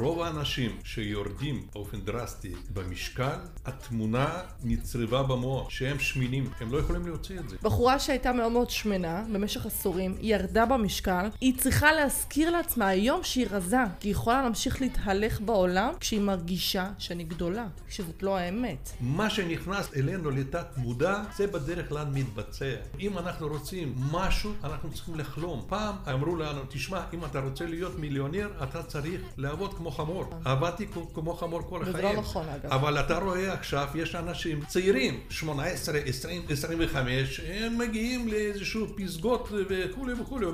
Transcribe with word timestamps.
רוב 0.00 0.22
האנשים 0.22 0.76
שיורדים 0.84 1.66
באופן 1.74 2.00
דרסטי 2.00 2.52
במשקל, 2.72 3.38
התמונה 3.64 4.28
נצרבה 4.64 5.22
במוח, 5.22 5.70
שהם 5.70 5.98
שמינים, 5.98 6.50
הם 6.60 6.72
לא 6.72 6.78
יכולים 6.78 7.06
להוציא 7.06 7.38
את 7.38 7.48
זה. 7.48 7.56
בחורה 7.62 7.98
שהייתה 7.98 8.32
מאוד 8.32 8.52
מאוד 8.52 8.70
שמנה 8.70 9.24
במשך 9.32 9.66
עשורים, 9.66 10.14
היא 10.20 10.34
ירדה 10.34 10.66
במשקל, 10.66 11.28
היא 11.40 11.58
צריכה 11.58 11.92
להזכיר 11.92 12.50
לעצמה 12.50 12.88
היום 12.88 13.24
שהיא 13.24 13.46
רזה, 13.50 13.76
כי 14.00 14.08
היא 14.08 14.12
יכולה 14.12 14.42
להמשיך 14.42 14.80
להתהלך 14.80 15.40
בעולם 15.40 15.92
כשהיא 16.00 16.20
מרגישה 16.20 16.90
שאני 16.98 17.24
גדולה, 17.24 17.66
שזאת 17.88 18.22
לא 18.22 18.36
האמת. 18.36 18.90
מה 19.00 19.30
שנכנס 19.30 19.94
אלינו 19.96 20.30
לתת 20.30 20.66
מודע, 20.76 21.22
זה 21.36 21.46
בדרך 21.46 21.88
כלל 21.88 22.06
מתבצע. 22.12 22.74
אם 23.00 23.18
אנחנו 23.18 23.48
רוצים 23.48 23.94
משהו, 24.12 24.52
אנחנו 24.64 24.92
צריכים 24.92 25.14
לחלום. 25.14 25.64
פעם 25.68 25.94
אמרו 26.12 26.36
לנו, 26.36 26.60
תשמע, 26.68 27.00
אם 27.14 27.24
אתה 27.24 27.40
רוצה 27.40 27.66
להיות 27.66 27.98
מיליונר, 27.98 28.48
אתה 28.62 28.82
צריך 28.82 29.20
לעבוד 29.36 29.74
כמו 29.74 29.85
חמור. 29.90 30.24
עבדתי 30.44 30.86
כמו 31.14 31.34
חמור 31.34 31.62
כל 31.68 31.80
וזה 31.82 31.90
החיים. 31.90 32.16
לא 32.16 32.20
נכון, 32.20 32.48
אגב. 32.48 32.72
אבל 32.72 33.00
אתה 33.00 33.18
רואה 33.18 33.52
עכשיו, 33.52 33.88
יש 33.94 34.14
אנשים 34.14 34.64
צעירים, 34.64 35.20
18, 35.30 35.98
20, 35.98 36.42
25, 36.50 37.40
הם 37.40 37.78
מגיעים 37.78 38.28
לאיזשהו 38.28 38.86
פסגות 38.96 39.48
וכולי 39.52 40.12
וכולי, 40.12 40.46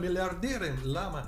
מיליארדרים. 0.00 0.74
למה? 0.84 1.22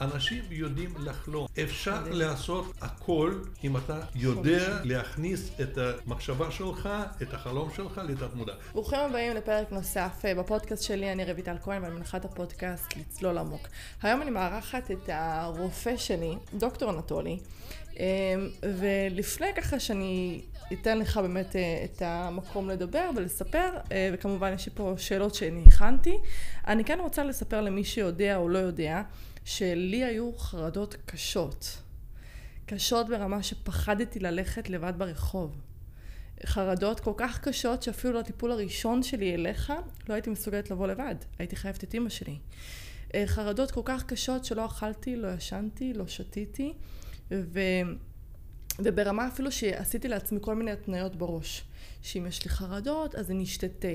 אנשים 0.00 0.44
יודעים 0.50 0.94
לחלום. 0.98 1.46
אפשר 1.62 2.02
לעשות 2.10 2.74
הכל 2.80 3.34
אם 3.64 3.76
אתה 3.76 4.00
יודע 4.14 4.80
להכניס 4.84 5.50
את 5.60 5.78
המחשבה 5.78 6.50
שלך, 6.50 6.88
את 7.22 7.34
החלום 7.34 7.70
שלך 7.76 8.00
לתת 8.08 8.34
מודע. 8.34 8.52
ברוכים 8.72 8.98
הבאים 8.98 9.36
לפרק 9.36 9.72
נוסף 9.72 10.24
אה, 10.24 10.34
בפודקאסט 10.34 10.82
שלי, 10.82 11.12
אני 11.12 11.32
רויטל 11.32 11.56
כהן 11.62 11.82
ואני 11.82 11.94
מנחת 11.94 12.24
הפודקאסט 12.24 12.96
לצלול 12.96 13.38
עמוק. 13.38 13.68
היום 14.02 14.22
אני 14.22 14.30
מארחת 14.30 14.90
את 14.90 15.08
הרופא 15.12 15.96
שלי, 15.96 16.34
דוקטור 16.54 16.90
אנטולי, 16.90 17.38
אה, 18.00 18.34
ולפני 18.62 19.46
ככה 19.56 19.80
שאני 19.80 20.40
אתן 20.72 20.98
לך 20.98 21.16
באמת 21.16 21.56
אה, 21.56 21.84
את 21.84 22.02
המקום 22.02 22.68
לדבר 22.68 23.10
ולספר, 23.16 23.70
אה, 23.92 24.10
וכמובן 24.12 24.52
יש 24.52 24.66
לי 24.66 24.72
פה 24.74 24.94
שאלות 24.96 25.34
שאני 25.34 25.64
הכנתי, 25.66 26.18
אני 26.66 26.84
כן 26.84 26.98
רוצה 27.00 27.24
לספר 27.24 27.60
למי 27.60 27.84
שיודע 27.84 28.36
או 28.36 28.48
לא 28.48 28.58
יודע, 28.58 29.02
שלי 29.44 30.04
היו 30.04 30.32
חרדות 30.38 30.96
קשות. 31.06 31.78
קשות 32.66 33.08
ברמה 33.08 33.42
שפחדתי 33.42 34.18
ללכת 34.18 34.70
לבד 34.70 34.92
ברחוב. 34.96 35.60
חרדות 36.46 37.00
כל 37.00 37.12
כך 37.16 37.40
קשות 37.40 37.82
שאפילו 37.82 38.18
לטיפול 38.18 38.52
הראשון 38.52 39.02
שלי 39.02 39.34
אליך 39.34 39.72
לא 40.08 40.14
הייתי 40.14 40.30
מסוגלת 40.30 40.70
לבוא 40.70 40.86
לבד, 40.86 41.14
הייתי 41.38 41.56
חייבת 41.56 41.84
את 41.84 41.94
אימא 41.94 42.08
שלי. 42.08 42.38
אה, 43.14 43.22
חרדות 43.26 43.70
כל 43.70 43.82
כך 43.84 44.04
קשות 44.04 44.44
שלא 44.44 44.66
אכלתי, 44.66 45.16
לא 45.16 45.28
ישנתי, 45.28 45.92
לא 45.94 46.06
שתיתי, 46.06 46.72
ו... 47.30 47.60
וברמה 48.78 49.28
אפילו 49.28 49.52
שעשיתי 49.52 50.08
לעצמי 50.08 50.38
כל 50.42 50.54
מיני 50.54 50.70
התניות 50.70 51.16
בראש, 51.16 51.64
שאם 52.02 52.26
יש 52.26 52.44
לי 52.44 52.50
חרדות 52.50 53.14
אז 53.14 53.30
אני 53.30 53.44
אשתה 53.44 53.68
תה 53.68 53.88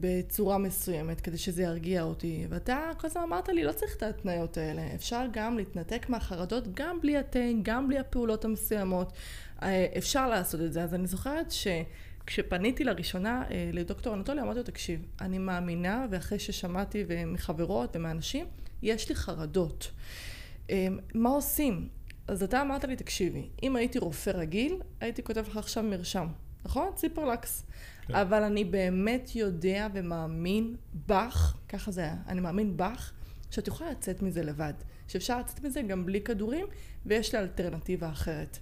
בצורה 0.00 0.58
מסוימת 0.58 1.20
כדי 1.20 1.38
שזה 1.38 1.62
ירגיע 1.62 2.02
אותי, 2.02 2.46
ואתה 2.48 2.90
כל 2.98 3.06
הזמן 3.06 3.22
אמרת 3.22 3.48
לי 3.48 3.64
לא 3.64 3.72
צריך 3.72 3.96
את 3.96 4.02
ההתניות 4.02 4.56
האלה, 4.56 4.82
אפשר 4.94 5.24
גם 5.32 5.56
להתנתק 5.56 6.08
מהחרדות 6.08 6.74
גם 6.74 7.00
בלי 7.00 7.16
התה, 7.16 7.38
גם 7.62 7.88
בלי 7.88 7.98
הפעולות 7.98 8.44
המסוימות, 8.44 9.12
אה, 9.62 9.86
אפשר 9.98 10.28
לעשות 10.28 10.60
את 10.60 10.72
זה, 10.72 10.82
אז 10.82 10.94
אני 10.94 11.06
זוכרת 11.06 11.50
ש... 11.50 11.66
כשפניתי 12.26 12.84
לראשונה 12.84 13.42
אה, 13.50 13.70
לדוקטור 13.72 14.14
אנטולי, 14.14 14.40
אמרתי 14.40 14.58
לו, 14.58 14.64
תקשיב, 14.64 15.04
אני 15.20 15.38
מאמינה, 15.38 16.06
ואחרי 16.10 16.38
ששמעתי 16.38 17.04
מחברות 17.26 17.96
ומאנשים, 17.96 18.46
יש 18.82 19.08
לי 19.08 19.14
חרדות. 19.14 19.90
אה, 20.70 20.88
מה 21.14 21.28
עושים? 21.28 21.88
אז 22.28 22.42
אתה 22.42 22.62
אמרת 22.62 22.84
לי, 22.84 22.96
תקשיבי, 22.96 23.48
אם 23.62 23.76
הייתי 23.76 23.98
רופא 23.98 24.30
רגיל, 24.30 24.80
הייתי 25.00 25.22
כותב 25.22 25.44
לך 25.48 25.56
עכשיו 25.56 25.82
מרשם, 25.82 26.26
נכון? 26.64 26.88
ציפרלקס. 26.94 27.66
כן. 28.10 28.16
אבל 28.16 28.42
אני 28.42 28.64
באמת 28.64 29.36
יודע 29.36 29.88
ומאמין 29.94 30.76
בך, 31.06 31.56
ככה 31.68 31.90
זה 31.90 32.00
היה, 32.00 32.16
אני 32.28 32.40
מאמין 32.40 32.76
בך, 32.76 33.12
שאת 33.50 33.68
יכולה 33.68 33.90
לצאת 33.90 34.22
מזה 34.22 34.42
לבד. 34.42 34.74
שאפשר 35.08 35.38
לצאת 35.38 35.64
מזה 35.64 35.82
גם 35.82 36.06
בלי 36.06 36.20
כדורים, 36.20 36.66
ויש 37.06 37.34
לי 37.34 37.40
אלטרנטיבה 37.40 38.10
אחרת. 38.10 38.58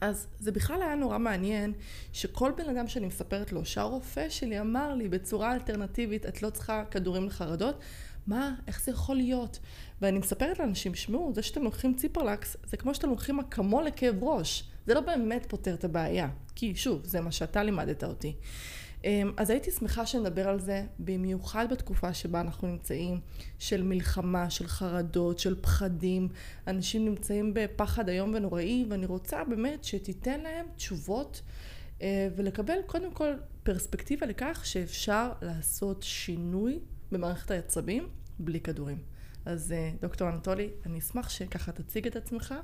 אז 0.00 0.26
זה 0.38 0.52
בכלל 0.52 0.82
היה 0.82 0.94
נורא 0.94 1.18
מעניין 1.18 1.72
שכל 2.12 2.52
בן 2.56 2.68
אדם 2.68 2.88
שאני 2.88 3.06
מספרת 3.06 3.52
לו 3.52 3.64
שהרופא 3.64 4.28
שלי 4.28 4.60
אמר 4.60 4.94
לי 4.94 5.08
בצורה 5.08 5.54
אלטרנטיבית 5.54 6.26
את 6.26 6.42
לא 6.42 6.50
צריכה 6.50 6.84
כדורים 6.90 7.26
לחרדות 7.26 7.80
מה, 8.26 8.54
איך 8.66 8.82
זה 8.82 8.92
יכול 8.92 9.16
להיות? 9.16 9.58
ואני 10.02 10.18
מספרת 10.18 10.58
לאנשים, 10.58 10.94
שמעו, 10.94 11.32
זה 11.34 11.42
שאתם 11.42 11.62
לוקחים 11.62 11.94
ציפרלקס 11.94 12.56
זה 12.64 12.76
כמו 12.76 12.94
שאתם 12.94 13.08
לוקחים 13.08 13.40
אקמול 13.40 13.84
לכאב 13.84 14.24
ראש 14.24 14.70
זה 14.86 14.94
לא 14.94 15.00
באמת 15.00 15.46
פותר 15.48 15.74
את 15.74 15.84
הבעיה 15.84 16.28
כי 16.54 16.74
שוב, 16.74 17.04
זה 17.04 17.20
מה 17.20 17.32
שאתה 17.32 17.62
לימדת 17.62 18.04
אותי 18.04 18.34
אמ, 19.06 19.32
אז 19.36 19.50
הייתי 19.50 19.70
שמחה 19.70 20.06
שנדבר 20.06 20.48
על 20.48 20.60
זה, 20.60 20.84
במיוחד 20.98 21.66
בתקופה 21.70 22.14
שבה 22.14 22.40
אנחנו 22.40 22.68
נמצאים, 22.68 23.20
של 23.58 23.82
מלחמה, 23.82 24.50
של 24.50 24.66
חרדות, 24.66 25.38
של 25.38 25.60
פחדים. 25.60 26.28
אנשים 26.66 27.04
נמצאים 27.04 27.54
בפחד 27.54 28.08
איום 28.08 28.34
ונוראי, 28.34 28.86
ואני 28.90 29.06
רוצה 29.06 29.44
באמת 29.44 29.84
שתיתן 29.84 30.40
להם 30.40 30.66
תשובות 30.76 31.42
אה, 32.02 32.28
ולקבל 32.36 32.78
קודם 32.86 33.12
כל 33.12 33.32
פרספקטיבה 33.62 34.26
לכך 34.26 34.60
שאפשר 34.64 35.32
לעשות 35.42 36.02
שינוי 36.02 36.78
במערכת 37.12 37.50
העצבים 37.50 38.08
בלי 38.38 38.60
כדורים. 38.60 38.98
אז 39.44 39.72
אה, 39.72 39.90
דוקטור 40.00 40.28
אנטולי, 40.28 40.70
אני 40.86 40.98
אשמח 40.98 41.28
שככה 41.28 41.72
תציג 41.72 42.06
את 42.06 42.16
עצמך 42.16 42.54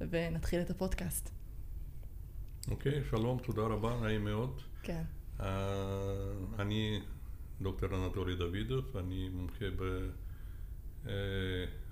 ונתחיל 0.00 0.60
את 0.60 0.70
הפודקאסט. 0.70 1.37
אוקיי, 2.70 3.04
שלום, 3.10 3.38
תודה 3.38 3.62
רבה, 3.62 4.00
נעים 4.02 4.24
מאוד. 4.24 4.60
כן. 4.82 5.02
Uh, 5.38 5.42
אני 6.58 7.00
דוקטור 7.60 8.06
אנטולי 8.06 8.36
דוידוב, 8.36 8.96
אני 8.96 9.28
מומחה 9.28 9.64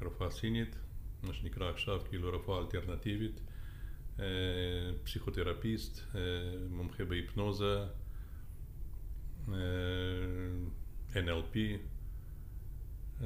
ברפואה 0.00 0.30
סינית, 0.30 0.76
מה 1.22 1.32
שנקרא 1.32 1.70
עכשיו 1.70 2.00
כאילו 2.08 2.32
רפואה 2.32 2.58
אלטרנטיבית, 2.58 3.40
uh, 4.16 4.20
פסיכותרפיסט, 5.04 5.98
uh, 5.98 6.16
מומחה 6.70 7.04
בהיפנוזה, 7.04 7.84
uh, 9.48 9.50
NLP. 11.14 11.56
Uh, 13.20 13.24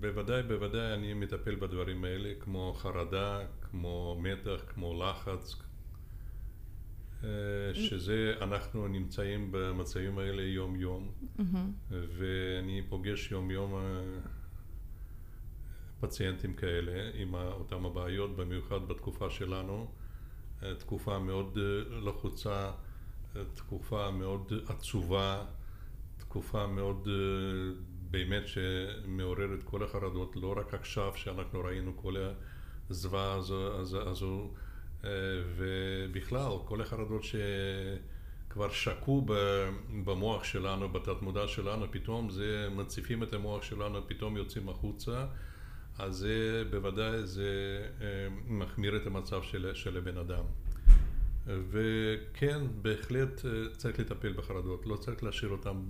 בוודאי, 0.00 0.42
בוודאי 0.42 0.94
אני 0.94 1.14
מטפל 1.14 1.54
בדברים 1.54 2.04
האלה 2.04 2.32
כמו 2.40 2.74
חרדה, 2.74 3.40
כמו 3.70 4.20
מתח, 4.22 4.62
כמו 4.68 5.02
לחץ, 5.02 5.54
אה, 5.54 5.67
שזה, 7.74 8.34
אנחנו 8.40 8.88
נמצאים 8.88 9.48
במצבים 9.50 10.18
האלה 10.18 10.42
יום 10.42 10.80
יום, 10.80 11.12
ואני 11.90 12.82
פוגש 12.88 13.30
יום 13.30 13.50
יום 13.50 13.74
אה, 13.74 13.80
פציינטים 16.00 16.54
כאלה 16.54 17.10
עם 17.14 17.34
אותם 17.34 17.86
הבעיות, 17.86 18.36
במיוחד 18.36 18.88
בתקופה 18.88 19.30
שלנו, 19.30 19.90
אה, 20.62 20.74
תקופה 20.74 21.18
מאוד 21.18 21.58
לחוצה, 22.04 22.70
תקופה 23.54 24.10
מאוד 24.10 24.52
עצובה, 24.68 25.44
תקופה 26.18 26.66
מאוד 26.66 27.08
באמת 28.10 28.42
שמעוררת 28.48 29.62
כל 29.62 29.82
החרדות, 29.82 30.36
לא 30.36 30.54
רק 30.58 30.74
עכשיו 30.74 31.12
שאנחנו 31.16 31.60
ראינו 31.60 31.96
כל 31.96 32.16
הזוועה 32.90 33.32
הזו, 33.32 33.80
הזו, 33.80 34.08
הזו 34.08 34.50
ובכלל, 35.56 36.52
כל 36.64 36.80
החרדות 36.80 37.22
שכבר 37.24 38.70
שקעו 38.70 39.26
במוח 40.04 40.44
שלנו, 40.44 40.88
בתת 40.88 41.22
מודע 41.22 41.48
שלנו, 41.48 41.86
פתאום 41.90 42.30
זה 42.30 42.68
מציפים 42.76 43.22
את 43.22 43.32
המוח 43.32 43.62
שלנו, 43.62 44.08
פתאום 44.08 44.36
יוצאים 44.36 44.68
החוצה, 44.68 45.26
אז 45.98 46.16
זה 46.16 46.64
בוודאי 46.70 47.26
זה 47.26 47.50
מחמיר 48.46 48.96
את 48.96 49.06
המצב 49.06 49.42
של, 49.42 49.74
של 49.74 49.96
הבן 49.96 50.18
אדם. 50.18 50.44
וכן, 51.46 52.60
בהחלט 52.82 53.44
צריך 53.76 54.00
לטפל 54.00 54.32
בחרדות, 54.32 54.86
לא 54.86 54.96
צריך 54.96 55.24
להשאיר 55.24 55.50
אותם, 55.50 55.82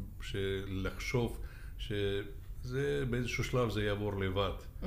לחשוב 0.66 1.40
שזה 1.78 3.04
באיזשהו 3.10 3.44
שלב 3.44 3.70
זה 3.70 3.84
יעבור 3.84 4.20
לבד. 4.20 4.52
Mm-hmm. 4.82 4.86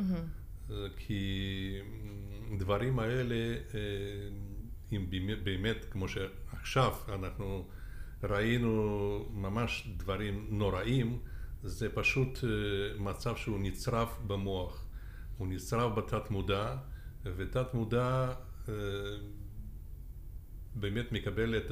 כי 0.98 1.80
דברים 2.58 3.00
האלה, 3.00 3.58
אם 4.92 5.06
באמת, 5.44 5.86
כמו 5.92 6.08
שעכשיו 6.08 6.94
אנחנו 7.10 7.68
ראינו 8.24 9.30
ממש 9.34 9.88
דברים 9.98 10.48
נוראים, 10.50 11.20
זה 11.64 11.90
פשוט 11.90 12.40
מצב 13.00 13.36
שהוא 13.36 13.60
נצרף 13.60 14.20
במוח. 14.28 14.86
הוא 15.38 15.48
נצרף 15.48 15.94
בתת 15.98 16.30
מודע, 16.32 16.76
ותת 17.24 17.74
מודע 17.74 18.34
באמת 20.76 21.12
מקבל 21.12 21.58
את, 21.58 21.72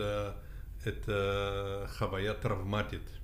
את 0.87 1.09
החוויה 1.13 2.31
הטראומטית. 2.31 3.18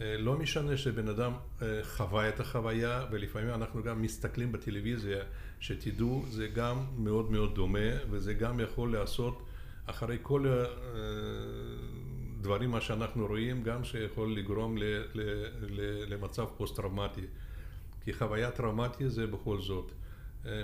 אה, 0.00 0.16
לא 0.18 0.38
משנה 0.38 0.76
שבן 0.76 1.08
אדם 1.08 1.32
אה, 1.62 1.80
חווה 1.82 2.28
את 2.28 2.40
החוויה, 2.40 3.06
ולפעמים 3.10 3.50
אנחנו 3.50 3.82
גם 3.82 4.02
מסתכלים 4.02 4.52
בטלוויזיה, 4.52 5.24
שתדעו, 5.60 6.24
זה 6.28 6.48
גם 6.48 6.84
מאוד 6.96 7.30
מאוד 7.30 7.54
דומה, 7.54 7.88
וזה 8.10 8.34
גם 8.34 8.60
יכול 8.60 8.92
לעשות 8.92 9.42
אחרי 9.86 10.18
כל 10.22 10.46
הדברים 12.38 12.70
מה 12.70 12.80
שאנחנו 12.80 13.26
רואים, 13.26 13.62
גם 13.62 13.84
שיכול 13.84 14.36
לגרום 14.36 14.78
ל, 14.78 14.82
ל, 15.14 15.20
ל, 15.60 16.14
למצב 16.14 16.46
פוסט-טראומטי. 16.56 17.26
כי 18.04 18.12
חוויה 18.12 18.50
טראומטית 18.50 19.10
זה 19.10 19.26
בכל 19.26 19.60
זאת. 19.60 19.92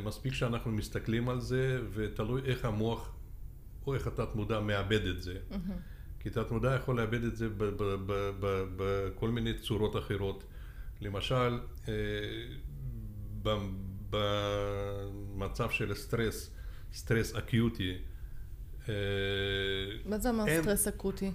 מספיק 0.05 0.33
שאנחנו 0.33 0.73
מסתכלים 0.73 1.29
על 1.29 1.41
זה, 1.41 1.81
ותלוי 1.93 2.43
איך 2.45 2.65
המוח 2.65 3.13
או 3.87 3.95
איך 3.95 4.07
התת 4.07 4.35
מודע 4.35 4.61
מאבד 4.61 5.07
את 5.07 5.23
זה. 5.23 5.37
Mm-hmm. 5.51 5.94
כי 6.25 6.31
תת 6.31 6.51
מודע 6.51 6.75
יכול 6.75 7.01
לאבד 7.01 7.25
את 7.25 7.37
זה 7.37 7.49
בכל 8.77 9.31
מיני 9.31 9.59
צורות 9.59 9.97
אחרות. 9.97 10.45
למשל, 11.01 11.61
אה, 11.89 11.95
במצב 14.11 15.71
של 15.71 15.95
סטרס, 15.95 16.51
סטרס 16.95 17.35
אקיוטי. 17.35 17.99
אה, 18.89 18.95
מה 20.05 20.19
זה 20.19 20.31
אומר 20.31 20.63
סטרס 20.63 20.89
אקוטי? 20.89 21.33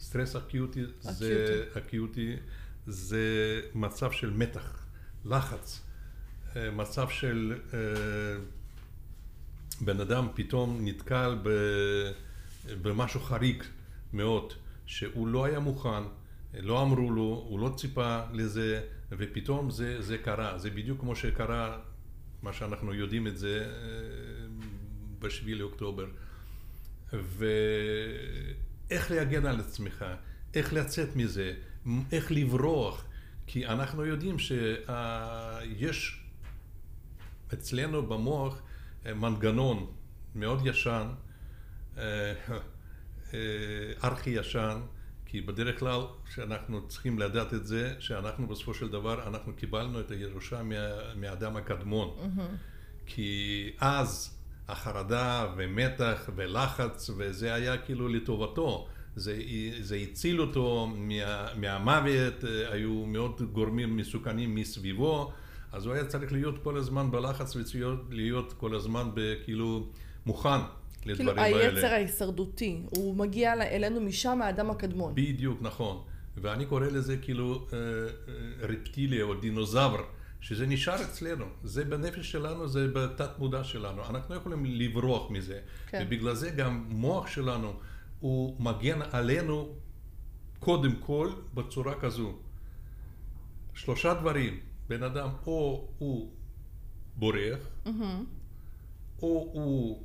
סטרס 0.00 0.36
אקיוטי 0.36 0.82
זה, 1.00 1.64
אקיוטי 1.78 2.36
זה 2.86 3.60
מצב 3.74 4.12
של 4.12 4.30
מתח, 4.30 4.86
לחץ, 5.24 5.80
אה, 6.56 6.70
מצב 6.70 7.08
של 7.08 7.60
בן 9.80 10.00
אדם 10.00 10.28
פתאום 10.34 10.78
נתקל 10.80 11.38
ב... 11.42 11.48
במשהו 12.82 13.20
חריג 13.20 13.62
מאוד, 14.12 14.52
שהוא 14.86 15.28
לא 15.28 15.44
היה 15.44 15.60
מוכן, 15.60 16.02
לא 16.54 16.82
אמרו 16.82 17.10
לו, 17.10 17.44
הוא 17.48 17.60
לא 17.60 17.74
ציפה 17.76 18.20
לזה, 18.32 18.80
ופתאום 19.10 19.70
זה, 19.70 20.02
זה 20.02 20.18
קרה. 20.18 20.58
זה 20.58 20.70
בדיוק 20.70 21.00
כמו 21.00 21.16
שקרה, 21.16 21.78
מה 22.42 22.52
שאנחנו 22.52 22.94
יודעים 22.94 23.26
את 23.26 23.38
זה, 23.38 23.64
אה, 23.64 23.70
בשביעי 25.18 25.54
לאוקטובר. 25.54 26.06
ואיך 27.12 29.10
להגן 29.10 29.46
על 29.46 29.60
עצמך, 29.60 30.04
איך 30.54 30.72
לצאת 30.72 31.16
מזה, 31.16 31.54
איך 32.12 32.32
לברוח, 32.32 33.04
כי 33.46 33.66
אנחנו 33.66 34.04
יודעים 34.04 34.38
שיש 34.38 36.20
אצלנו 37.54 38.06
במוח 38.06 38.62
מנגנון 39.06 39.86
מאוד 40.34 40.66
ישן, 40.66 40.90
אה, 40.90 41.02
אה, 41.08 41.25
ארכי 44.04 44.30
ישן, 44.30 44.80
כי 45.26 45.40
בדרך 45.40 45.78
כלל 45.78 46.00
שאנחנו 46.34 46.88
צריכים 46.88 47.18
לדעת 47.18 47.54
את 47.54 47.66
זה, 47.66 47.94
שאנחנו 47.98 48.46
בסופו 48.46 48.74
של 48.74 48.88
דבר, 48.88 49.28
אנחנו 49.28 49.52
קיבלנו 49.52 50.00
את 50.00 50.10
הירושה 50.10 50.62
מה, 50.62 50.74
מהאדם 51.16 51.56
הקדמון. 51.56 52.08
Mm-hmm. 52.08 52.40
כי 53.06 53.70
אז 53.80 54.38
החרדה 54.68 55.52
ומתח 55.56 56.30
ולחץ, 56.36 57.10
וזה 57.16 57.54
היה 57.54 57.78
כאילו 57.78 58.08
לטובתו. 58.08 58.88
זה, 59.16 59.38
זה 59.80 59.96
הציל 59.96 60.40
אותו 60.40 60.86
מה, 60.86 61.46
מהמוות, 61.56 62.44
אה, 62.44 62.72
היו 62.72 63.04
מאוד 63.06 63.42
גורמים 63.52 63.96
מסוכנים 63.96 64.54
מסביבו, 64.54 65.32
אז 65.72 65.86
הוא 65.86 65.94
היה 65.94 66.04
צריך 66.04 66.32
להיות 66.32 66.62
כל 66.62 66.76
הזמן 66.76 67.10
בלחץ 67.10 67.56
ולהיות 68.10 68.52
כל 68.52 68.74
הזמן 68.74 69.10
כאילו 69.44 69.86
מוכן 70.26 70.60
לדברים 71.06 71.28
כאילו, 71.28 71.42
האלה. 71.42 71.58
כאילו 71.58 71.76
היצר 71.76 71.94
ההישרדותי, 71.94 72.82
הוא 72.90 73.16
מגיע 73.16 73.52
אלינו 73.52 74.00
משם, 74.00 74.42
האדם 74.42 74.70
הקדמון. 74.70 75.14
בדיוק, 75.14 75.58
נכון. 75.62 76.02
ואני 76.36 76.66
קורא 76.66 76.86
לזה 76.86 77.16
כאילו 77.16 77.66
אה, 77.72 77.78
אה, 77.78 78.66
רפטיליה 78.68 79.24
או 79.24 79.34
דינוזאור, 79.34 79.98
שזה 80.40 80.66
נשאר 80.66 81.02
אצלנו. 81.02 81.44
זה 81.64 81.84
בנפש 81.84 82.32
שלנו, 82.32 82.68
זה 82.68 82.88
בתת 82.88 83.38
מודע 83.38 83.64
שלנו. 83.64 84.02
אנחנו 84.10 84.34
לא 84.34 84.40
יכולים 84.40 84.64
לברוח 84.64 85.30
מזה. 85.30 85.60
כן. 85.86 86.04
ובגלל 86.06 86.34
זה 86.34 86.50
גם 86.50 86.84
מוח 86.88 87.26
שלנו, 87.26 87.72
הוא 88.20 88.60
מגן 88.60 89.02
עלינו 89.12 89.74
קודם 90.58 90.96
כל 90.96 91.30
בצורה 91.54 91.94
כזו. 91.94 92.32
שלושה 93.74 94.14
דברים, 94.14 94.60
בן 94.88 95.02
אדם 95.02 95.28
או 95.46 95.88
הוא 95.98 96.30
בורח, 97.16 97.58
mm-hmm. 97.86 97.90
או 99.22 99.50
הוא 99.52 100.04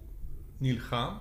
נלחם, 0.62 1.14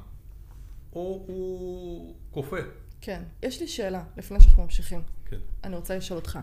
או 0.92 1.24
הוא 1.26 2.14
כופה. 2.30 2.56
כן. 3.00 3.22
יש 3.42 3.60
לי 3.60 3.68
שאלה, 3.68 4.02
לפני 4.16 4.40
שאנחנו 4.40 4.62
ממשיכים. 4.62 5.02
כן. 5.30 5.36
אני 5.64 5.76
רוצה 5.76 5.96
לשאול 5.96 6.18
אותך. 6.18 6.38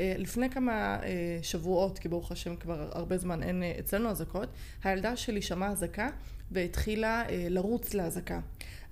אה, 0.00 0.14
לפני 0.18 0.50
כמה 0.50 0.98
אה, 1.02 1.38
שבועות, 1.42 1.98
כי 1.98 2.08
ברוך 2.08 2.32
השם 2.32 2.56
כבר 2.56 2.90
הרבה 2.92 3.18
זמן 3.18 3.42
אין 3.42 3.62
אה, 3.62 3.72
אצלנו 3.78 4.10
אזעקות, 4.10 4.48
הילדה 4.84 5.16
שלי 5.16 5.42
שמעה 5.42 5.70
אזעקה 5.70 6.08
והתחילה 6.50 7.24
לרוץ 7.30 7.94
לאזעקה. 7.94 8.40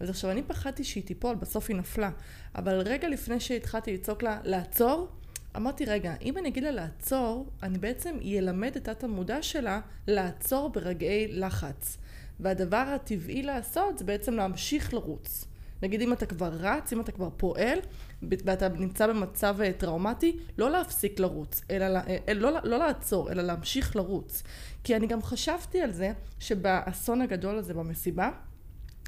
אז 0.01 0.11
עכשיו 0.11 0.31
אני 0.31 0.43
פחדתי 0.43 0.85
שהיא 0.85 1.05
תיפול, 1.05 1.35
בסוף 1.35 1.69
היא 1.69 1.77
נפלה. 1.77 2.11
אבל 2.55 2.81
רגע 2.81 3.09
לפני 3.09 3.41
שהתחלתי 3.41 3.95
לצעוק 3.95 4.23
לה 4.23 4.41
לעצור, 4.45 5.09
אמרתי, 5.57 5.85
רגע, 5.85 6.15
אם 6.23 6.39
אני 6.39 6.49
אגיד 6.49 6.63
לה 6.65 6.71
לעצור, 6.71 7.49
אני 7.63 7.79
בעצם 7.79 8.17
ילמד 8.21 8.77
את 8.77 8.85
תת 8.85 9.05
המודע 9.05 9.43
שלה 9.43 9.81
לעצור 10.07 10.69
ברגעי 10.69 11.29
לחץ. 11.29 11.99
והדבר 12.41 12.77
הטבעי 12.95 13.43
לעשות 13.43 13.99
זה 13.99 14.05
בעצם 14.05 14.35
להמשיך 14.35 14.95
לרוץ. 14.95 15.45
נגיד 15.83 16.01
אם 16.01 16.13
אתה 16.13 16.27
כבר 16.27 16.51
רץ, 16.53 16.93
אם 16.93 17.01
אתה 17.01 17.13
כבר 17.13 17.29
פועל, 17.37 17.79
ואתה 18.23 18.69
נמצא 18.69 19.07
במצב 19.07 19.57
אה, 19.61 19.73
טראומטי, 19.73 20.37
לא 20.59 20.71
להפסיק 20.71 21.21
לרוץ, 21.21 21.61
אלא 21.71 21.99
אה, 22.09 22.35
לא, 22.35 22.51
לא 22.65 22.79
לעצור, 22.79 23.33
אלא 23.33 23.43
להמשיך 23.43 23.97
לרוץ. 23.97 24.43
כי 24.85 24.97
אני 24.97 25.07
גם 25.07 25.23
חשבתי 25.23 25.81
על 25.81 25.93
זה 25.93 26.13
שבאסון 26.39 27.23
הגדול 27.23 27.59
הזה 27.59 27.75
במסיבה, 27.75 28.31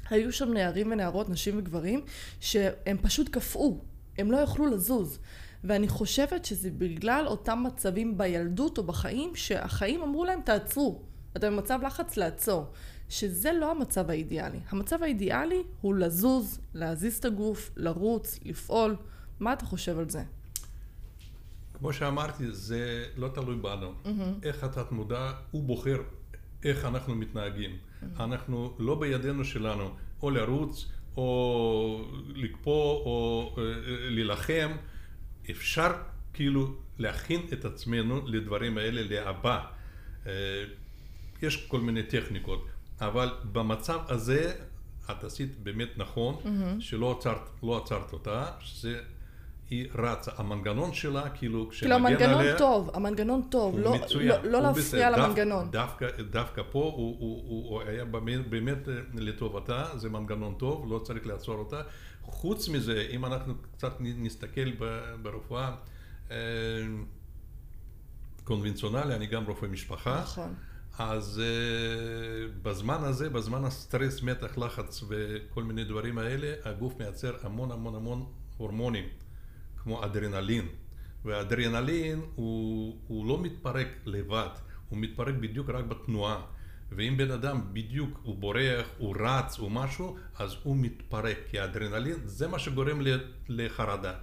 היו 0.09 0.33
שם 0.33 0.53
נערים 0.53 0.91
ונערות, 0.91 1.29
נשים 1.29 1.57
וגברים, 1.57 2.01
שהם 2.39 2.97
פשוט 3.01 3.29
קפאו, 3.29 3.81
הם 4.17 4.31
לא 4.31 4.37
יכלו 4.37 4.67
לזוז. 4.67 5.19
ואני 5.63 5.87
חושבת 5.87 6.45
שזה 6.45 6.69
בגלל 6.71 7.25
אותם 7.27 7.63
מצבים 7.67 8.17
בילדות 8.17 8.77
או 8.77 8.83
בחיים, 8.83 9.35
שהחיים 9.35 10.01
אמרו 10.01 10.25
להם 10.25 10.41
תעצרו, 10.45 11.01
אתה 11.37 11.49
במצב 11.49 11.79
לחץ 11.83 12.17
לעצור. 12.17 12.65
שזה 13.13 13.51
לא 13.59 13.71
המצב 13.71 14.09
האידיאלי. 14.09 14.59
המצב 14.69 15.03
האידיאלי 15.03 15.63
הוא 15.81 15.95
לזוז, 15.95 16.59
להזיז 16.73 17.17
את 17.17 17.25
הגוף, 17.25 17.71
לרוץ, 17.75 18.39
לפעול. 18.45 18.95
מה 19.39 19.53
אתה 19.53 19.65
חושב 19.65 19.99
על 19.99 20.09
זה? 20.09 20.23
כמו 21.73 21.93
שאמרתי, 21.93 22.51
זה 22.51 23.05
לא 23.17 23.27
תלוי 23.27 23.55
בנו. 23.55 23.91
Mm-hmm. 23.91 24.09
איך 24.43 24.63
התת 24.63 24.91
מודע, 24.91 25.31
הוא 25.51 25.63
בוחר 25.63 26.01
איך 26.63 26.85
אנחנו 26.85 27.15
מתנהגים. 27.15 27.71
Mm-hmm. 27.71 28.23
אנחנו, 28.23 28.75
לא 28.79 28.99
בידינו 28.99 29.45
שלנו, 29.45 29.89
או 30.21 30.29
לרוץ, 30.29 30.91
או 31.17 32.05
לקפוא, 32.35 33.05
או 33.05 33.55
אה, 33.57 33.63
אה, 33.63 33.69
להילחם. 34.09 34.71
אפשר 35.51 35.91
כאילו 36.33 36.75
להכין 36.99 37.41
את 37.53 37.65
עצמנו 37.65 38.27
לדברים 38.27 38.77
האלה 38.77 39.01
להבא. 39.03 39.65
אה, 40.25 40.31
יש 41.41 41.65
כל 41.67 41.79
מיני 41.79 42.03
טכניקות. 42.03 42.72
אבל 43.07 43.29
במצב 43.51 43.99
הזה 44.07 44.53
את 45.11 45.23
עשית 45.23 45.63
באמת 45.63 45.97
נכון, 45.97 46.35
mm-hmm. 46.35 46.81
שלא 46.81 47.15
עצרת, 47.19 47.49
לא 47.63 47.77
עצרת 47.77 48.13
אותה, 48.13 48.45
שזה... 48.59 48.99
היא 49.69 49.87
רצה, 49.95 50.31
המנגנון 50.37 50.93
שלה, 50.93 51.29
כאילו, 51.29 51.69
כאילו 51.71 51.95
המנגנון 51.95 52.39
עליה, 52.39 52.57
טוב, 52.57 52.89
המנגנון 52.93 53.41
טוב, 53.49 53.79
לא, 53.79 53.95
לא, 54.21 54.43
לא 54.43 54.61
להפריע 54.61 55.09
למנגנון. 55.09 55.71
דווקא, 55.71 56.07
דווקא 56.29 56.61
פה 56.71 56.79
הוא, 56.79 57.17
הוא, 57.19 57.43
הוא, 57.47 57.69
הוא 57.69 57.81
היה 57.81 58.05
באמת, 58.05 58.47
באמת 58.47 58.89
אה, 58.89 58.93
לטובתה, 59.13 59.85
זה 59.95 60.09
מנגנון 60.09 60.53
טוב, 60.57 60.91
לא 60.91 60.99
צריך 60.99 61.27
לעצור 61.27 61.55
אותה. 61.55 61.81
חוץ 62.21 62.69
מזה, 62.69 63.07
אם 63.09 63.25
אנחנו 63.25 63.53
קצת 63.77 63.93
נסתכל 63.99 64.71
ברפואה 65.21 65.75
אה, 66.31 66.37
קונבנציונלי, 68.43 69.15
אני 69.15 69.25
גם 69.25 69.45
רופא 69.45 69.65
משפחה. 69.65 70.21
נכון. 70.21 70.53
אז 70.97 71.41
uh, 71.41 72.51
בזמן 72.63 73.03
הזה, 73.03 73.29
בזמן 73.29 73.65
הסטרס, 73.65 74.23
מתח, 74.23 74.57
לחץ 74.57 75.03
וכל 75.07 75.63
מיני 75.63 75.83
דברים 75.83 76.17
האלה, 76.17 76.53
הגוף 76.63 76.93
מייצר 76.99 77.35
המון 77.43 77.71
המון 77.71 77.95
המון 77.95 78.25
הורמונים, 78.57 79.05
כמו 79.77 80.05
אדרנלין. 80.05 80.67
והאדרנלין 81.25 82.21
הוא, 82.35 82.97
הוא 83.07 83.27
לא 83.27 83.41
מתפרק 83.41 83.87
לבד, 84.05 84.49
הוא 84.89 84.99
מתפרק 84.99 85.35
בדיוק 85.35 85.69
רק 85.69 85.85
בתנועה. 85.85 86.41
ואם 86.91 87.17
בן 87.17 87.31
אדם 87.31 87.61
בדיוק 87.73 88.19
הוא 88.23 88.35
בורח, 88.35 88.87
הוא 88.97 89.15
רץ, 89.19 89.57
הוא 89.57 89.71
משהו, 89.71 90.17
אז 90.37 90.55
הוא 90.63 90.77
מתפרק. 90.77 91.37
כי 91.49 91.59
האדרנלין 91.59 92.15
זה 92.25 92.47
מה 92.47 92.59
שגורם 92.59 93.01
לחרדה, 93.49 94.13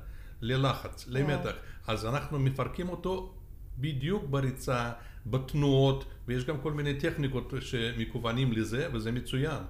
ללחץ, 0.40 1.04
למתח. 1.08 1.52
אז 1.86 2.06
אנחנו 2.06 2.38
מפרקים 2.38 2.88
אותו 2.88 3.34
בדיוק 3.78 4.24
בריצה, 4.30 4.92
בתנועות, 5.26 6.04
ויש 6.28 6.44
גם 6.44 6.60
כל 6.60 6.72
מיני 6.72 6.94
טכניקות 6.94 7.54
שמכוונים 7.60 8.52
לזה, 8.52 8.88
וזה 8.92 9.12
מצוין. 9.12 9.62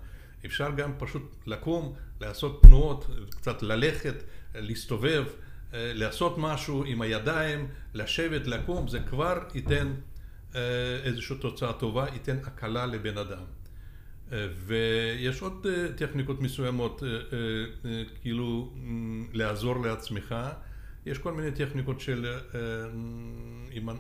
אפשר 0.47 0.71
גם 0.76 0.92
פשוט 0.99 1.35
לקום, 1.47 1.95
לעשות 2.21 2.62
תנועות, 2.62 3.07
קצת 3.30 3.62
ללכת, 3.62 4.14
להסתובב, 4.54 5.25
אה, 5.75 5.92
לעשות 5.95 6.35
משהו 6.38 6.85
עם 6.85 7.02
הידיים, 7.02 7.69
לשבת, 7.95 8.47
לקום, 8.47 8.88
זה 8.88 9.00
כבר 9.00 9.38
ייתן 9.54 9.92
אה, 10.54 10.61
איזושהי 11.04 11.37
תוצאה 11.37 11.73
טובה, 11.73 12.07
ייתן 12.12 12.37
הקלה 12.45 12.87
לבן 12.87 13.19
אדם. 13.19 13.42
אה, 14.33 14.47
ויש 14.66 15.42
עוד 15.42 15.66
טכניקות 15.97 16.40
מסוימות, 16.40 17.02
כאילו 18.21 18.73
לעזור 19.33 19.83
לעצמך. 19.83 20.35
יש 21.07 21.19
כל 21.19 21.33
מיני 21.33 21.50
טכניקות 21.52 22.00
של 22.00 22.26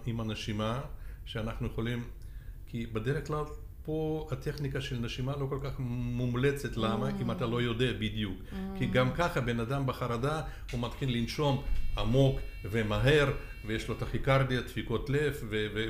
עם 0.06 0.20
הנשימה, 0.20 0.80
שאנחנו 1.30 1.66
יכולים, 1.66 2.04
כי 2.66 2.86
בדרך 2.86 3.26
כלל 3.26 3.44
פה 3.82 4.28
הטכניקה 4.30 4.80
של 4.80 4.98
נשימה 4.98 5.36
לא 5.36 5.46
כל 5.48 5.58
כך 5.64 5.74
מומלצת, 5.78 6.76
למה? 6.76 7.08
Mm. 7.08 7.22
אם 7.22 7.30
אתה 7.30 7.46
לא 7.46 7.62
יודע 7.62 7.92
בדיוק. 7.92 8.38
Mm. 8.38 8.78
כי 8.78 8.86
גם 8.86 9.12
ככה 9.12 9.40
בן 9.40 9.60
אדם 9.60 9.86
בחרדה, 9.86 10.42
הוא 10.72 10.80
מתחיל 10.80 11.16
לנשום 11.16 11.62
עמוק 11.98 12.40
ומהר, 12.64 13.32
ויש 13.66 13.88
לו 13.88 13.94
טכיקרדיה, 13.94 14.60
דפיקות 14.60 15.10
לב, 15.10 15.42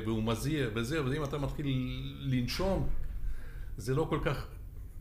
והוא 0.05 0.23
מזיע 0.23 0.67
וזה, 0.73 1.05
ואם 1.05 1.23
אתה 1.23 1.37
מתחיל 1.37 1.67
לנשום, 2.19 2.89
זה 3.77 3.95
לא 3.95 4.07
כל 4.09 4.19
כך 4.23 4.47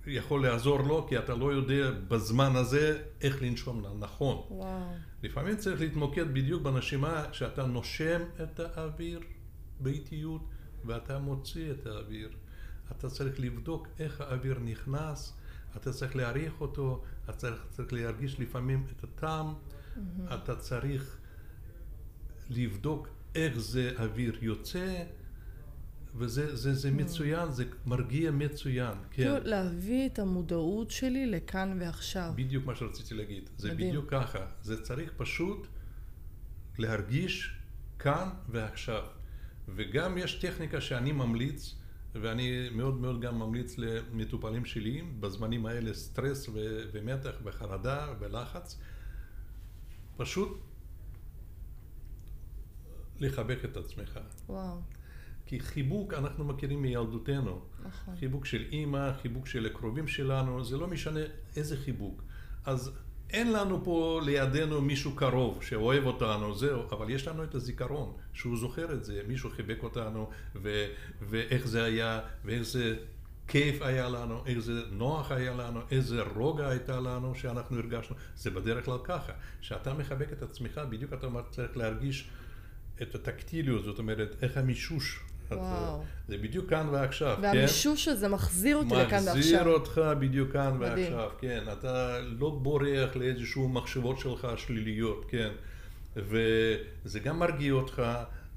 יכול 0.06 0.42
לעזור 0.42 0.80
לו, 0.80 1.06
כי 1.08 1.18
אתה 1.18 1.34
לא 1.34 1.52
יודע 1.52 1.90
בזמן 2.08 2.56
הזה 2.56 3.02
איך 3.20 3.42
לנשום 3.42 3.82
נכון. 3.98 4.42
וואו. 4.50 4.80
לפעמים 5.22 5.56
צריך 5.56 5.80
להתמוקד 5.80 6.34
בדיוק 6.34 6.62
בנשימה, 6.62 7.24
שאתה 7.32 7.66
נושם 7.66 8.20
את 8.42 8.60
האוויר 8.60 9.20
באיטיות, 9.80 10.42
ואתה 10.84 11.18
מוציא 11.18 11.70
את 11.70 11.86
האוויר. 11.86 12.30
אתה 12.90 13.10
צריך 13.10 13.40
לבדוק 13.40 13.88
איך 13.98 14.20
האוויר 14.20 14.58
נכנס, 14.58 15.36
אתה 15.76 15.92
צריך 15.92 16.16
להעריך 16.16 16.60
אותו, 16.60 17.02
אתה 17.24 17.32
צריך, 17.32 17.66
צריך 17.70 17.92
להרגיש 17.92 18.40
לפעמים 18.40 18.86
את 18.96 19.04
הטעם, 19.04 19.54
mm-hmm. 19.54 20.34
אתה 20.34 20.56
צריך 20.56 21.18
לבדוק 22.50 23.08
איך 23.34 23.58
זה 23.58 23.92
אוויר 23.98 24.38
יוצא, 24.42 25.04
וזה 26.14 26.56
זה, 26.56 26.74
זה 26.74 26.88
mm. 26.88 26.92
מצוין, 26.92 27.52
זה 27.52 27.64
מרגיע 27.86 28.30
מצוין. 28.30 28.94
כן. 28.94 29.08
כאילו 29.10 29.34
להביא 29.42 30.06
את 30.06 30.18
המודעות 30.18 30.90
שלי 30.90 31.26
לכאן 31.26 31.76
ועכשיו. 31.80 32.32
בדיוק 32.36 32.66
מה 32.66 32.74
שרציתי 32.74 33.14
להגיד. 33.14 33.50
זה 33.56 33.72
מדהים. 33.72 33.88
בדיוק 33.88 34.10
ככה. 34.10 34.46
זה 34.62 34.82
צריך 34.82 35.12
פשוט 35.16 35.66
להרגיש 36.78 37.56
כאן 37.98 38.28
ועכשיו. 38.48 39.02
וגם 39.74 40.18
יש 40.18 40.34
טכניקה 40.34 40.80
שאני 40.80 41.12
ממליץ, 41.12 41.74
ואני 42.14 42.68
מאוד 42.72 43.00
מאוד 43.00 43.20
גם 43.20 43.38
ממליץ 43.38 43.78
למטופלים 43.78 44.64
שלי, 44.64 45.02
בזמנים 45.20 45.66
האלה 45.66 45.94
סטרס 45.94 46.48
ו- 46.48 46.82
ומתח 46.92 47.34
וחרדה 47.44 48.06
ולחץ, 48.20 48.78
פשוט 50.16 50.58
לחבק 53.20 53.64
את 53.64 53.76
עצמך. 53.76 54.20
וואו. 54.48 54.80
כי 55.46 55.60
חיבוק 55.60 56.14
אנחנו 56.14 56.44
מכירים 56.44 56.82
מילדותנו. 56.82 57.60
נכון. 57.82 58.16
חיבוק 58.16 58.46
של 58.46 58.64
אימא, 58.72 59.12
חיבוק 59.22 59.46
של 59.46 59.66
הקרובים 59.66 60.08
שלנו, 60.08 60.64
זה 60.64 60.76
לא 60.76 60.86
משנה 60.86 61.20
איזה 61.56 61.76
חיבוק. 61.76 62.22
אז 62.64 62.90
אין 63.32 63.52
לנו 63.52 63.84
פה 63.84 64.20
לידינו 64.24 64.80
מישהו 64.80 65.12
קרוב 65.12 65.62
שאוהב 65.62 66.06
אותנו, 66.06 66.54
זהו, 66.54 66.82
אבל 66.92 67.10
יש 67.10 67.28
לנו 67.28 67.44
את 67.44 67.54
הזיכרון, 67.54 68.12
שהוא 68.32 68.56
זוכר 68.56 68.92
את 68.92 69.04
זה, 69.04 69.22
מישהו 69.28 69.50
חיבק 69.50 69.82
אותנו, 69.82 70.30
ו- 70.54 70.86
ואיך 71.20 71.66
זה 71.66 71.84
היה, 71.84 72.20
ואיזה 72.44 72.96
כיף 73.48 73.82
היה 73.82 74.08
לנו, 74.08 74.42
איזה 74.46 74.82
נוח 74.92 75.32
היה 75.32 75.54
לנו, 75.54 75.80
איזה 75.90 76.22
רוגע 76.22 76.68
הייתה 76.68 77.00
לנו 77.00 77.34
שאנחנו 77.34 77.78
הרגשנו. 77.78 78.16
זה 78.36 78.50
בדרך 78.50 78.84
כלל 78.84 78.98
ככה, 79.04 79.32
כשאתה 79.60 79.94
מחבק 79.94 80.32
את 80.32 80.42
עצמך, 80.42 80.80
בדיוק 80.90 81.12
אתה 81.12 81.28
צריך 81.50 81.76
להרגיש 81.76 82.30
את 83.02 83.14
הטקטיליות, 83.14 83.84
זאת 83.84 83.98
אומרת, 83.98 84.36
איך 84.42 84.56
המישוש 84.56 85.20
וואו. 85.52 86.02
זה 86.28 86.38
בדיוק 86.38 86.70
כאן 86.70 86.88
ועכשיו, 86.92 87.36
כן? 87.36 87.42
והמישוש 87.42 88.08
הזה 88.08 88.28
מחזיר 88.28 88.76
אותי 88.76 88.94
לכאן 88.94 89.02
ועכשיו. 89.12 89.36
מחזיר 89.36 89.68
אותך 89.68 90.00
בדיוק 90.20 90.52
כאן 90.52 90.78
מדהים. 90.78 91.14
ועכשיו, 91.14 91.30
כן. 91.38 91.64
אתה 91.72 92.20
לא 92.20 92.50
בורח 92.50 93.16
לאיזשהו 93.16 93.68
מחשבות 93.68 94.18
שלך 94.18 94.48
שליליות, 94.56 95.24
כן. 95.28 95.50
וזה 96.16 97.20
גם 97.20 97.38
מרגיע 97.38 97.72
אותך, 97.72 98.02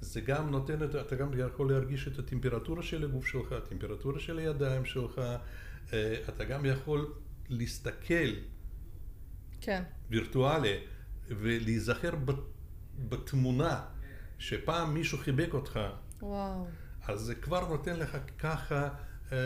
זה 0.02 0.22
גם 0.22 0.52
נותן, 0.52 0.84
את, 0.84 0.96
אתה 0.96 1.16
גם 1.16 1.30
יכול 1.40 1.72
להרגיש 1.72 2.08
את 2.08 2.20
הטמפרטורה 2.20 2.84
של 2.84 3.04
הגוף 3.04 3.28
שלך, 3.28 3.52
הטמפרטורה 3.52 4.20
של 4.20 4.40
הידיים 4.40 4.86
שלך, 4.86 5.22
אה, 5.94 6.16
אתה 6.30 6.44
גם 6.44 6.66
יכול 6.66 7.14
להסתכל, 7.50 8.34
כן. 9.62 9.84
וירטואלי, 10.10 10.78
ולהיזכר 11.28 12.12
בתמונה 13.10 13.82
שפעם 14.40 14.94
מישהו 14.94 15.18
חיבק 15.18 15.54
אותך. 15.54 15.80
וואו. 16.22 16.66
אז 17.08 17.20
זה 17.20 17.36
כבר 17.36 17.68
נותן 17.70 17.96
לך 17.96 18.18
ככה 18.40 18.90
אה, 19.32 19.38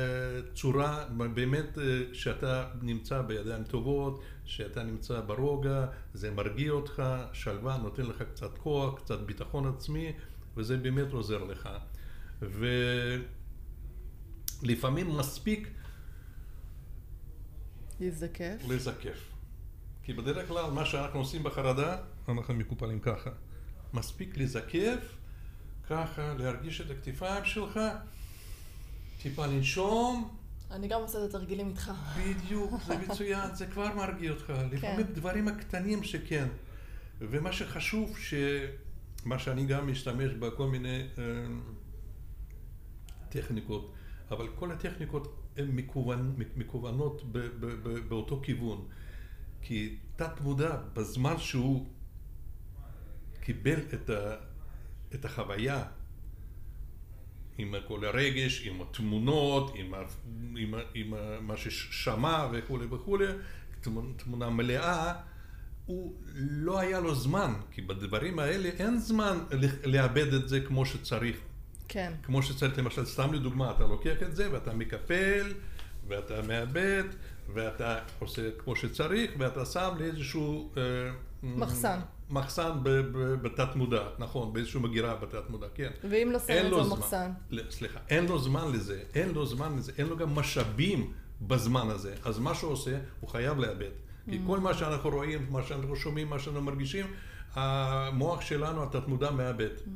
צורה, 0.54 1.06
באמת 1.34 1.78
אה, 1.78 1.84
שאתה 2.14 2.70
נמצא 2.82 3.22
בידיים 3.22 3.64
טובות, 3.64 4.22
שאתה 4.46 4.84
נמצא 4.84 5.22
ברוגע, 5.22 5.86
זה 6.14 6.32
מרגיע 6.32 6.72
אותך, 6.72 7.04
שלווה, 7.34 7.78
נותן 7.78 8.04
לך 8.06 8.22
קצת 8.22 8.58
כוח, 8.58 9.00
קצת 9.00 9.20
ביטחון 9.20 9.68
עצמי, 9.68 10.14
וזה 10.58 10.78
באמת 10.78 11.12
עוזר 11.12 11.44
לך. 11.44 11.70
ולפעמים 14.62 15.18
מספיק 15.18 15.70
להזדקף. 18.00 18.62
לזקף. 18.70 19.20
כי 20.04 20.14
בדרך 20.14 20.48
כלל 20.48 20.72
מה 20.72 20.86
שאנחנו 20.86 21.20
עושים 21.20 21.44
בחרדה, 21.44 21.98
אנחנו 22.30 22.54
מקופלים 22.54 23.00
ככה. 23.00 23.30
מספיק 23.94 24.38
לזקף 24.38 25.17
ככה, 25.90 26.34
להרגיש 26.40 26.82
את 26.82 26.92
הכתפיים 26.92 27.46
שלך, 27.46 27.80
טיפה 29.22 29.46
לנשום. 29.46 30.38
אני 30.72 30.88
גם 30.88 31.02
עושה 31.02 31.26
את 31.26 31.30
התרגילים 31.30 31.68
איתך. 31.68 31.92
בדיוק, 32.18 32.74
זה 32.88 32.98
מצוין, 33.08 33.56
זה 33.56 33.68
כבר 33.68 33.96
מרגיע 33.96 34.32
אותך. 34.32 34.46
כן. 34.46 34.68
לפעמים 34.72 35.06
דברים 35.14 35.48
הקטנים 35.48 36.04
שכן. 36.04 36.48
ומה 37.20 37.52
שחשוב, 37.54 38.18
מה 39.26 39.40
שאני 39.40 39.66
גם 39.66 39.92
משתמש 39.92 40.32
בכל 40.32 40.68
מיני 40.68 41.08
אה, 41.18 41.24
טכניקות, 43.30 43.94
אבל 44.32 44.48
כל 44.56 44.72
הטכניקות 44.72 45.44
הן 45.58 45.68
מקוון, 45.72 46.36
מקוונות 46.56 47.24
ב, 47.32 47.38
ב, 47.38 47.66
ב, 47.66 48.10
באותו 48.10 48.42
כיוון. 48.44 48.88
כי 49.62 49.98
תת 50.16 50.42
מודע, 50.42 50.78
בזמן 50.94 51.38
שהוא 51.38 51.88
קיבל 53.42 53.80
את, 53.94 54.10
ה, 54.10 54.36
את 55.16 55.26
החוויה 55.26 55.84
עם 57.58 57.76
כל 57.88 58.06
הרגש, 58.06 58.68
עם 58.68 58.82
התמונות, 58.82 59.72
עם, 59.76 59.94
ה, 59.94 59.98
עם, 60.58 60.74
ה, 60.74 60.78
עם 60.94 61.14
ה, 61.14 61.40
מה 61.42 61.58
ששמע 61.58 62.48
וכולי 62.52 62.86
וכולי, 62.86 63.26
תמונה 64.18 64.50
מלאה, 64.50 65.14
הוא 65.86 66.14
לא 66.36 66.80
היה 66.80 67.00
לו 67.00 67.16
זמן, 67.16 67.54
כי 67.72 67.82
בדברים 67.82 68.40
האלה 68.40 68.70
אין 68.70 69.00
זמן 69.00 69.38
לאבד 69.84 70.34
את 70.34 70.50
זה 70.50 70.60
כמו 70.60 70.86
שצריך. 70.86 71.38
כן. 71.88 72.14
כמו 72.24 72.44
שצריך, 72.44 72.78
למשל, 72.78 73.06
סתם 73.06 73.34
לדוגמה, 73.34 73.72
אתה 73.72 73.84
לוקח 73.84 74.24
את 74.24 74.36
זה 74.36 74.52
ואתה 74.52 74.74
מקפל, 74.74 75.54
ואתה 76.08 76.42
מאבד, 76.42 77.04
ואתה 77.54 78.00
עושה 78.20 78.42
כמו 78.58 78.76
שצריך, 78.76 79.32
ואתה 79.38 79.66
שם 79.66 79.90
לאיזשהו... 80.00 80.74
אה, 80.78 80.82
מחסן. 81.44 82.00
מחסן 82.30 82.72
בתת 83.42 83.76
מודע, 83.76 84.04
נכון, 84.20 84.54
באיזושהי 84.54 84.80
מגירה 84.80 85.16
בתת 85.16 85.50
מודע, 85.50 85.68
כן. 85.76 85.92
ואם 86.10 86.30
לא 86.32 86.40
שם 86.40 86.54
את 86.66 86.70
זה 86.70 86.96
במחסן? 86.96 87.32
סליחה, 87.70 88.00
אין 88.10 88.26
לו 88.26 88.40
זמן 88.40 88.72
לזה, 88.72 89.04
אין 89.16 89.30
לו 89.30 89.46
זמן 89.46 89.78
לזה, 89.78 89.92
אין 89.98 90.08
לו 90.08 90.18
גם 90.18 90.36
משאבים 90.36 91.14
בזמן 91.42 91.90
הזה. 91.90 92.16
אז 92.26 92.40
מה 92.40 92.56
שהוא 92.56 92.72
עושה, 92.72 92.98
הוא 93.20 93.30
חייב 93.30 93.60
לאבד. 93.60 93.90
כי 94.30 94.36
mm. 94.36 94.48
כל 94.48 94.60
מה 94.60 94.74
שאנחנו 94.74 95.10
רואים, 95.10 95.48
מה 95.50 95.64
שאנחנו 95.64 95.96
שומעים, 95.96 96.30
מה 96.30 96.40
שאנחנו 96.40 96.62
מרגישים, 96.62 97.06
המוח 97.54 98.42
שלנו, 98.42 98.84
התת 98.84 99.08
מודע 99.08 99.32
מאבד. 99.32 99.76
Mm. 99.78 99.90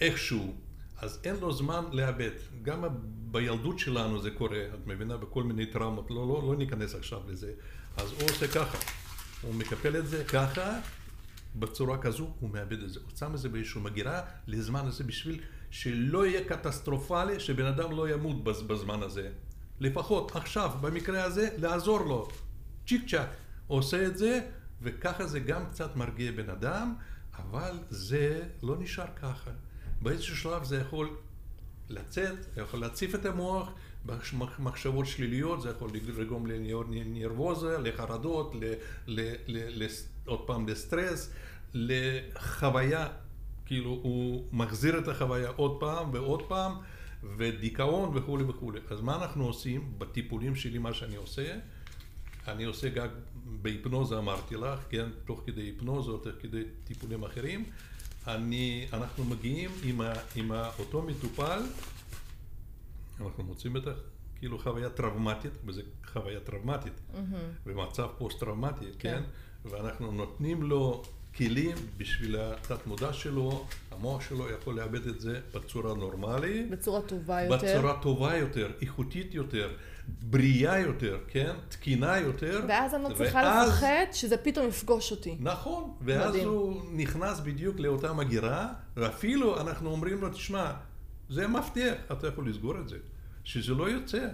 איכשהו. 0.00 0.54
אז 0.98 1.20
אין 1.24 1.36
לו 1.40 1.52
זמן 1.52 1.84
לאבד. 1.92 2.30
גם 2.62 2.84
בילדות 3.30 3.78
שלנו 3.78 4.22
זה 4.22 4.30
קורה, 4.30 4.64
את 4.74 4.86
מבינה, 4.86 5.16
בכל 5.16 5.42
מיני 5.42 5.66
טראומות, 5.66 6.10
לא, 6.10 6.28
לא, 6.28 6.42
לא 6.46 6.56
ניכנס 6.56 6.94
עכשיו 6.94 7.20
לזה. 7.28 7.52
אז 7.96 8.12
הוא 8.12 8.30
עושה 8.30 8.48
ככה, 8.48 8.78
הוא 9.42 9.54
מקפל 9.54 9.96
את 9.96 10.06
זה 10.06 10.24
ככה, 10.24 10.78
בצורה 11.54 11.98
כזו 11.98 12.30
הוא 12.40 12.50
מאבד 12.50 12.82
את 12.82 12.90
זה. 12.90 13.00
הוא 13.00 13.10
שם 13.18 13.34
את 13.34 13.38
זה 13.38 13.48
באיזושהי 13.48 13.80
מגירה 13.80 14.20
לזמן 14.46 14.86
הזה 14.86 15.04
בשביל 15.04 15.40
שלא 15.70 16.26
יהיה 16.26 16.44
קטסטרופלי, 16.44 17.40
שבן 17.40 17.66
אדם 17.66 17.92
לא 17.92 18.10
ימות 18.10 18.44
בזמן 18.44 19.02
הזה. 19.02 19.30
לפחות 19.80 20.36
עכשיו, 20.36 20.70
במקרה 20.80 21.24
הזה, 21.24 21.48
לעזור 21.58 22.00
לו. 22.00 22.28
צ'יק 22.86 23.10
צ'אק. 23.10 23.28
עושה 23.66 24.06
את 24.06 24.18
זה, 24.18 24.40
וככה 24.82 25.26
זה 25.26 25.40
גם 25.40 25.66
קצת 25.66 25.96
מרגיע 25.96 26.32
בן 26.32 26.50
אדם, 26.50 26.94
אבל 27.38 27.78
זה 27.90 28.42
לא 28.62 28.76
נשאר 28.78 29.06
ככה. 29.16 29.50
באיזשהו 30.02 30.36
שלב 30.36 30.64
זה 30.64 30.76
יכול 30.76 31.16
לצאת, 31.88 32.38
יכול 32.56 32.80
להציף 32.80 33.14
את 33.14 33.26
המוח 33.26 33.72
במחשבות 34.04 35.06
שליליות, 35.06 35.62
זה 35.62 35.70
יכול 35.70 35.90
לגרום 36.18 36.46
לנרבוזה, 36.46 37.78
לחרדות, 37.78 38.54
ל, 38.54 38.64
ל, 39.06 39.20
ל, 39.46 39.84
ל, 39.84 39.86
עוד 40.30 40.40
פעם 40.46 40.68
לסטרס, 40.68 41.32
לחוויה, 41.74 43.08
כאילו 43.66 43.90
הוא 43.90 44.44
מחזיר 44.52 44.98
את 44.98 45.08
החוויה 45.08 45.50
עוד 45.56 45.80
פעם 45.80 46.10
ועוד 46.12 46.42
פעם, 46.48 46.72
ודיכאון 47.36 48.16
וכולי 48.16 48.44
וכולי. 48.44 48.80
אז 48.90 49.00
מה 49.00 49.16
אנחנו 49.16 49.46
עושים 49.46 49.94
בטיפולים 49.98 50.54
שלי, 50.54 50.78
מה 50.78 50.94
שאני 50.94 51.16
עושה? 51.16 51.58
אני 52.48 52.64
עושה 52.64 52.88
גם 52.88 53.06
בהיפנוזה, 53.62 54.18
אמרתי 54.18 54.56
לך, 54.56 54.80
כן, 54.88 55.08
תוך 55.24 55.42
כדי 55.46 55.62
היפנוזה 55.62 56.10
או 56.10 56.18
תוך 56.18 56.32
כדי 56.40 56.62
טיפולים 56.84 57.24
אחרים. 57.24 57.64
אני, 58.26 58.86
אנחנו 58.92 59.24
מגיעים 59.24 59.70
עם, 59.84 60.00
ה, 60.00 60.12
עם 60.36 60.52
אותו 60.78 61.02
מטופל, 61.02 61.62
אנחנו 63.20 63.44
מוצאים 63.44 63.72
בטח 63.72 63.92
כאילו 64.38 64.58
חוויה 64.58 64.90
טראומטית, 64.90 65.52
וזה 65.66 65.82
חוויה 66.12 66.40
טראומטית, 66.40 66.92
mm-hmm. 66.92 67.16
ומצב 67.66 68.08
פוסט-טראומטי, 68.18 68.84
כן? 68.84 68.92
כן? 68.98 69.22
ואנחנו 69.64 70.12
נותנים 70.12 70.62
לו 70.62 71.02
כלים 71.36 71.76
בשביל 71.96 72.36
התת 72.40 72.86
מודע 72.86 73.12
שלו, 73.12 73.66
המוח 73.90 74.20
שלו 74.20 74.50
יכול 74.50 74.76
לאבד 74.76 75.06
את 75.06 75.20
זה 75.20 75.40
בצורה 75.54 75.94
נורמלית. 75.94 76.70
בצורה 76.70 77.00
טובה 77.00 77.42
יותר. 77.42 77.56
בצורה 77.56 77.98
טובה 78.02 78.36
יותר, 78.36 78.70
איכותית 78.82 79.34
יותר, 79.34 79.70
בריאה 80.22 80.78
יותר, 80.78 81.18
כן? 81.28 81.52
תקינה 81.68 82.18
יותר. 82.18 82.64
ואז 82.68 82.94
אני 82.94 83.02
לא 83.02 83.14
צריכה 83.14 83.38
ואז... 83.38 83.68
לפחד 83.68 84.04
שזה 84.12 84.36
פתאום 84.36 84.68
יפגוש 84.68 85.10
אותי. 85.10 85.36
נכון, 85.40 85.94
ואז 86.00 86.34
מדהים. 86.34 86.48
הוא 86.48 86.82
נכנס 86.92 87.40
בדיוק 87.40 87.80
לאותה 87.80 88.12
מגירה, 88.12 88.68
ואפילו 88.96 89.60
אנחנו 89.60 89.90
אומרים 89.90 90.20
לו, 90.20 90.28
תשמע, 90.28 90.72
זה 91.28 91.46
מפתח, 91.46 91.94
אתה 92.12 92.26
יכול 92.26 92.48
לסגור 92.48 92.78
את 92.78 92.88
זה. 92.88 92.96
שזה 93.44 93.74
לא 93.74 93.90
יוצא. 93.90 94.28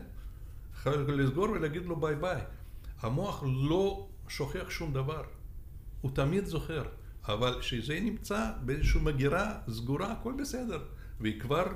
חייב 0.74 1.10
לסגור 1.10 1.50
ולהגיד 1.50 1.86
לו 1.86 1.96
ביי 1.96 2.14
ביי. 2.14 2.40
המוח 3.00 3.44
לא 3.46 4.06
שוכח 4.28 4.70
שום 4.70 4.92
דבר. 4.92 5.22
הוא 6.00 6.10
תמיד 6.14 6.44
זוכר, 6.44 6.84
אבל 7.28 7.58
כשזה 7.60 8.00
נמצא 8.00 8.50
באיזושהי 8.64 9.00
מגירה 9.00 9.58
סגורה, 9.70 10.12
הכל 10.12 10.34
בסדר, 10.38 10.82
והיא 11.20 11.40
כבר... 11.40 11.66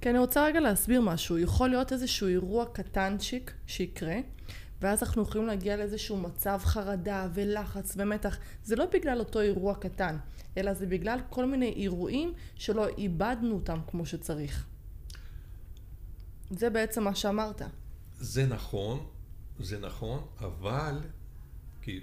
כן, 0.00 0.10
אני 0.10 0.18
רוצה 0.18 0.44
רגע 0.44 0.60
להסביר 0.60 1.00
משהו. 1.00 1.38
יכול 1.38 1.68
להיות 1.68 1.92
איזשהו 1.92 2.28
אירוע 2.28 2.64
קטנצ'יק 2.72 3.52
שיקרה, 3.66 4.16
ואז 4.80 5.02
אנחנו 5.02 5.22
יכולים 5.22 5.46
להגיע 5.46 5.76
לאיזשהו 5.76 6.16
מצב 6.16 6.60
חרדה 6.62 7.28
ולחץ 7.34 7.94
ומתח. 7.96 8.38
זה 8.64 8.76
לא 8.76 8.84
בגלל 8.92 9.18
אותו 9.18 9.40
אירוע 9.40 9.74
קטן, 9.74 10.16
אלא 10.56 10.74
זה 10.74 10.86
בגלל 10.86 11.18
כל 11.30 11.46
מיני 11.46 11.72
אירועים 11.72 12.32
שלא 12.54 12.88
איבדנו 12.98 13.54
אותם 13.54 13.78
כמו 13.86 14.06
שצריך. 14.06 14.66
זה 16.50 16.70
בעצם 16.70 17.04
מה 17.04 17.14
שאמרת. 17.14 17.62
זה 18.18 18.46
נכון, 18.46 19.06
זה 19.58 19.78
נכון, 19.78 20.26
אבל 20.40 20.94
כי 21.82 22.00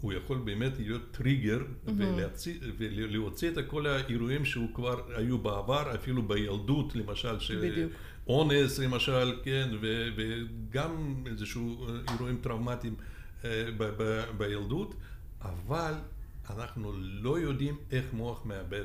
הוא 0.00 0.12
יכול 0.12 0.38
באמת 0.38 0.72
להיות 0.78 1.02
טריגר 1.10 1.58
mm-hmm. 1.58 1.90
ולהוציא, 1.96 2.58
ולהוציא 2.78 3.50
את 3.50 3.58
כל 3.66 3.86
האירועים 3.86 4.44
שהוא 4.44 4.74
כבר 4.74 5.00
היו 5.16 5.38
בעבר, 5.38 5.94
אפילו 5.94 6.22
בילדות 6.28 6.96
למשל, 6.96 7.38
של 7.38 7.88
אונס 8.26 8.78
למשל, 8.78 9.40
כן, 9.44 9.70
ו, 9.80 10.08
וגם 10.16 11.24
איזשהו 11.26 11.86
אירועים 12.10 12.38
טראומטיים 12.42 12.94
אה, 13.44 13.64
ב, 13.76 13.84
ב, 13.96 14.24
בילדות, 14.36 14.94
אבל 15.42 15.94
אנחנו 16.50 16.92
לא 16.98 17.38
יודעים 17.38 17.76
איך 17.90 18.04
מוח 18.12 18.46
מאבד. 18.46 18.84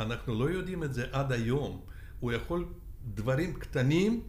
אנחנו 0.00 0.34
לא 0.34 0.50
יודעים 0.50 0.84
את 0.84 0.94
זה 0.94 1.06
עד 1.12 1.32
היום. 1.32 1.80
הוא 2.20 2.32
יכול 2.32 2.64
דברים 3.14 3.54
קטנים 3.54 4.22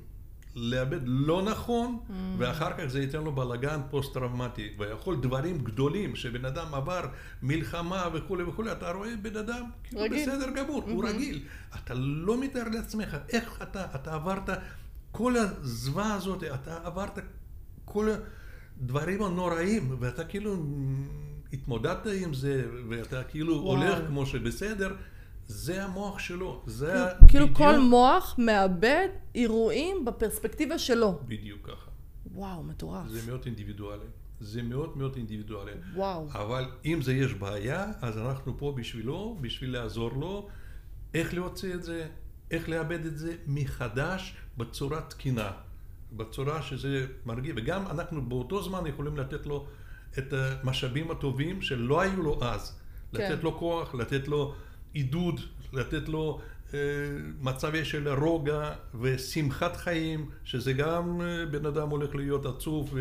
לאבד 0.59 0.99
לא 1.05 1.41
נכון, 1.41 1.99
mm. 2.07 2.11
ואחר 2.37 2.71
כך 2.77 2.85
זה 2.85 3.01
ייתן 3.01 3.23
לו 3.23 3.31
בלאגן 3.31 3.79
פוסט-טראומטי. 3.89 4.69
ויכול 4.77 5.15
דברים 5.21 5.57
גדולים, 5.57 6.15
שבן 6.15 6.45
אדם 6.45 6.73
עבר 6.73 7.01
מלחמה 7.43 8.07
וכולי 8.13 8.43
וכולי, 8.43 8.71
אתה 8.71 8.91
רואה 8.91 9.09
בן 9.21 9.37
אדם 9.37 9.63
כאילו 9.83 10.01
רגיל. 10.01 10.29
בסדר 10.29 10.49
גמור, 10.49 10.83
mm-hmm. 10.83 10.89
הוא 10.89 11.09
רגיל. 11.09 11.41
אתה 11.75 11.93
לא 11.93 12.41
מתאר 12.41 12.69
לעצמך 12.71 13.17
איך 13.29 13.59
אתה, 13.61 13.85
אתה 13.95 14.13
עברת 14.13 14.49
כל 15.11 15.35
הזוועה 15.37 16.13
הזאת, 16.13 16.43
אתה 16.43 16.77
עברת 16.83 17.19
כל 17.85 18.09
הדברים 18.81 19.23
הנוראים, 19.23 19.95
ואתה 19.99 20.23
כאילו 20.23 20.65
התמודדת 21.53 22.07
עם 22.21 22.33
זה, 22.33 22.65
ואתה 22.89 23.23
כאילו 23.23 23.53
וואו. 23.53 23.77
הולך 23.77 24.07
כמו 24.07 24.25
שבסדר. 24.25 24.95
זה 25.49 25.83
המוח 25.83 26.19
שלו, 26.19 26.61
זה 26.65 26.85
כאילו, 26.85 27.27
כאילו 27.27 27.45
בדיוק... 27.45 27.57
כל 27.57 27.79
מוח 27.79 28.35
מאבד 28.37 29.07
אירועים 29.35 30.05
בפרספקטיבה 30.05 30.77
שלו. 30.79 31.19
בדיוק 31.25 31.69
ככה. 31.69 31.91
וואו, 32.33 32.63
מטורף. 32.63 33.07
זה 33.07 33.31
מאוד 33.31 33.41
אינדיבידואלי. 33.45 34.05
זה 34.39 34.61
מאוד 34.61 34.97
מאוד 34.97 35.15
אינדיבידואלי. 35.15 35.71
וואו. 35.93 36.27
אבל 36.31 36.65
אם 36.85 37.01
זה 37.01 37.13
יש 37.13 37.33
בעיה, 37.33 37.91
אז 38.01 38.17
אנחנו 38.17 38.57
פה 38.57 38.73
בשבילו, 38.77 39.37
בשביל 39.41 39.73
לעזור 39.73 40.11
לו, 40.13 40.47
איך 41.13 41.33
להוציא 41.33 41.73
את 41.73 41.83
זה, 41.83 42.07
איך 42.51 42.69
לאבד 42.69 43.05
את 43.05 43.17
זה 43.17 43.35
מחדש 43.47 44.35
בצורה 44.57 45.01
תקינה, 45.01 45.51
בצורה 46.11 46.61
שזה 46.61 47.05
מרגיע, 47.25 47.53
וגם 47.57 47.87
אנחנו 47.87 48.29
באותו 48.29 48.63
זמן 48.63 48.87
יכולים 48.87 49.17
לתת 49.17 49.45
לו 49.45 49.67
את 50.17 50.33
המשאבים 50.33 51.11
הטובים 51.11 51.61
שלא 51.61 52.01
היו 52.01 52.23
לו 52.23 52.43
אז. 52.43 52.79
כן. 53.13 53.31
לתת 53.31 53.43
לו 53.43 53.57
כוח, 53.57 53.95
לתת 53.95 54.27
לו... 54.27 54.55
עידוד, 54.93 55.39
לתת 55.73 56.09
לו 56.09 56.41
אה, 56.73 56.79
מצבי 57.39 57.85
של 57.85 58.09
רוגע 58.09 58.73
ושמחת 59.01 59.75
חיים, 59.75 60.29
שזה 60.43 60.73
גם 60.73 61.21
אה, 61.21 61.45
בן 61.45 61.65
אדם 61.65 61.89
הולך 61.89 62.15
להיות 62.15 62.45
עצוב 62.45 62.97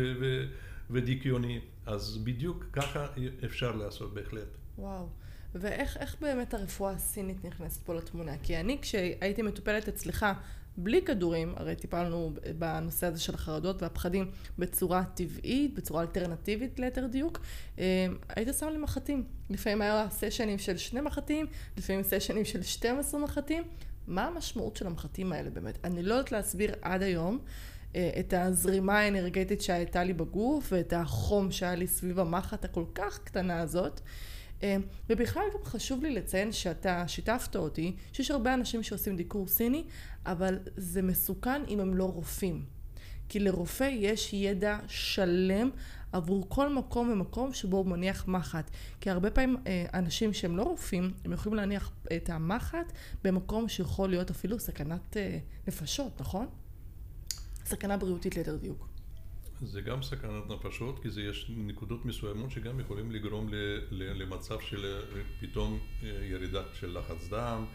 ודיכאוני. 0.89 1.59
אז 1.85 2.17
בדיוק 2.23 2.65
ככה 2.73 3.05
אפשר 3.45 3.75
לעשות 3.75 4.13
בהחלט. 4.13 4.47
וואו. 4.77 5.07
ואיך 5.55 6.15
באמת 6.21 6.53
הרפואה 6.53 6.91
הסינית 6.91 7.45
נכנסת 7.45 7.83
פה 7.83 7.93
לתמונה? 7.93 8.31
כי 8.43 8.57
אני 8.57 8.77
כשהייתי 8.81 9.41
מטופלת 9.41 9.87
אצלך 9.87 10.25
בלי 10.77 11.01
כדורים, 11.01 11.53
הרי 11.57 11.75
טיפלנו 11.75 12.33
בנושא 12.59 13.07
הזה 13.07 13.19
של 13.19 13.33
החרדות 13.33 13.81
והפחדים 13.81 14.31
בצורה 14.57 15.03
טבעית, 15.13 15.73
בצורה 15.73 16.01
אלטרנטיבית 16.01 16.79
ליתר 16.79 17.07
דיוק, 17.07 17.39
אה, 17.79 18.05
היית 18.35 18.47
שם 18.59 18.69
לי 18.69 18.77
מחטים. 18.77 19.23
לפעמים 19.49 19.81
היה 19.81 20.07
סשנים 20.09 20.57
של 20.57 20.77
שני 20.77 21.01
מחטים, 21.01 21.45
לפעמים 21.77 22.03
סשנים 22.03 22.45
של 22.45 22.63
12 22.63 23.19
מחטים. 23.19 23.63
מה 24.07 24.27
המשמעות 24.27 24.75
של 24.75 24.87
המחטים 24.87 25.31
האלה 25.31 25.49
באמת? 25.49 25.77
אני 25.83 26.03
לא 26.03 26.13
יודעת 26.13 26.31
להסביר 26.31 26.73
עד 26.81 27.01
היום 27.01 27.39
אה, 27.95 28.11
את 28.19 28.33
הזרימה 28.37 28.99
האנרגטית 28.99 29.61
שהייתה 29.61 30.03
לי 30.03 30.13
בגוף 30.13 30.69
ואת 30.71 30.93
החום 30.93 31.51
שהיה 31.51 31.75
לי 31.75 31.87
סביב 31.87 32.19
המחט 32.19 32.65
הכל 32.65 32.85
כך 32.95 33.19
קטנה 33.23 33.61
הזאת. 33.61 34.01
אה, 34.63 34.77
ובכלל 35.09 35.43
גם 35.53 35.63
חשוב 35.65 36.03
לי 36.03 36.13
לציין 36.13 36.51
שאתה 36.51 37.07
שיתפת 37.07 37.55
אותי 37.55 37.95
שיש 38.13 38.31
הרבה 38.31 38.53
אנשים 38.53 38.83
שעושים 38.83 39.15
דיקור 39.15 39.47
סיני 39.47 39.83
אבל 40.25 40.59
זה 40.77 41.01
מסוכן 41.01 41.61
אם 41.67 41.79
הם 41.79 41.93
לא 41.93 42.03
רופאים. 42.03 42.65
כי 43.29 43.39
לרופא 43.39 43.83
יש 43.83 44.33
ידע 44.33 44.79
שלם 44.87 45.69
עבור 46.11 46.45
כל 46.49 46.73
מקום 46.73 47.09
ומקום 47.09 47.53
שבו 47.53 47.77
הוא 47.77 47.85
מניח 47.85 48.27
מחט. 48.27 48.71
כי 49.01 49.09
הרבה 49.09 49.31
פעמים 49.31 49.57
אה, 49.67 49.85
אנשים 49.93 50.33
שהם 50.33 50.57
לא 50.57 50.63
רופאים 50.63 51.13
הם 51.25 51.33
יכולים 51.33 51.55
להניח 51.55 51.91
את 52.15 52.29
המחט 52.29 52.91
במקום 53.23 53.69
שיכול 53.69 54.09
להיות 54.09 54.29
אפילו 54.29 54.59
סכנת 54.59 55.17
אה, 55.17 55.37
נפשות 55.67 56.21
נכון? 56.21 56.47
סכנה 57.65 57.97
בריאותית 57.97 58.35
ליתר 58.35 58.55
דיוק 58.55 58.88
זה 59.61 59.81
גם 59.81 60.01
סכנת 60.01 60.49
נפשות, 60.49 60.99
כי 60.99 61.09
זה 61.09 61.21
יש 61.21 61.51
נקודות 61.57 62.05
מסוימות 62.05 62.51
שגם 62.51 62.79
יכולים 62.79 63.11
לגרום 63.11 63.49
ל, 63.49 63.55
ל, 63.91 64.23
למצב 64.23 64.59
של 64.59 64.85
אה, 64.85 65.21
פתאום 65.39 65.79
אה, 66.03 66.09
ירידה 66.23 66.61
של 66.73 66.97
לחץ 66.97 67.29
דם, 67.29 67.65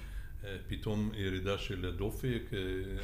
אה, 0.45 0.57
פתאום 0.69 1.11
ירידה 1.15 1.59
של 1.59 1.95
דופק, 1.97 2.43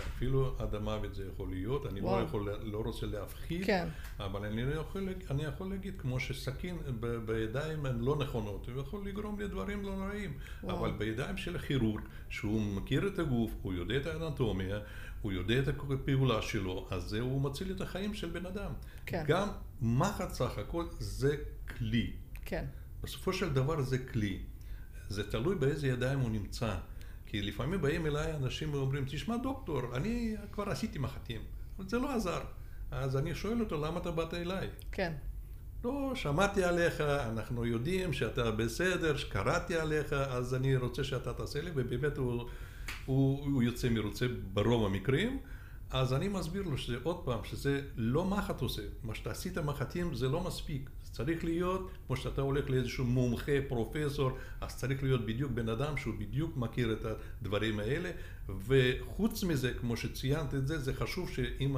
אפילו 0.06 0.54
עד 0.58 0.74
המוות 0.74 1.14
זה 1.14 1.24
יכול 1.34 1.50
להיות, 1.50 1.86
אני 1.86 2.00
לא, 2.00 2.22
יכול, 2.26 2.48
לא 2.62 2.82
רוצה 2.84 3.06
להפחיד, 3.06 3.64
כן. 3.64 3.88
אבל 4.18 4.44
אני 4.44 4.62
יכול, 4.62 5.08
אני 5.30 5.44
יכול 5.44 5.70
להגיד, 5.70 5.94
כמו 5.98 6.20
שסכין 6.20 6.76
ב, 7.00 7.06
בידיים 7.06 7.86
הן 7.86 8.00
לא 8.00 8.16
נכונות, 8.16 8.68
הוא 8.68 8.80
יכול 8.80 9.08
לגרום 9.08 9.40
לדברים 9.40 9.82
לא 9.82 9.96
נוראים, 9.96 10.32
אבל 10.64 10.92
בידיים 10.92 11.36
של 11.36 11.56
הכירורג, 11.56 12.00
שהוא 12.28 12.60
מכיר 12.60 13.06
את 13.06 13.18
הגוף, 13.18 13.50
הוא 13.62 13.74
יודע 13.74 13.96
את 13.96 14.06
האנטומיה, 14.06 14.78
הוא 15.22 15.32
יודע 15.32 15.58
את 15.58 15.68
הפעולה 15.68 16.42
שלו, 16.42 16.88
אז 16.90 17.02
זה 17.02 17.20
הוא 17.20 17.42
מציל 17.42 17.72
את 17.72 17.80
החיים 17.80 18.14
של 18.14 18.30
בן 18.30 18.46
אדם. 18.46 18.72
כן. 19.06 19.24
גם 19.26 19.48
מחט 19.82 20.32
סך 20.32 20.58
הכל 20.58 20.84
זה 20.98 21.36
כלי. 21.78 22.12
כן. 22.44 22.64
בסופו 23.02 23.32
של 23.32 23.52
דבר 23.52 23.82
זה 23.82 23.98
כלי. 23.98 24.38
זה 25.08 25.30
תלוי 25.30 25.54
באיזה 25.54 25.86
ידיים 25.88 26.20
הוא 26.20 26.30
נמצא. 26.30 26.76
כי 27.26 27.42
לפעמים 27.42 27.82
באים 27.82 28.06
אליי 28.06 28.36
אנשים 28.36 28.74
ואומרים, 28.74 29.04
תשמע 29.08 29.36
דוקטור, 29.36 29.96
אני 29.96 30.36
כבר 30.52 30.70
עשיתי 30.70 30.98
מחטים, 30.98 31.40
אבל 31.78 31.88
זה 31.88 31.98
לא 31.98 32.14
עזר. 32.14 32.40
אז 32.90 33.16
אני 33.16 33.34
שואל 33.34 33.60
אותו, 33.60 33.80
למה 33.84 34.00
אתה 34.00 34.10
באת 34.10 34.34
אליי? 34.34 34.68
כן. 34.92 35.12
לא, 35.84 36.12
שמעתי 36.14 36.64
עליך, 36.64 37.00
אנחנו 37.00 37.66
יודעים 37.66 38.12
שאתה 38.12 38.50
בסדר, 38.50 39.16
שקראתי 39.16 39.76
עליך, 39.76 40.12
אז 40.12 40.54
אני 40.54 40.76
רוצה 40.76 41.04
שאתה 41.04 41.32
תעשה 41.32 41.60
לי, 41.60 41.70
ובאמת 41.74 42.16
הוא... 42.16 42.48
הוא, 43.06 43.44
הוא 43.44 43.62
יוצא 43.62 43.88
מרוצה 43.88 44.26
ברוב 44.52 44.86
המקרים, 44.86 45.38
אז 45.90 46.12
אני 46.12 46.28
מסביר 46.28 46.62
לו 46.62 46.78
שזה 46.78 46.96
עוד 47.02 47.24
פעם, 47.24 47.44
שזה 47.44 47.80
לא 47.96 48.24
מחט 48.24 48.60
עושה, 48.60 48.82
מה 49.02 49.14
שאתה 49.14 49.30
עשית 49.30 49.58
מחטים 49.58 50.14
זה 50.14 50.28
לא 50.28 50.40
מספיק, 50.40 50.90
צריך 51.12 51.44
להיות, 51.44 51.90
כמו 52.06 52.16
שאתה 52.16 52.40
הולך 52.40 52.70
לאיזשהו 52.70 53.04
מומחה, 53.04 53.52
פרופסור, 53.68 54.30
אז 54.60 54.76
צריך 54.76 55.02
להיות 55.02 55.26
בדיוק 55.26 55.52
בן 55.52 55.68
אדם 55.68 55.96
שהוא 55.96 56.14
בדיוק 56.18 56.56
מכיר 56.56 56.92
את 56.92 57.04
הדברים 57.04 57.78
האלה, 57.78 58.10
וחוץ 58.66 59.44
מזה, 59.44 59.72
כמו 59.80 59.96
שציינת 59.96 60.54
את 60.54 60.66
זה, 60.66 60.78
זה 60.78 60.94
חשוב 60.94 61.30
שאם 61.30 61.76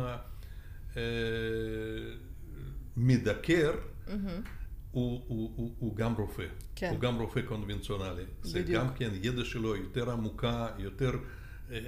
המדקר, 2.97 3.75
אה, 4.09 4.15
הוא, 4.93 5.25
הוא, 5.27 5.53
הוא, 5.57 5.75
הוא 5.79 5.97
גם 5.97 6.15
רופא, 6.15 6.47
כן. 6.77 6.91
הוא 6.91 7.01
גם 7.01 7.21
רופא 7.21 7.41
קונבנציונלי. 7.43 8.25
זה 8.43 8.63
גם 8.63 8.95
כן 8.95 9.11
ידע 9.23 9.45
שלו 9.45 9.77
יותר 9.77 10.11
עמוקה, 10.11 10.69
יותר... 10.79 11.11
אה, 11.71 11.79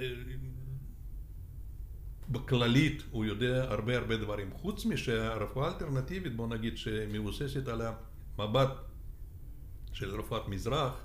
בכללית 2.29 3.03
הוא 3.11 3.25
יודע 3.25 3.63
הרבה 3.63 3.97
הרבה 3.97 4.17
דברים. 4.17 4.51
חוץ 4.53 4.85
משהרפואה 4.85 5.67
האלטרנטיבית, 5.67 6.35
בוא 6.35 6.47
נגיד, 6.47 6.77
שמבוססת 6.77 7.67
על 7.67 7.81
המבט 7.81 8.69
של 9.93 10.19
רפואת 10.19 10.47
מזרח, 10.47 11.04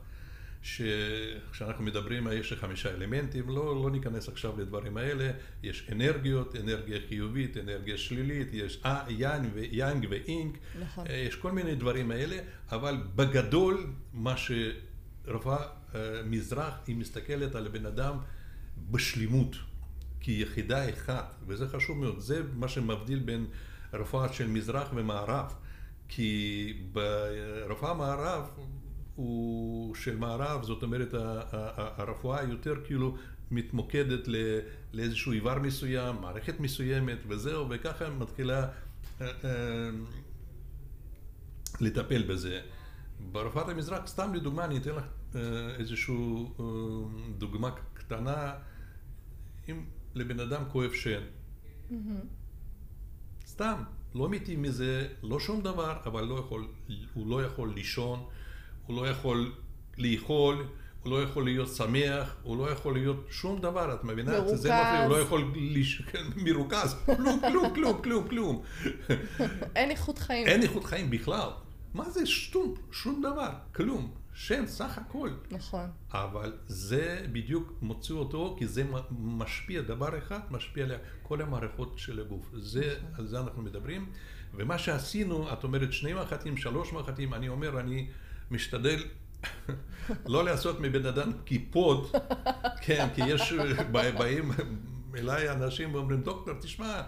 שכשאנחנו 0.63 1.85
מדברים 1.85 2.29
יש 2.33 2.53
חמישה 2.53 2.91
אלמנטים, 2.95 3.49
לא, 3.49 3.83
לא 3.83 3.91
ניכנס 3.91 4.29
עכשיו 4.29 4.61
לדברים 4.61 4.97
האלה, 4.97 5.31
יש 5.63 5.89
אנרגיות, 5.93 6.57
אנרגיה 6.57 6.99
חיובית, 7.09 7.57
אנרגיה 7.57 7.99
שלילית, 7.99 8.49
יש 8.53 8.83
יאנג, 9.09 9.51
יאנג 9.71 10.07
ואינק, 10.11 10.59
נכון. 10.81 11.07
אה, 11.07 11.17
יש 11.17 11.37
כל 11.37 11.53
מיני 11.53 11.75
דברים 11.75 12.11
האלה, 12.11 12.39
אבל 12.73 12.97
בגדול 13.17 13.87
מה 14.15 14.35
שרפואה 14.37 15.63
אה, 15.95 16.01
מזרח 16.25 16.75
היא 16.87 16.97
מסתכלת 16.97 17.55
על 17.55 17.67
הבן 17.67 17.87
אדם 17.87 18.17
בשלימות. 18.91 19.57
כיחידה 20.21 20.91
אחת, 20.91 21.35
וזה 21.47 21.69
חשוב 21.69 21.99
מאוד, 21.99 22.19
זה 22.19 22.43
מה 22.55 22.69
שמבדיל 22.69 23.19
בין 23.19 23.47
רפואה 23.93 24.33
של 24.33 24.47
מזרח 24.47 24.89
ומערב, 24.95 25.55
כי 26.09 26.73
ברפואה 26.93 27.95
מערב 27.95 28.51
הוא 29.21 29.95
של 29.95 30.17
מערב, 30.17 30.63
זאת 30.63 30.83
אומרת 30.83 31.15
הרפואה 31.77 32.43
יותר 32.43 32.75
כאילו 32.85 33.17
מתמוקדת 33.51 34.29
לאיזשהו 34.93 35.33
איבר 35.33 35.59
מסוים, 35.59 36.17
מערכת 36.21 36.61
מסוימת 36.61 37.19
וזהו, 37.29 37.67
וככה 37.71 38.11
מתחילה 38.11 38.69
אה, 39.21 39.27
אה, 39.45 39.91
לטפל 41.81 42.23
בזה. 42.23 42.61
ברפואת 43.33 43.69
המזרח, 43.69 44.07
סתם 44.07 44.35
לדוגמה, 44.35 44.65
אני 44.65 44.77
אתן 44.77 44.91
לך 44.91 45.05
אה, 45.35 45.41
איזושהי 45.79 46.15
דוגמה 47.39 47.71
קטנה. 47.95 48.55
אם 49.69 49.85
לבן 50.15 50.41
אדם 50.41 50.63
כואב 50.73 50.93
שן. 50.93 51.23
סתם, 53.47 53.83
לא 54.15 54.29
מתים 54.29 54.63
מזה, 54.63 55.09
לא 55.23 55.41
שום 55.41 55.61
דבר, 55.63 55.97
אבל 56.05 56.25
לא 56.25 56.39
יכול, 56.39 56.69
הוא 57.15 57.31
לא 57.31 57.45
יכול 57.45 57.73
לישון, 57.75 58.27
הוא 58.91 59.03
לא 59.03 59.09
יכול 59.09 59.53
לאכול, 59.99 60.67
הוא 61.03 61.11
לא 61.11 61.23
יכול 61.23 61.45
להיות 61.45 61.69
שמח, 61.69 62.37
הוא 62.43 62.57
לא 62.57 62.71
יכול 62.71 62.95
להיות 62.95 63.27
שום 63.31 63.61
דבר, 63.61 63.95
את 63.95 64.05
מבינה? 64.05 64.33
מרוכז. 64.33 64.61
זה 64.61 64.69
מפריע, 64.69 65.05
הוא 65.05 65.11
לא 65.11 65.21
יכול 65.21 65.53
ליש... 65.55 66.03
כן, 66.03 66.23
מרוכז, 66.37 66.97
כלום, 67.07 67.41
כלום, 67.41 67.75
כלום, 67.75 68.03
כלום, 68.03 68.29
כלום. 68.29 68.63
אין 69.77 69.91
איכות 69.91 70.19
חיים. 70.19 70.47
אין 70.47 70.63
איכות 70.63 70.85
חיים 70.85 71.11
בכלל. 71.11 71.49
מה 71.95 72.11
זה 72.11 72.27
שטום? 72.27 72.75
שום 72.91 73.23
דבר, 73.23 73.51
כלום. 73.75 74.11
שם 74.35 74.67
סך 74.67 74.99
הכל. 74.99 75.31
נכון. 75.51 75.91
אבל 76.13 76.53
זה 76.67 77.27
בדיוק 77.33 77.73
מוציא 77.83 78.15
אותו, 78.15 78.57
כי 78.59 78.67
זה 78.67 78.85
משפיע, 79.11 79.81
דבר 79.81 80.19
אחד 80.19 80.41
משפיע 80.51 80.85
על 80.85 80.93
כל 81.23 81.43
המערכות 81.43 81.99
של 81.99 82.21
הגוף. 82.21 82.51
זה, 82.57 82.95
נכון. 82.99 83.15
על 83.19 83.27
זה 83.27 83.41
אנחנו 83.41 83.63
מדברים. 83.63 84.07
ומה 84.55 84.79
שעשינו, 84.79 85.53
את 85.53 85.65
אומרת 85.65 85.93
שני 85.93 86.13
מחטים, 86.13 86.57
שלוש 86.57 86.93
מחטים, 86.93 87.35
אני 87.35 87.49
אומר, 87.49 87.81
אני 87.81 88.07
משתדל 88.51 89.05
לא 90.27 90.45
לעשות 90.45 90.81
מבן 90.81 91.07
אדם 91.07 91.33
קיפוד, 91.45 92.11
כן, 92.85 93.09
כי 93.15 93.23
יש, 93.27 93.53
באים 93.93 94.51
אליי 95.15 95.51
אנשים 95.51 95.95
ואומרים, 95.95 96.23
דוקטור, 96.23 96.55
תשמע, 96.61 97.03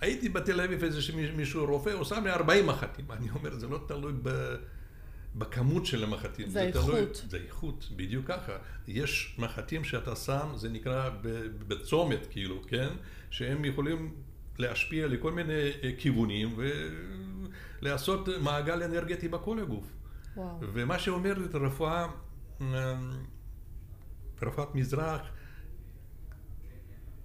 הייתי 0.00 0.28
בתל 0.28 0.60
אביב 0.60 0.84
איזה 0.84 1.00
מישהו 1.36 1.66
רופא, 1.66 1.90
הוא 1.90 2.04
שם 2.04 2.24
לי 2.24 2.30
40 2.30 2.66
מחטים. 2.66 3.04
אני 3.10 3.30
אומר, 3.30 3.54
זה 3.58 3.66
לא 3.66 3.80
תלוי 3.88 4.12
ב... 4.22 4.54
בכמות 5.34 5.86
של 5.86 6.04
המחטים. 6.04 6.46
זה, 6.46 6.52
זה 6.52 6.60
איכות. 6.60 6.84
תלוי, 6.84 7.06
זה 7.28 7.36
איכות, 7.36 7.88
בדיוק 7.96 8.26
ככה. 8.26 8.52
יש 8.88 9.34
מחטים 9.38 9.84
שאתה 9.84 10.16
שם, 10.16 10.48
זה 10.56 10.68
נקרא 10.68 11.10
בצומת, 11.68 12.26
כאילו, 12.30 12.62
כן? 12.68 12.88
שהם 13.30 13.64
יכולים 13.64 14.14
להשפיע 14.58 15.06
לכל 15.06 15.32
מיני 15.32 15.70
אה, 15.82 15.90
כיוונים 15.98 16.56
ולעשות 17.82 18.28
מעגל 18.40 18.82
אנרגטי 18.82 19.28
בכל 19.28 19.58
הגוף. 19.58 19.86
וואו. 20.36 20.58
ומה 20.60 20.98
שאומרת 20.98 21.54
רפואה, 21.54 22.06
אה, 22.60 23.00
רפואת 24.42 24.74
מזרח, 24.74 25.20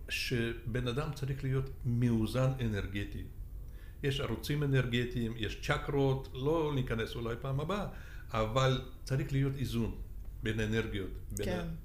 שבן 0.09 0.87
אדם 0.87 1.13
צריך 1.13 1.43
להיות 1.43 1.69
מאוזן 1.85 2.51
אנרגטי. 2.61 3.23
יש 4.03 4.19
ערוצים 4.19 4.63
אנרגטיים, 4.63 5.33
יש 5.37 5.61
צ'קרות, 5.61 6.29
לא 6.33 6.71
ניכנס 6.75 7.15
אולי 7.15 7.35
פעם 7.41 7.59
הבאה, 7.59 7.87
אבל 8.29 8.81
צריך 9.03 9.31
להיות 9.31 9.55
איזון 9.55 9.95
בין 10.43 10.59
אנרגיות. 10.59 11.11
בין 11.37 11.45
כן. 11.45 11.59
ה... 11.59 11.84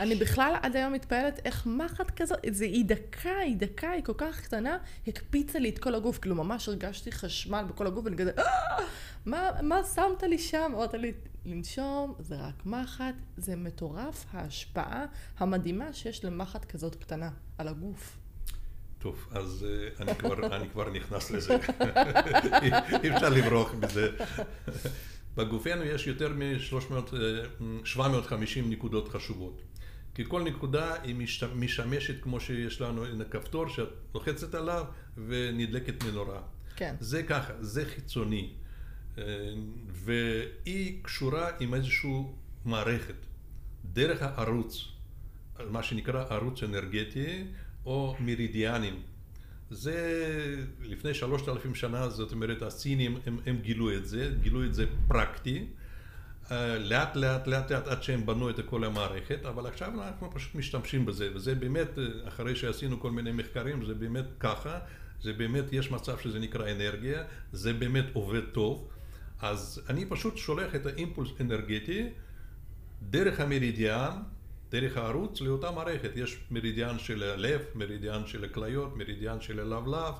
אני 0.00 0.14
בכלל 0.14 0.54
עד 0.62 0.76
היום 0.76 0.92
מתפעלת 0.92 1.40
איך 1.44 1.66
מחט 1.66 2.20
כזאת, 2.20 2.38
זה 2.50 2.64
היא 2.64 2.84
דקה, 2.84 3.36
היא 3.36 3.56
דקה, 3.56 3.90
היא 3.90 4.04
כל 4.04 4.12
כך 4.16 4.40
קטנה, 4.40 4.78
הקפיצה 5.06 5.58
לי 5.58 5.68
את 5.68 5.78
כל 5.78 5.94
הגוף, 5.94 6.18
כאילו 6.18 6.34
ממש 6.34 6.68
הרגשתי 6.68 7.12
חשמל 7.12 7.64
בכל 7.68 7.86
הגוף, 7.86 8.04
ואני 8.04 8.16
כזה, 8.16 8.30
אה, 8.38 9.62
מה, 9.62 9.84
שמת 9.94 10.22
לי 10.22 10.38
שם? 10.38 10.72
אמרת 10.74 10.94
לי, 10.94 11.12
לנשום, 11.44 12.14
זה 12.18 12.36
רק 12.36 12.66
מחט, 12.66 13.14
זה 13.36 13.56
מטורף 13.56 14.24
ההשפעה 14.32 15.04
המדהימה 15.38 15.92
שיש 15.92 16.24
למחט 16.24 16.64
כזאת 16.64 16.96
קטנה 16.96 17.30
על 17.58 17.68
הגוף. 17.68 18.16
טוב, 18.98 19.28
אז 19.30 19.66
אה, 19.68 20.04
אני 20.04 20.14
כבר, 20.14 20.46
אני 20.56 20.70
כבר 20.70 20.90
נכנס 20.90 21.30
לזה. 21.30 21.56
אי 23.02 23.14
אפשר 23.14 23.28
לברוח 23.28 23.74
מזה. 23.74 24.10
בגופנו 25.36 25.84
יש 25.84 26.06
יותר 26.06 26.28
מ-750 26.28 28.32
אה, 28.32 28.62
נקודות 28.64 29.08
חשובות. 29.08 29.62
כי 30.14 30.24
כל 30.28 30.42
נקודה 30.42 31.02
היא 31.02 31.16
משמשת 31.54 32.22
כמו 32.22 32.40
שיש 32.40 32.80
לנו 32.80 33.04
in 33.04 33.22
הכפתור 33.22 33.68
שאת 33.68 33.88
לוחצת 34.14 34.54
עליו 34.54 34.84
ונדלקת 35.26 36.04
מנורה. 36.04 36.40
כן. 36.76 36.94
זה 37.00 37.22
ככה, 37.22 37.52
זה 37.60 37.84
חיצוני. 37.86 38.50
אה, 39.18 39.24
והיא 39.88 41.02
קשורה 41.02 41.50
עם 41.60 41.74
איזושהי 41.74 42.22
מערכת. 42.64 43.14
דרך 43.92 44.22
הערוץ, 44.22 44.88
מה 45.70 45.82
שנקרא 45.82 46.24
ערוץ 46.30 46.62
אנרגטי, 46.62 47.44
או 47.86 48.16
מרידיאנים. 48.20 49.02
זה 49.70 49.96
לפני 50.80 51.14
שלושת 51.14 51.48
אלפים 51.48 51.74
שנה, 51.74 52.08
זאת 52.08 52.32
אומרת 52.32 52.62
הסינים 52.62 53.18
הם, 53.26 53.38
הם 53.46 53.58
גילו 53.62 53.96
את 53.96 54.06
זה, 54.06 54.32
גילו 54.42 54.64
את 54.64 54.74
זה 54.74 54.86
פרקטי, 55.08 55.66
לאט 56.50 57.16
לאט 57.16 57.46
לאט 57.46 57.70
לאט 57.72 57.86
עד 57.86 58.02
שהם 58.02 58.26
בנו 58.26 58.50
את 58.50 58.60
כל 58.66 58.84
המערכת, 58.84 59.44
אבל 59.44 59.66
עכשיו 59.66 59.92
אנחנו 60.02 60.30
פשוט 60.30 60.54
משתמשים 60.54 61.06
בזה, 61.06 61.28
וזה 61.34 61.54
באמת, 61.54 61.98
אה, 61.98 62.04
אחרי 62.28 62.56
שעשינו 62.56 63.00
כל 63.00 63.10
מיני 63.10 63.32
מחקרים, 63.32 63.84
זה 63.86 63.94
באמת 63.94 64.24
ככה, 64.40 64.78
זה 65.22 65.32
באמת, 65.32 65.64
יש 65.72 65.90
מצב 65.90 66.18
שזה 66.18 66.38
נקרא 66.38 66.70
אנרגיה, 66.72 67.22
זה 67.52 67.72
באמת 67.72 68.04
עובד 68.12 68.44
טוב, 68.52 68.88
אז 69.40 69.82
אני 69.88 70.06
פשוט 70.06 70.36
שולח 70.36 70.74
את 70.74 70.86
האימפולס 70.86 71.30
אנרגטי 71.40 72.08
דרך 73.02 73.40
המרידיאן, 73.40 74.22
דרך 74.70 74.96
הערוץ 74.96 75.40
לאותה 75.40 75.70
מערכת. 75.70 76.10
יש 76.16 76.38
מרידיאן 76.50 76.98
של 76.98 77.22
הלב, 77.22 77.60
מרידיאן 77.74 78.26
של 78.26 78.44
הכליות, 78.44 78.96
מרידיאן 78.96 79.40
של 79.40 79.60
הלבלב, 79.60 80.14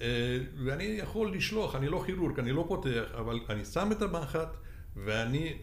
אה, 0.00 0.38
ואני 0.64 0.84
יכול 0.84 1.32
לשלוח, 1.32 1.74
אני 1.74 1.88
לא 1.88 2.02
כירורג, 2.06 2.38
אני 2.38 2.52
לא 2.52 2.64
פותח, 2.68 3.04
אבל 3.14 3.40
אני 3.48 3.64
שם 3.64 3.88
את 3.92 4.02
המחט 4.02 4.48
ואני... 5.04 5.56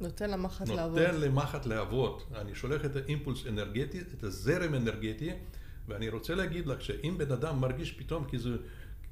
נותן 0.00 0.30
למחט 0.30 0.68
לעבוד. 0.68 0.98
נותן 0.98 1.20
למחט 1.20 1.66
לעבוד. 1.66 2.22
אני 2.34 2.54
שולח 2.54 2.84
את 2.84 2.96
האימפולס 2.96 3.46
אנרגטי, 3.46 4.00
את 4.00 4.24
הזרם 4.24 4.74
אנרגטי, 4.74 5.30
ואני 5.88 6.08
רוצה 6.08 6.34
להגיד 6.34 6.66
לך 6.66 6.82
שאם 6.82 7.14
בן 7.18 7.32
אדם 7.32 7.60
מרגיש 7.60 7.92
פתאום 7.92 8.24
כי 8.24 8.38
זה 8.38 8.56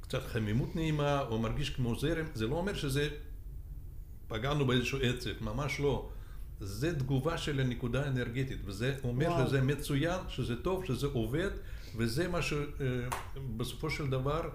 קצת 0.00 0.22
חמימות 0.26 0.76
נעימה, 0.76 1.20
או 1.20 1.38
מרגיש 1.38 1.70
כמו 1.70 1.98
זרם, 1.98 2.26
זה 2.34 2.46
לא 2.46 2.54
אומר 2.54 2.74
שזה 2.74 3.08
פגענו 4.28 4.66
באיזשהו 4.66 4.98
עצב, 5.02 5.30
ממש 5.40 5.80
לא. 5.80 6.08
זה 6.60 6.98
תגובה 6.98 7.38
של 7.38 7.60
הנקודה 7.60 8.04
האנרגטית, 8.04 8.58
וזה 8.64 8.96
אומר 9.04 9.26
וואו. 9.26 9.46
שזה 9.46 9.60
מצוין, 9.60 10.20
שזה 10.28 10.56
טוב, 10.56 10.84
שזה 10.84 11.06
עובד, 11.06 11.50
וזה 11.96 12.28
מה 12.28 12.38
שבסופו 12.42 13.90
של 13.90 14.10
דבר 14.10 14.44
אה, 14.44 14.50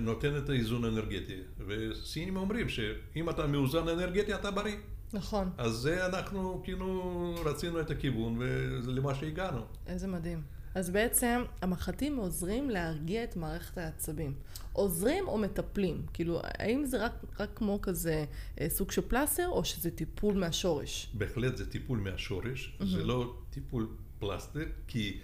נותן 0.00 0.36
את 0.36 0.48
האיזון 0.48 0.84
האנרגטי. 0.84 1.36
וסינים 1.66 2.36
אומרים 2.36 2.68
שאם 2.68 3.30
אתה 3.30 3.46
מאוזן 3.46 3.88
אנרגטי, 3.88 4.34
אתה 4.34 4.50
בריא. 4.50 4.76
נכון. 5.12 5.50
אז 5.58 5.72
זה 5.72 6.06
אנחנו 6.06 6.60
כאילו 6.64 7.34
רצינו 7.44 7.80
את 7.80 7.90
הכיוון 7.90 8.36
ולמה 8.38 9.14
שהגענו. 9.14 9.60
איזה 9.86 10.08
מדהים. 10.08 10.42
אז 10.74 10.90
בעצם 10.90 11.42
המחטים 11.62 12.16
עוזרים 12.16 12.70
להרגיע 12.70 13.24
את 13.24 13.36
מערכת 13.36 13.78
העצבים. 13.78 14.34
עוזרים 14.72 15.28
או 15.28 15.38
מטפלים? 15.38 16.06
כאילו, 16.12 16.40
האם 16.44 16.84
זה 16.86 17.04
רק, 17.04 17.12
רק 17.40 17.50
כמו 17.54 17.78
כזה 17.82 18.24
אה, 18.60 18.68
סוג 18.68 18.90
של 18.90 19.02
פלסטר, 19.08 19.48
או 19.48 19.64
שזה 19.64 19.90
טיפול 19.90 20.34
מהשורש? 20.34 21.10
בהחלט 21.14 21.56
זה 21.56 21.70
טיפול 21.70 21.98
מהשורש, 21.98 22.76
mm-hmm. 22.80 22.84
זה 22.84 23.04
לא 23.04 23.36
טיפול 23.50 23.88
פלסטר, 24.18 24.64
כי 24.88 25.18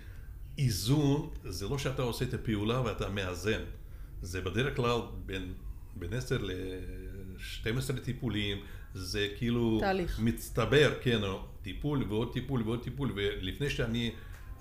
איזון 0.58 1.30
זה 1.44 1.68
לא 1.68 1.78
שאתה 1.78 2.02
עושה 2.02 2.24
את 2.24 2.34
הפעולה 2.34 2.80
ואתה 2.84 3.08
מאזן. 3.08 3.62
זה 4.22 4.40
בדרך 4.40 4.76
כלל 4.76 5.00
בין, 5.26 5.52
בין 5.96 6.12
10 6.12 6.38
ל-12 6.42 8.00
טיפולים, 8.04 8.58
זה 8.94 9.28
כאילו... 9.36 9.78
תהליך. 9.80 10.20
מצטבר, 10.20 10.94
כן, 11.02 11.20
טיפול 11.62 12.04
ועוד 12.08 12.32
טיפול 12.32 12.62
ועוד 12.62 12.82
טיפול, 12.82 13.12
ולפני 13.14 13.70
שאני 13.70 14.10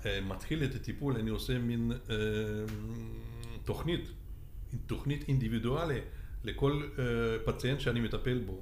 אה, 0.06 0.20
מתחיל 0.20 0.64
את 0.64 0.74
הטיפול 0.74 1.16
אני 1.16 1.30
עושה 1.30 1.58
מין 1.58 1.92
אה, 2.10 2.16
תוכנית, 3.64 4.10
תוכנית 4.86 5.28
אינדיבידואלית 5.28 6.04
לכל 6.44 6.82
אה, 6.98 7.04
פציינט 7.44 7.80
שאני 7.80 8.00
מטפל 8.00 8.38
בו. 8.38 8.60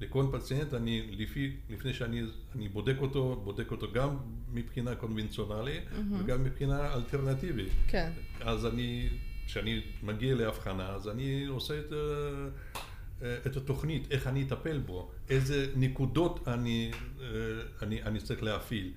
לכל 0.00 0.26
פציינט 0.32 0.74
אני, 0.74 1.16
לפי, 1.18 1.56
לפני 1.70 1.94
שאני 1.94 2.68
בודק 2.72 2.96
אותו, 2.98 3.40
בודק 3.44 3.70
אותו 3.70 3.92
גם 3.92 4.16
מבחינה 4.52 4.94
קונבנציונלית 4.94 5.82
mm-hmm. 5.82 6.14
וגם 6.18 6.44
מבחינה 6.44 6.94
אלטרנטיבית. 6.94 7.72
כן. 7.88 8.10
אז 8.40 8.66
אני, 8.66 9.08
כשאני 9.46 9.82
מגיע 10.02 10.34
להבחנה, 10.34 10.88
אז 10.88 11.08
אני 11.08 11.44
עושה 11.46 11.80
את, 11.80 11.92
את 13.46 13.56
התוכנית, 13.56 14.10
איך 14.10 14.26
אני 14.26 14.42
אטפל 14.42 14.78
בו, 14.78 15.10
איזה 15.28 15.66
נקודות 15.76 16.48
אני, 16.48 16.90
אני, 17.82 18.02
אני 18.02 18.20
צריך 18.20 18.42
להפעיל. 18.42 18.92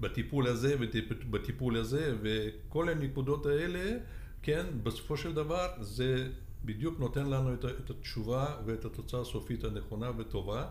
בטיפול 0.00 0.46
הזה 0.46 0.76
ובטיפול 0.78 1.76
הזה, 1.76 2.14
וכל 2.22 2.88
הנקודות 2.88 3.46
האלה, 3.46 3.98
כן, 4.42 4.66
בסופו 4.82 5.16
של 5.16 5.34
דבר 5.34 5.68
זה 5.80 6.28
בדיוק 6.64 7.00
נותן 7.00 7.26
לנו 7.26 7.54
את 7.54 7.90
התשובה 7.90 8.56
ואת 8.66 8.84
התוצאה 8.84 9.20
הסופית 9.20 9.64
הנכונה 9.64 10.10
וטובה. 10.16 10.66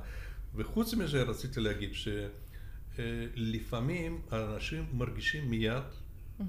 וחוץ 0.56 0.94
מזה 0.94 1.24
רציתי 1.24 1.60
להגיד 1.60 1.92
שלפעמים 2.98 4.22
האנשים 4.32 4.86
מרגישים 4.94 5.50
מיד, 5.50 5.84
mm-hmm. 6.40 6.44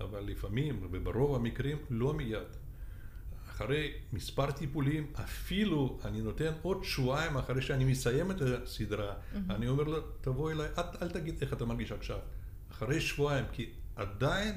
אבל 0.00 0.20
לפעמים, 0.20 0.88
וברוב 0.90 1.34
המקרים, 1.34 1.76
לא 1.90 2.14
מיד. 2.14 2.48
אחרי 3.56 3.92
מספר 4.12 4.50
טיפולים, 4.50 5.06
אפילו 5.14 5.98
אני 6.04 6.20
נותן 6.20 6.52
עוד 6.62 6.84
שבועיים 6.84 7.36
אחרי 7.36 7.62
שאני 7.62 7.84
מסיים 7.84 8.30
את 8.30 8.42
הסדרה, 8.42 9.12
mm-hmm. 9.12 9.36
אני 9.50 9.68
אומר 9.68 9.84
לו, 9.84 10.00
תבוא 10.20 10.50
אליי, 10.50 10.68
אל, 10.78 10.82
אל 11.02 11.08
תגיד 11.08 11.34
איך 11.40 11.52
אתה 11.52 11.64
מרגיש 11.64 11.92
עכשיו. 11.92 12.18
אחרי 12.72 13.00
שבועיים, 13.00 13.44
כי 13.52 13.70
עדיין 13.96 14.54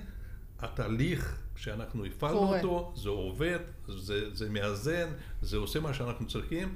התהליך 0.59 1.41
שאנחנו 1.55 2.05
הפעלנו 2.05 2.55
אותו, 2.55 2.93
זה 2.95 3.09
עובד, 3.09 3.59
זה, 3.87 4.35
זה 4.35 4.49
מאזן, 4.49 5.09
זה 5.41 5.57
עושה 5.57 5.79
מה 5.79 5.93
שאנחנו 5.93 6.27
צריכים, 6.27 6.75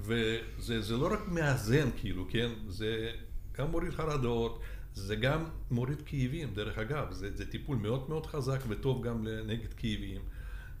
וזה 0.00 0.96
לא 0.96 1.12
רק 1.12 1.28
מאזן 1.28 1.88
כאילו, 1.96 2.26
כן? 2.30 2.50
זה 2.68 3.12
גם 3.58 3.70
מוריד 3.70 3.90
חרדות, 3.90 4.60
זה 4.94 5.16
גם 5.16 5.44
מוריד 5.70 6.02
כאבים, 6.06 6.54
דרך 6.54 6.78
אגב, 6.78 7.12
זה, 7.12 7.36
זה 7.36 7.50
טיפול 7.50 7.76
מאוד 7.76 8.08
מאוד 8.08 8.26
חזק 8.26 8.60
וטוב 8.68 9.02
גם 9.06 9.26
נגד 9.46 9.74
כאבים. 9.74 10.20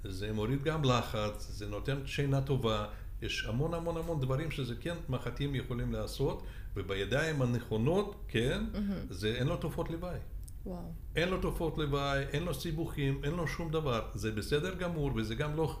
זה 0.04 0.32
מוריד 0.32 0.62
גם 0.62 0.84
לחץ, 0.84 1.50
זה 1.50 1.66
נותן 1.66 2.06
שינה 2.06 2.40
טובה, 2.40 2.86
יש 3.22 3.44
המון 3.48 3.74
המון 3.74 3.96
המון 3.96 4.20
דברים 4.20 4.50
שזה 4.50 4.74
כן 4.80 4.94
מחטים 5.08 5.54
יכולים 5.54 5.92
לעשות, 5.92 6.42
ובידיים 6.76 7.42
הנכונות, 7.42 8.24
כן, 8.28 8.64
mm-hmm. 8.74 8.78
זה 9.10 9.34
אין 9.34 9.46
לו 9.46 9.56
תופעות 9.56 9.90
לוואי. 9.90 10.18
וואו. 10.66 10.92
אין 11.16 11.28
לו 11.28 11.40
תופעות 11.40 11.78
לוואי, 11.78 12.22
אין 12.32 12.42
לו 12.42 12.54
סיבוכים, 12.54 13.20
אין 13.24 13.32
לו 13.32 13.46
שום 13.48 13.70
דבר. 13.70 14.08
זה 14.14 14.32
בסדר 14.32 14.74
גמור, 14.74 15.10
וזה 15.16 15.34
גם 15.34 15.56
לא 15.56 15.78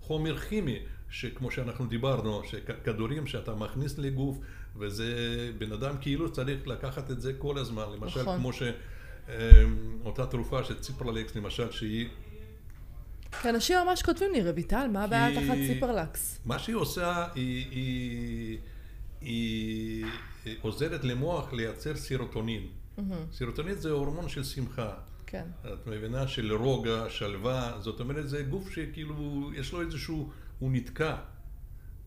חומר 0.00 0.38
כימי, 0.38 0.78
שכמו 1.12 1.50
שאנחנו 1.50 1.86
דיברנו, 1.86 2.42
שכדורים 2.44 3.26
שאתה 3.26 3.54
מכניס 3.54 3.98
לגוף, 3.98 4.38
וזה 4.76 5.06
בן 5.58 5.72
אדם 5.72 5.96
כאילו 6.00 6.32
צריך 6.32 6.66
לקחת 6.66 7.10
את 7.10 7.20
זה 7.20 7.32
כל 7.38 7.58
הזמן. 7.58 7.84
למשל, 7.92 8.22
נכון. 8.22 8.38
כמו 8.38 8.50
שאותה 8.52 10.22
אמ, 10.22 10.30
תרופה 10.30 10.64
של 10.64 10.80
ציפרלקס, 10.80 11.36
למשל, 11.36 11.70
שהיא 11.70 12.08
כי 13.42 13.48
אנשים 13.48 13.78
ממש 13.86 14.02
כותבים 14.02 14.32
לי, 14.32 14.50
רויטל, 14.50 14.86
מה 14.92 15.04
הבעיה 15.04 15.40
תחת 15.40 15.54
ציפרלקס? 15.66 16.40
מה 16.44 16.58
שהיא 16.58 16.76
עושה, 16.76 17.26
היא, 17.34 17.66
היא, 17.70 18.58
היא 19.20 20.04
עוזרת 20.62 21.04
למוח 21.04 21.52
לייצר 21.52 21.96
סירוטונין. 21.96 22.62
Mm-hmm. 22.62 23.02
סירוטונין 23.32 23.74
זה 23.74 23.90
הורמון 23.90 24.28
של 24.28 24.44
שמחה. 24.44 24.90
כן. 25.26 25.44
את 25.72 25.86
מבינה? 25.86 26.28
של 26.28 26.52
רוגע, 26.52 27.04
שלווה, 27.08 27.72
זאת 27.80 28.00
אומרת, 28.00 28.28
זה 28.28 28.42
גוף 28.42 28.70
שכאילו, 28.70 29.50
יש 29.54 29.72
לו 29.72 29.80
איזשהו, 29.80 30.30
הוא 30.62 30.70
נתקע. 30.72 31.16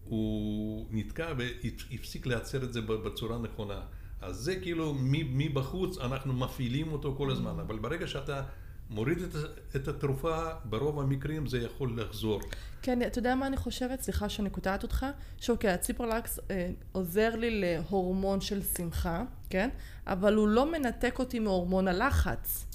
הוא 0.03 0.85
נתקע 0.91 1.33
והפסיק 1.37 2.25
לייצר 2.25 2.63
את 2.63 2.73
זה 2.73 2.81
בצורה 2.81 3.37
נכונה. 3.37 3.81
אז 4.21 4.35
זה 4.35 4.55
כאילו 4.55 4.95
מבחוץ 5.09 5.97
אנחנו 5.97 6.33
מפעילים 6.33 6.91
אותו 6.91 7.15
כל 7.17 7.31
הזמן, 7.31 7.59
אבל 7.59 7.79
ברגע 7.79 8.07
שאתה 8.07 8.43
מוריד 8.89 9.17
את, 9.21 9.35
את 9.75 9.87
התרופה, 9.87 10.49
ברוב 10.65 10.99
המקרים 10.99 11.47
זה 11.47 11.57
יכול 11.57 11.99
לחזור. 12.01 12.41
כן, 12.81 13.01
אתה 13.01 13.19
יודע 13.19 13.35
מה 13.35 13.47
אני 13.47 13.57
חושבת? 13.57 14.01
סליחה 14.01 14.29
שאני 14.29 14.49
קוטעת 14.49 14.83
אותך. 14.83 15.05
שאוקיי, 15.37 15.71
הציפרלקס 15.71 16.39
אה, 16.51 16.71
עוזר 16.91 17.35
לי 17.35 17.61
להורמון 17.61 18.41
של 18.41 18.63
שמחה, 18.63 19.23
כן? 19.49 19.69
אבל 20.07 20.35
הוא 20.35 20.47
לא 20.47 20.71
מנתק 20.71 21.19
אותי 21.19 21.39
מהורמון 21.39 21.87
הלחץ. 21.87 22.65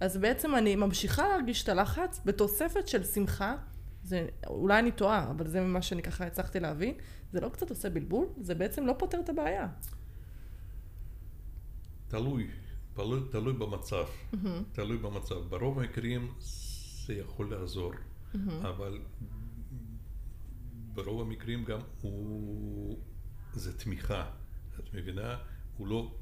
אז 0.00 0.16
בעצם 0.16 0.54
אני 0.54 0.76
ממשיכה 0.76 1.28
להרגיש 1.28 1.62
את 1.62 1.68
הלחץ 1.68 2.20
בתוספת 2.24 2.88
של 2.88 3.04
שמחה. 3.04 3.56
זה, 4.02 4.26
אולי 4.46 4.78
אני 4.78 4.92
טועה, 4.92 5.30
אבל 5.30 5.46
זה 5.46 5.60
ממה 5.60 5.82
שאני 5.82 6.02
ככה 6.02 6.26
הצלחתי 6.26 6.60
להבין. 6.60 6.94
זה 7.32 7.40
לא 7.40 7.48
קצת 7.48 7.70
עושה 7.70 7.90
בלבול? 7.90 8.26
זה 8.40 8.54
בעצם 8.54 8.86
לא 8.86 8.94
פותר 8.98 9.20
את 9.20 9.28
הבעיה. 9.28 9.68
תלוי. 12.08 12.50
תלוי, 12.94 13.20
תלוי 13.30 13.52
במצב, 13.52 14.04
mm-hmm. 14.04 14.36
תלוי 14.72 14.98
במצב. 14.98 15.34
ברוב 15.48 15.78
המקרים 15.78 16.32
זה 17.06 17.14
יכול 17.14 17.50
לעזור, 17.50 17.92
mm-hmm. 17.92 18.36
אבל 18.62 18.98
ברוב 20.94 21.20
המקרים 21.20 21.64
גם 21.64 21.80
הוא, 22.00 22.98
זה 23.52 23.78
תמיכה, 23.78 24.30
את 24.78 24.94
מבינה? 24.94 25.36
הוא 25.76 25.86
לא 25.86 26.14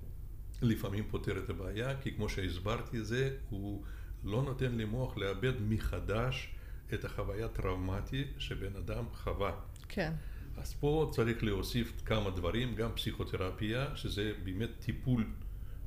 לפעמים 0.62 1.04
פותר 1.10 1.38
את 1.38 1.50
הבעיה, 1.50 2.00
כי 2.00 2.14
כמו 2.14 2.28
שהסברתי 2.28 3.04
זה, 3.04 3.36
הוא 3.50 3.84
לא 4.24 4.42
נותן 4.42 4.72
למוח 4.72 5.16
לאבד 5.16 5.52
מחדש 5.60 6.54
את 6.94 7.04
החוויה 7.04 7.46
הטראומטית 7.46 8.28
שבן 8.38 8.76
אדם 8.76 9.04
חווה. 9.12 9.52
כן. 9.88 10.12
אז 10.56 10.74
פה 10.80 11.10
צריך 11.12 11.44
להוסיף 11.44 11.92
כמה 12.04 12.30
דברים, 12.30 12.74
גם 12.74 12.90
פסיכותרפיה, 12.94 13.96
שזה 13.96 14.32
באמת 14.44 14.70
טיפול 14.80 15.26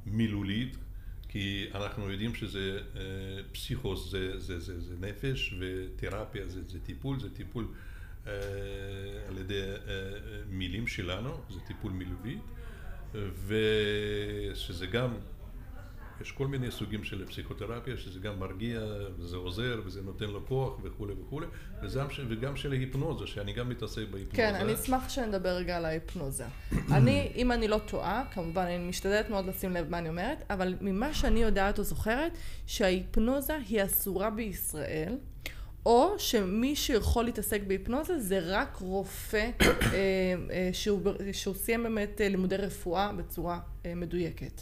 מילולית, 0.06 0.78
כי 1.28 1.68
אנחנו 1.76 2.12
יודעים 2.12 2.36
שזה 2.36 2.80
אה, 2.96 3.02
פסיכוס 3.52 4.12
זה, 4.12 4.40
זה, 4.40 4.60
זה, 4.60 4.82
זה 4.82 4.96
נפש 5.00 5.56
ותרפיה 5.60 6.48
זה, 6.48 6.64
זה 6.64 6.80
טיפול, 6.80 7.20
זה 7.20 7.36
טיפול 7.36 7.68
אה, 8.28 8.34
על 9.28 9.38
ידי 9.38 9.62
אה, 9.62 9.78
מילים 10.50 10.88
שלנו, 10.88 11.42
זה 11.50 11.60
טיפול 11.68 11.92
מילולי, 11.92 12.38
ושזה 13.48 14.88
גם 14.88 15.14
יש 16.22 16.32
כל 16.32 16.48
מיני 16.48 16.72
סוגים 16.72 17.04
של 17.04 17.26
פסיכותרפיה, 17.26 17.98
שזה 17.98 18.20
גם 18.20 18.40
מרגיע, 18.40 18.80
וזה 19.18 19.38
עוזר, 19.38 19.82
וזה 19.86 20.02
נותן 20.02 20.26
לו 20.26 20.46
כוח 20.48 20.80
וכולי 20.84 21.14
וכולי, 21.22 21.48
וזה, 21.84 22.02
וגם 22.30 22.56
של 22.56 22.72
ההיפנוזה, 22.72 23.28
שאני 23.28 23.54
גם 23.54 23.70
מתעסק 23.70 24.04
בהיפנוזה. 24.12 24.38
כן, 24.38 24.56
אני 24.56 24.74
אשמח 24.74 25.10
שנדבר 25.10 25.50
רגע 25.50 25.78
על 25.78 25.86
ההיפנוזה. 25.86 26.46
אני, 26.96 27.32
אם 27.36 27.52
אני 27.52 27.68
לא 27.68 27.78
טועה, 27.78 28.24
כמובן, 28.32 28.62
אני 28.62 28.90
משתדלת 28.90 29.30
מאוד 29.30 29.46
לשים 29.46 29.72
לב 29.72 29.90
מה 29.90 29.98
אני 29.98 30.10
אומרת, 30.10 30.44
אבל 30.50 30.76
ממה 30.82 31.14
שאני 31.14 31.42
יודעת 31.42 31.80
או 31.80 31.84
זוכרת, 31.84 32.38
שההיפנוזה 32.66 33.58
היא 33.70 33.84
אסורה 33.84 34.30
בישראל. 34.30 35.16
או 35.86 36.16
שמי 36.18 36.76
שיכול 36.76 37.26
להתעסק 37.26 37.62
בהיפנוזה 37.68 38.20
זה 38.20 38.40
רק 38.44 38.78
רופא 38.82 39.50
אה, 39.62 39.68
אה, 40.52 40.70
שהוא, 40.74 41.02
שהוא 41.32 41.56
סיים 41.56 41.84
באמת 41.84 42.22
אה, 42.22 42.30
לימודי 42.30 42.58
רפואה 42.58 43.12
בצורה 43.14 43.60
מדויקת. 43.96 44.62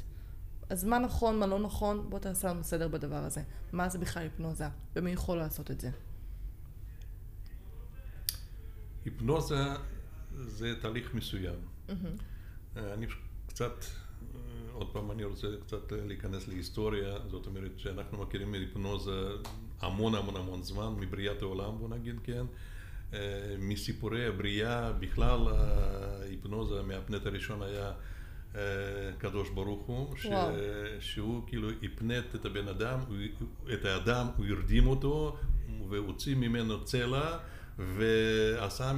אז 0.70 0.84
מה 0.84 1.00
נכון, 1.00 1.40
מה 1.40 1.48
לא 1.48 1.60
נכון, 1.60 2.10
בוא 2.10 2.20
תעשה 2.20 2.48
לנו 2.48 2.64
סדר 2.64 2.88
בדבר 2.88 3.16
הזה. 3.16 3.42
מה 3.72 3.90
זה 3.90 3.98
בכלל 3.98 4.24
היפנוזה, 4.24 4.66
ומי 4.96 5.12
יכול 5.12 5.38
לעשות 5.38 5.72
את 5.72 5.80
זה? 5.80 5.90
היפנוזה 9.06 9.74
זה 10.38 10.74
תהליך 10.82 11.14
מסוים. 11.14 11.60
Mm-hmm. 11.90 11.92
אני 12.76 13.08
קצת, 13.48 13.86
עוד 14.74 14.94
פעם 14.94 15.12
אני 15.12 15.24
רוצה 15.24 15.48
קצת 15.66 15.92
להיכנס 15.92 16.48
להיסטוריה, 16.48 17.18
זאת 17.32 17.46
אומרת 17.46 17.72
שאנחנו 17.80 18.18
מכירים 18.18 18.54
היפנוזה 18.54 19.30
המון 19.80 20.16
המון 20.16 20.36
המון 20.36 20.64
זמן, 20.64 20.94
מבריאת 21.00 21.42
העולם 21.42 21.78
בוא 21.78 21.90
נגיד, 21.90 22.16
כן? 22.24 22.46
מסיפורי 23.60 24.28
הבריאה, 24.28 24.92
בכלל 24.92 25.48
ההיפנוזה 25.48 26.82
מהפנט 26.82 27.26
הראשון 27.26 27.62
היה 27.62 27.92
אה, 28.56 28.62
קדוש 29.18 29.50
ברוך 29.50 29.86
הוא, 29.86 30.16
ש... 30.18 30.28
שהוא 31.00 31.42
כאילו 31.48 31.70
הפנט 31.84 32.36
את 32.36 32.46
הבן 32.46 32.68
אדם, 32.68 33.00
את 33.74 33.86
האדם, 33.86 34.28
הוא 34.38 34.46
הרדים 34.46 34.88
אותו, 34.88 35.38
והוציא 35.90 36.36
ממנו 36.36 36.84
צלע, 36.84 37.38
ועשה 37.80 38.92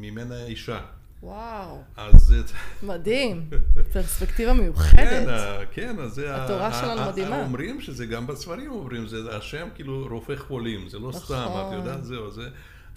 ממנה 0.00 0.44
אישה. 0.44 0.80
וואו, 1.22 1.82
אז 1.96 2.34
מדהים. 2.82 3.50
פרספקטיבה 3.92 4.52
כן, 4.52 4.58
מיוחדת. 4.60 5.28
ה- 5.28 5.66
כן, 5.72 5.98
אז 5.98 6.12
זה... 6.12 6.44
התורה 6.44 6.72
שלנו 6.72 7.10
מדהימה. 7.10 7.42
אומרים 7.42 7.80
שזה 7.80 8.06
גם 8.06 8.26
בספרים 8.26 8.70
אומרים, 8.70 9.06
זה 9.06 9.36
השם 9.36 9.68
כאילו 9.74 10.06
רופא 10.10 10.36
חולים, 10.36 10.88
זה 10.88 10.98
לא 10.98 11.08
נכון. 11.08 11.20
סתם, 11.20 11.48
את 11.68 11.72
יודעת, 11.72 12.04
זהו, 12.04 12.30
זה... 12.30 12.48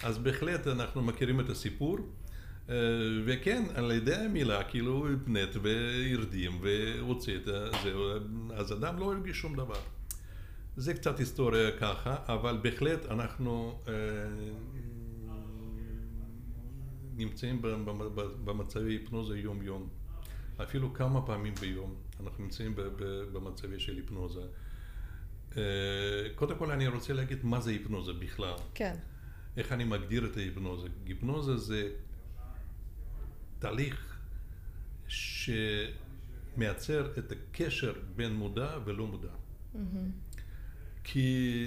אז 0.02 0.18
בהחלט 0.18 0.66
אנחנו 0.66 1.02
מכירים 1.02 1.40
את 1.40 1.50
הסיפור, 1.50 1.98
וכן, 3.24 3.64
על 3.74 3.92
ידי 3.92 4.14
המילה, 4.14 4.64
כאילו 4.64 5.06
הפנט 5.12 5.56
והרדים 5.62 6.58
והוציא 6.62 7.36
את 7.36 7.48
ה- 7.48 7.68
זהו, 7.82 8.02
אז 8.54 8.72
אדם 8.72 8.98
לא 8.98 9.12
הרגיש 9.12 9.36
שום 9.36 9.56
דבר. 9.56 9.80
זה 10.76 10.94
קצת 10.94 11.18
היסטוריה 11.18 11.70
ככה, 11.80 12.16
אבל 12.26 12.58
בהחלט 12.62 13.06
אנחנו 13.06 13.78
אה, 13.88 13.92
נמצאים 17.16 17.62
במצבי 18.44 18.92
היפנוזה 18.92 19.38
יום-יום. 19.38 19.88
אפילו 20.62 20.94
כמה 20.94 21.22
פעמים 21.26 21.54
ביום 21.60 21.94
אנחנו 22.20 22.44
נמצאים 22.44 22.74
במצבי 23.32 23.80
של 23.80 23.96
היפנוזה. 23.96 24.40
אה, 25.56 25.62
קודם 26.34 26.56
כל 26.56 26.70
אני 26.70 26.86
רוצה 26.88 27.12
להגיד 27.12 27.38
מה 27.42 27.60
זה 27.60 27.70
היפנוזה 27.70 28.12
בכלל. 28.12 28.54
כן, 28.74 28.94
איך 29.56 29.72
אני 29.72 29.84
מגדיר 29.84 30.26
את 30.26 30.36
ההיפנוזה? 30.36 30.88
היפנוזה 31.06 31.56
זה 31.56 31.88
תהליך 33.66 34.18
שמייצר 36.56 37.12
את 37.18 37.32
הקשר 37.32 37.92
בין 38.16 38.34
מודע 38.34 38.78
ולא 38.84 39.06
מודע. 39.06 39.32
כי 41.04 41.66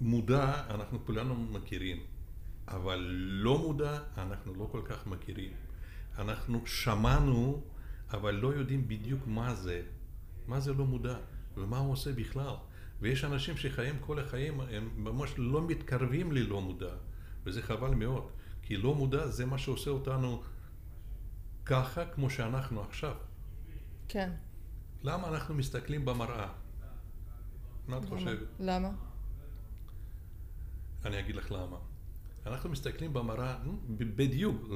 מודע 0.00 0.66
אנחנו 0.70 1.06
כולנו 1.06 1.34
מכירים, 1.34 2.00
אבל 2.68 2.98
לא 3.28 3.58
מודע 3.58 3.98
אנחנו 4.16 4.54
לא 4.54 4.68
כל 4.72 4.82
כך 4.84 5.06
מכירים. 5.06 5.52
אנחנו 6.18 6.66
שמענו, 6.66 7.62
אבל 8.10 8.34
לא 8.34 8.54
יודעים 8.54 8.88
בדיוק 8.88 9.26
מה 9.26 9.54
זה. 9.54 9.82
מה 10.46 10.60
זה 10.60 10.72
לא 10.72 10.86
מודע, 10.86 11.18
ומה 11.56 11.78
הוא 11.78 11.92
עושה 11.92 12.12
בכלל. 12.12 12.54
ויש 13.00 13.24
אנשים 13.24 13.56
שחיים 13.56 13.98
כל 14.00 14.18
החיים, 14.18 14.60
הם 14.60 14.90
ממש 14.96 15.34
לא 15.36 15.66
מתקרבים 15.66 16.32
ללא 16.32 16.60
מודע, 16.60 16.94
וזה 17.48 17.62
חבל 17.62 17.94
מאוד. 17.94 18.28
כי 18.62 18.76
לא 18.76 18.94
מודע 18.94 19.26
זה 19.26 19.46
מה 19.46 19.58
שעושה 19.58 19.90
אותנו 19.90 20.42
ככה 21.64 22.04
כמו 22.04 22.30
שאנחנו 22.30 22.80
עכשיו. 22.80 23.14
כן. 24.08 24.30
למה 25.02 25.28
אנחנו 25.28 25.54
מסתכלים 25.54 26.04
במראה? 26.04 26.48
מה 27.88 27.98
את? 27.98 28.04
חושבת? 28.04 28.48
למה? 28.60 28.90
אני 31.04 31.20
אגיד 31.20 31.36
לך 31.36 31.52
למה. 31.52 31.76
אנחנו 32.46 32.70
מסתכלים 32.70 33.12
במראה, 33.12 33.58
בדיוק, 33.98 34.68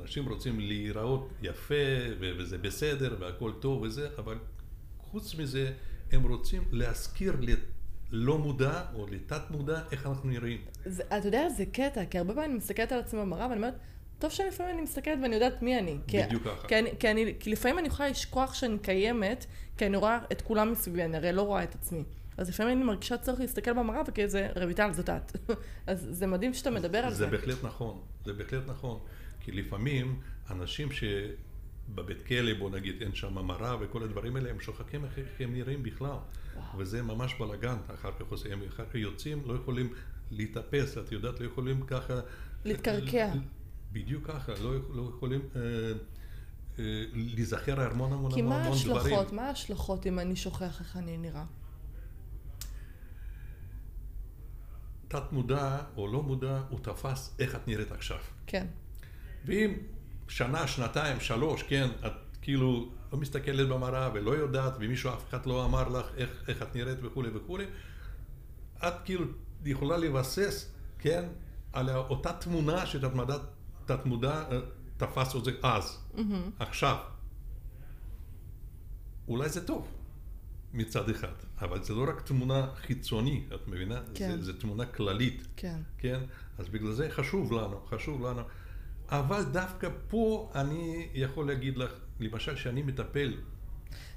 אנשים 0.00 0.28
רוצים 0.28 0.60
להיראות 0.60 1.32
יפה 1.42 1.74
וזה 2.20 2.58
בסדר 2.58 3.16
והכל 3.20 3.52
טוב 3.60 3.82
וזה, 3.82 4.08
אבל 4.18 4.38
חוץ 4.98 5.34
מזה 5.34 5.72
הם 6.12 6.22
רוצים 6.22 6.62
להזכיר 6.72 7.36
ללא 8.12 8.38
מודע 8.38 8.82
או 8.94 9.06
לתת 9.06 9.50
מודע 9.50 9.80
איך 9.92 10.06
אנחנו 10.06 10.28
נראים. 10.28 10.58
זה, 10.84 11.02
אתה 11.02 11.28
יודע, 11.28 11.48
זה 11.48 11.64
קטע, 11.66 12.04
כי 12.04 12.18
הרבה 12.18 12.34
פעמים 12.34 12.50
אני 12.50 12.58
מסתכלת 12.58 12.92
על 12.92 12.98
עצמי 12.98 13.20
במראה 13.20 13.46
ואני 13.46 13.56
אומרת, 13.56 13.74
טוב 14.18 14.30
שלפעמים 14.30 14.74
אני 14.74 14.82
מסתכלת 14.82 15.18
ואני 15.22 15.34
יודעת 15.34 15.62
מי 15.62 15.78
אני. 15.78 15.98
כי, 16.06 16.22
בדיוק 16.22 16.42
ככה. 16.44 16.68
כי, 16.68 16.78
אני, 16.78 16.90
כי, 16.98 17.10
אני, 17.10 17.34
כי 17.40 17.50
לפעמים 17.50 17.78
אני 17.78 17.88
יכולה 17.88 18.08
לשכוח 18.08 18.54
שאני 18.54 18.78
קיימת, 18.78 19.46
כי 19.76 19.86
אני 19.86 19.96
רואה 19.96 20.18
את 20.32 20.42
כולם 20.42 20.72
מסביבי, 20.72 21.04
אני 21.04 21.16
הרי 21.16 21.32
לא 21.32 21.42
רואה 21.42 21.62
את 21.62 21.74
עצמי. 21.74 22.04
אז 22.36 22.48
לפעמים 22.48 22.76
אני 22.76 22.84
מרגישה 22.84 23.16
צורך 23.16 23.40
להסתכל 23.40 23.72
במראה 23.72 24.02
וכזה, 24.06 24.48
רויטל, 24.62 24.92
זאת 24.92 25.10
את. 25.10 25.36
אז 25.86 26.06
זה 26.10 26.26
מדהים 26.26 26.54
שאתה 26.54 26.70
מדבר 26.70 26.98
על 26.98 27.10
זה 27.10 27.16
זה. 27.16 27.26
בהחלט 27.26 27.64
נכון, 27.64 28.00
זה 28.24 28.32
בהחלט 28.32 28.62
נכון. 28.66 28.98
כי 29.40 29.52
לפעמים 29.52 30.20
אנשים 30.50 30.88
שבבית 31.90 32.26
כלא, 32.26 32.54
בוא 32.58 32.70
נגיד, 32.70 33.02
אין 33.02 33.14
שם 33.14 33.34
מראה 33.34 33.76
וכל 33.80 34.02
הדברים 34.02 34.36
האלה, 34.36 34.50
הם 34.50 34.60
שוכחים 34.60 35.04
איך 35.04 35.40
הם 35.40 35.52
נראים 35.52 35.82
בכלל. 35.82 36.16
וזה 36.78 37.02
ממש 37.02 37.34
בלאגן, 37.38 37.76
אחר 37.94 38.12
כך 38.12 38.26
עושים, 38.28 38.62
אחר 38.68 38.84
כך 38.84 38.94
יוצאים, 38.94 39.42
לא 39.46 39.54
יכולים 39.54 39.92
להתאפס, 40.30 40.98
את 40.98 41.12
יודעת, 41.12 41.40
לא 41.40 41.46
יכולים 41.46 41.86
ככה... 41.86 42.20
להתקרקע. 42.64 43.32
בדיוק 43.92 44.26
ככה, 44.26 44.52
לא, 44.62 44.74
לא 44.90 45.12
יכולים 45.16 45.40
אה, 45.56 45.60
אה, 46.78 47.04
להיזכר 47.12 47.80
המון 47.80 48.12
המון 48.12 48.34
כי 48.34 48.40
המון 48.40 48.52
מה 48.52 48.64
המון 48.64 48.78
דברים. 48.84 48.96
ההשלכות? 48.96 49.32
מה 49.32 49.42
ההשלכות 49.42 50.06
אם 50.06 50.18
אני 50.18 50.36
שוכח 50.36 50.80
איך 50.80 50.96
אני 50.96 51.16
נראה? 51.16 51.44
תת 55.08 55.32
מודע 55.32 55.78
או 55.96 56.08
לא 56.08 56.22
מודע, 56.22 56.60
הוא 56.68 56.78
תפס 56.82 57.36
איך 57.38 57.54
את 57.54 57.68
נראית 57.68 57.92
עכשיו. 57.92 58.18
כן. 58.46 58.66
ואם 59.44 59.74
שנה, 60.30 60.66
שנתיים, 60.66 61.20
שלוש, 61.20 61.62
כן, 61.62 61.88
את 62.06 62.12
כאילו 62.42 62.88
לא 63.12 63.18
מסתכלת 63.18 63.68
במראה 63.68 64.10
ולא 64.14 64.30
יודעת, 64.30 64.72
ומישהו, 64.80 65.10
אף 65.10 65.28
אחד 65.28 65.46
לא 65.46 65.64
אמר 65.64 65.88
לך 65.88 66.06
איך, 66.16 66.30
איך 66.48 66.62
את 66.62 66.76
נראית 66.76 66.98
וכולי 67.02 67.28
וכולי, 67.34 67.64
את 68.78 68.94
כאילו 69.04 69.24
יכולה 69.64 69.96
לבסס, 69.96 70.70
כן, 70.98 71.24
על 71.72 71.90
אותה 71.90 72.32
תמונה 72.32 72.86
שתת 72.86 73.10
תת 73.86 74.06
מודע 74.06 74.44
אה, 74.50 74.58
תפס 74.96 75.36
את 75.36 75.44
זה 75.44 75.50
אז, 75.62 75.98
עכשיו. 76.58 76.96
אולי 79.28 79.48
זה 79.48 79.66
טוב 79.66 79.88
מצד 80.72 81.10
אחד, 81.10 81.32
אבל 81.60 81.82
זה 81.82 81.94
לא 81.94 82.04
רק 82.08 82.20
תמונה 82.20 82.66
חיצוני, 82.76 83.44
את 83.54 83.68
מבינה? 83.68 84.00
כן. 84.14 84.36
זה, 84.36 84.44
זה 84.44 84.60
תמונה 84.60 84.86
כללית. 84.86 85.46
כן. 85.56 85.80
כן? 85.98 86.20
אז 86.58 86.68
בגלל 86.68 86.92
זה 86.92 87.10
חשוב 87.10 87.52
לנו, 87.52 87.80
חשוב 87.86 88.26
לנו. 88.26 88.42
אבל 89.10 89.42
דווקא 89.42 89.88
פה 90.08 90.50
אני 90.54 91.08
יכול 91.14 91.46
להגיד 91.46 91.78
לך, 91.78 91.90
למשל 92.20 92.56
שאני 92.56 92.82
מטפל, 92.82 93.32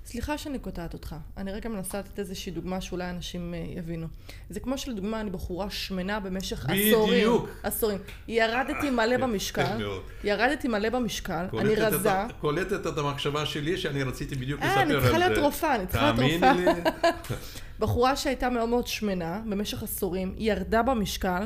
סליחה 0.06 0.38
שאני 0.38 0.60
קוטעת 0.60 0.94
אותך. 0.94 1.16
אני 1.38 1.52
רגע 1.52 1.70
מנסה 1.70 2.00
לתת 2.00 2.20
איזושהי 2.20 2.52
דוגמה 2.52 2.82
שאולי 2.82 3.10
אנשים 3.10 3.54
אה, 3.54 3.66
יבינו. 3.78 4.08
זה 4.50 4.60
כמו 4.60 4.78
שלדוגמה 4.78 5.22
אני 5.22 5.30
בחורה 5.30 5.70
שמנה 5.70 6.20
במשך 6.20 6.66
בדיוק. 6.66 7.10
עשורים. 7.10 7.46
עשורים. 7.64 7.98
ירדתי 8.28 8.90
מלא 8.90 9.18
במשקל. 9.18 9.82
ירדתי 10.24 10.68
מלא 10.68 10.90
במשקל. 10.90 11.46
אני 11.60 11.76
רזה. 11.76 12.12
קולטת 12.42 12.88
את 12.88 12.98
המחשבה 12.98 13.46
שלי 13.46 13.78
שאני 13.78 14.04
רציתי 14.04 14.36
בדיוק 14.36 14.62
לספר 14.62 14.76
אה, 14.76 14.82
על 14.82 14.88
זה. 14.88 14.94
אני 14.94 15.02
צריכה 15.02 15.18
להיות 15.18 15.38
רופאה, 15.38 15.76
אני 15.76 15.88
צריכה 15.88 16.12
להיות 16.12 16.16
תאמיני 16.16 16.60
רופאה. 16.60 16.74
לי, 16.74 17.36
בחורה 17.80 18.16
שהייתה 18.16 18.50
מאוד 18.50 18.70
מאוד 18.70 18.88
שמנה 18.88 19.42
במשך 19.50 19.84
עשורים, 19.84 20.36
ירדה 20.38 20.82
במשקל, 20.84 21.46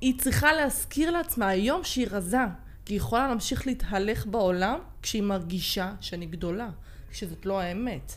היא 0.00 0.18
צריכה 0.18 0.52
להזכיר 0.52 1.10
לעצמה 1.10 1.48
היום 1.48 1.84
שהיא 1.84 2.06
רזה, 2.10 2.38
היא 2.88 2.96
יכולה 2.96 3.28
להמשיך 3.28 3.66
להתהלך 3.66 4.26
בעולם 4.26 4.78
כשהיא 5.02 5.22
מרגישה 5.22 5.94
שאני 6.00 6.26
גדולה, 6.26 6.70
שזאת 7.12 7.46
לא 7.46 7.60
האמת, 7.60 8.12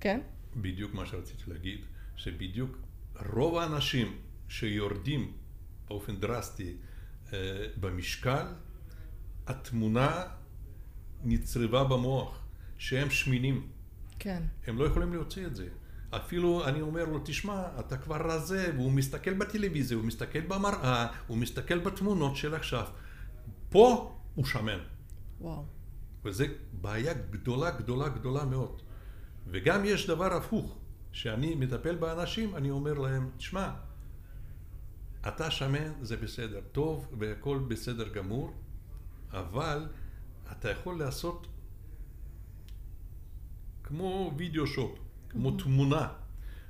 כן? 0.00 0.20
בדיוק 0.56 0.94
מה 0.94 1.06
שרציתי 1.06 1.42
להגיד, 1.46 1.80
שבדיוק 2.16 2.78
רוב 3.32 3.58
האנשים 3.58 4.16
שיורדים 4.48 5.32
באופן 5.88 6.16
דרסטי 6.16 6.76
אה, 7.32 7.38
במשקל, 7.80 8.46
התמונה 9.46 10.24
נצרבה 11.24 11.84
במוח, 11.84 12.44
שהם 12.78 13.10
שמינים. 13.10 13.68
כן. 14.18 14.42
הם 14.66 14.78
לא 14.78 14.84
יכולים 14.84 15.12
להוציא 15.12 15.46
את 15.46 15.56
זה. 15.56 15.68
אפילו 16.10 16.64
אני 16.66 16.80
אומר 16.80 17.04
לו, 17.04 17.20
תשמע, 17.24 17.62
אתה 17.80 17.96
כבר 17.96 18.32
רזה, 18.32 18.70
והוא 18.74 18.92
מסתכל 18.92 19.34
בטלוויזיה, 19.34 19.96
הוא 19.96 20.04
מסתכל 20.04 20.40
במראה, 20.40 21.06
הוא 21.26 21.38
מסתכל 21.38 21.78
בתמונות 21.78 22.36
של 22.36 22.54
עכשיו. 22.54 22.86
פה 23.72 24.14
הוא 24.34 24.44
שמן. 24.44 24.78
וואו. 25.40 25.64
וזו 26.24 26.44
בעיה 26.72 27.14
גדולה, 27.14 27.70
גדולה, 27.70 28.08
גדולה 28.08 28.44
מאוד. 28.44 28.82
וגם 29.46 29.84
יש 29.84 30.06
דבר 30.06 30.32
הפוך, 30.32 30.78
שאני 31.12 31.54
מטפל 31.54 31.96
באנשים, 31.96 32.56
אני 32.56 32.70
אומר 32.70 32.94
להם, 32.94 33.30
תשמע, 33.36 33.70
אתה 35.28 35.50
שמן, 35.50 35.92
זה 36.02 36.16
בסדר, 36.16 36.60
טוב, 36.72 37.06
והכל 37.18 37.58
בסדר 37.68 38.08
גמור, 38.08 38.52
אבל 39.30 39.88
אתה 40.52 40.70
יכול 40.70 40.98
לעשות 40.98 41.46
כמו 43.82 44.32
וידאו 44.36 44.66
שופ, 44.66 44.98
כמו 45.28 45.50
תמונה. 45.50 46.08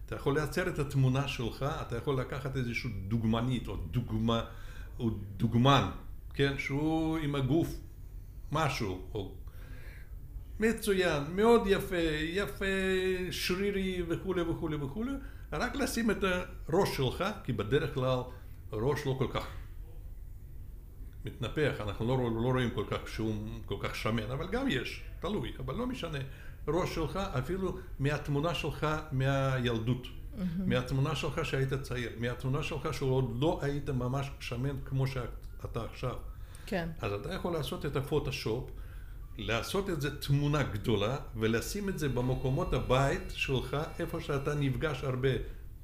אתה 0.06 0.14
יכול 0.14 0.34
לייצר 0.34 0.68
את 0.68 0.78
התמונה 0.78 1.28
שלך, 1.28 1.62
אתה 1.62 1.96
יכול 1.96 2.20
לקחת 2.20 2.56
איזושהי 2.56 2.90
דוגמנית 3.08 3.68
או 3.68 3.76
דוגמה, 3.76 4.44
או 4.98 5.10
דוגמן, 5.36 5.90
כן, 6.34 6.58
שהוא 6.58 7.18
עם 7.18 7.34
הגוף 7.34 7.80
משהו, 8.52 9.00
או 9.14 9.32
מצוין, 10.60 11.22
מאוד 11.34 11.62
יפה, 11.66 11.96
יפה, 12.22 12.64
שרירי 13.30 14.02
וכולי 14.08 14.42
וכולי 14.42 14.76
וכולי, 14.76 15.12
רק 15.52 15.76
לשים 15.76 16.10
את 16.10 16.24
הראש 16.68 16.96
שלך, 16.96 17.24
כי 17.44 17.52
בדרך 17.52 17.94
כלל 17.94 18.18
הראש 18.72 19.06
לא 19.06 19.14
כל 19.18 19.26
כך 19.32 19.46
מתנפח, 21.24 21.74
אנחנו 21.80 22.06
לא, 22.06 22.42
לא 22.42 22.52
רואים 22.52 22.70
כל 22.70 22.84
כך 22.90 23.08
שהוא 23.08 23.34
כל 23.66 23.76
כך 23.80 23.94
שמן, 23.94 24.30
אבל 24.30 24.48
גם 24.48 24.68
יש, 24.68 25.02
תלוי, 25.20 25.52
אבל 25.58 25.74
לא 25.74 25.86
משנה. 25.86 26.18
ראש 26.68 26.94
שלך, 26.94 27.16
אפילו 27.16 27.78
מהתמונה 27.98 28.54
שלך 28.54 28.86
מהילדות, 29.12 30.06
mm-hmm. 30.06 30.40
מהתמונה 30.66 31.16
שלך 31.16 31.44
שהיית 31.44 31.74
צעיר, 31.74 32.10
מהתמונה 32.18 32.62
שלך 32.62 32.94
שעוד 32.94 33.36
לא 33.40 33.58
היית 33.62 33.90
ממש 33.90 34.30
שמן 34.40 34.76
כמו 34.84 35.06
שאתה 35.62 35.84
עכשיו. 35.84 36.16
כן. 36.66 36.88
אז 37.00 37.12
אתה 37.12 37.34
יכול 37.34 37.52
לעשות 37.52 37.86
את 37.86 37.96
הפוטושופ, 37.96 38.70
לעשות 39.38 39.90
את 39.90 40.00
זה 40.00 40.20
תמונה 40.20 40.62
גדולה, 40.62 41.16
ולשים 41.36 41.88
את 41.88 41.98
זה 41.98 42.08
במקומות 42.08 42.72
הבית 42.72 43.22
שלך, 43.28 43.76
איפה 43.98 44.20
שאתה 44.20 44.54
נפגש 44.54 45.04
הרבה, 45.04 45.28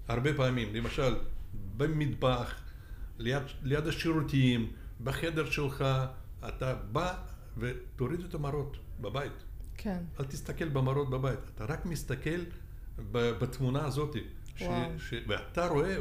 הרבה 0.09 0.35
פעמים. 0.35 0.75
למשל, 0.75 1.17
במטבח, 1.77 2.55
ליד, 3.19 3.43
ליד 3.63 3.87
השירותים, 3.87 4.73
בחדר 5.05 5.51
שלך, 5.51 5.85
אתה 6.49 6.75
בא 6.75 7.15
ותוריד 7.59 8.21
את 8.21 8.35
המראות 8.35 8.77
בבית. 9.01 9.45
כן. 9.77 9.99
אל 10.21 10.25
תסתכל 10.25 10.69
במראות 10.69 11.11
בבית, 11.11 11.39
אתה 11.55 11.65
רק 11.65 11.87
מסתכל 11.87 12.41
בתמונה 13.13 13.85
הזאת. 13.85 14.17
ש, 14.57 14.63
ש, 14.99 15.15
ואתה 15.29 15.67
רואה, 15.67 15.97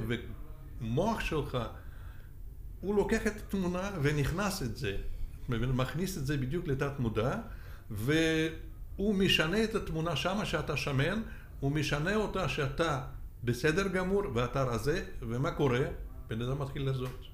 ומוח 0.81 1.19
שלך, 1.19 1.57
הוא 2.81 2.95
לוקח 2.95 3.27
את 3.27 3.35
התמונה 3.35 3.91
ונכנס 4.01 4.63
את 4.63 4.77
זה, 4.77 4.97
מכניס 5.49 6.17
את 6.17 6.25
זה 6.25 6.37
בדיוק 6.37 6.67
לתת 6.67 6.99
מודע, 6.99 7.35
והוא 7.91 9.15
משנה 9.15 9.63
את 9.63 9.75
התמונה 9.75 10.15
שמה 10.15 10.45
שאתה 10.45 10.77
שמן, 10.77 11.21
הוא 11.59 11.71
משנה 11.71 12.15
אותה 12.15 12.49
שאתה 12.49 13.01
בסדר 13.43 13.87
גמור 13.87 14.23
ואתה 14.33 14.63
רזה, 14.63 15.05
ומה 15.21 15.51
קורה? 15.51 15.81
בן 16.27 16.41
אדם 16.41 16.61
מתחיל 16.61 16.89
לזאת. 16.89 17.25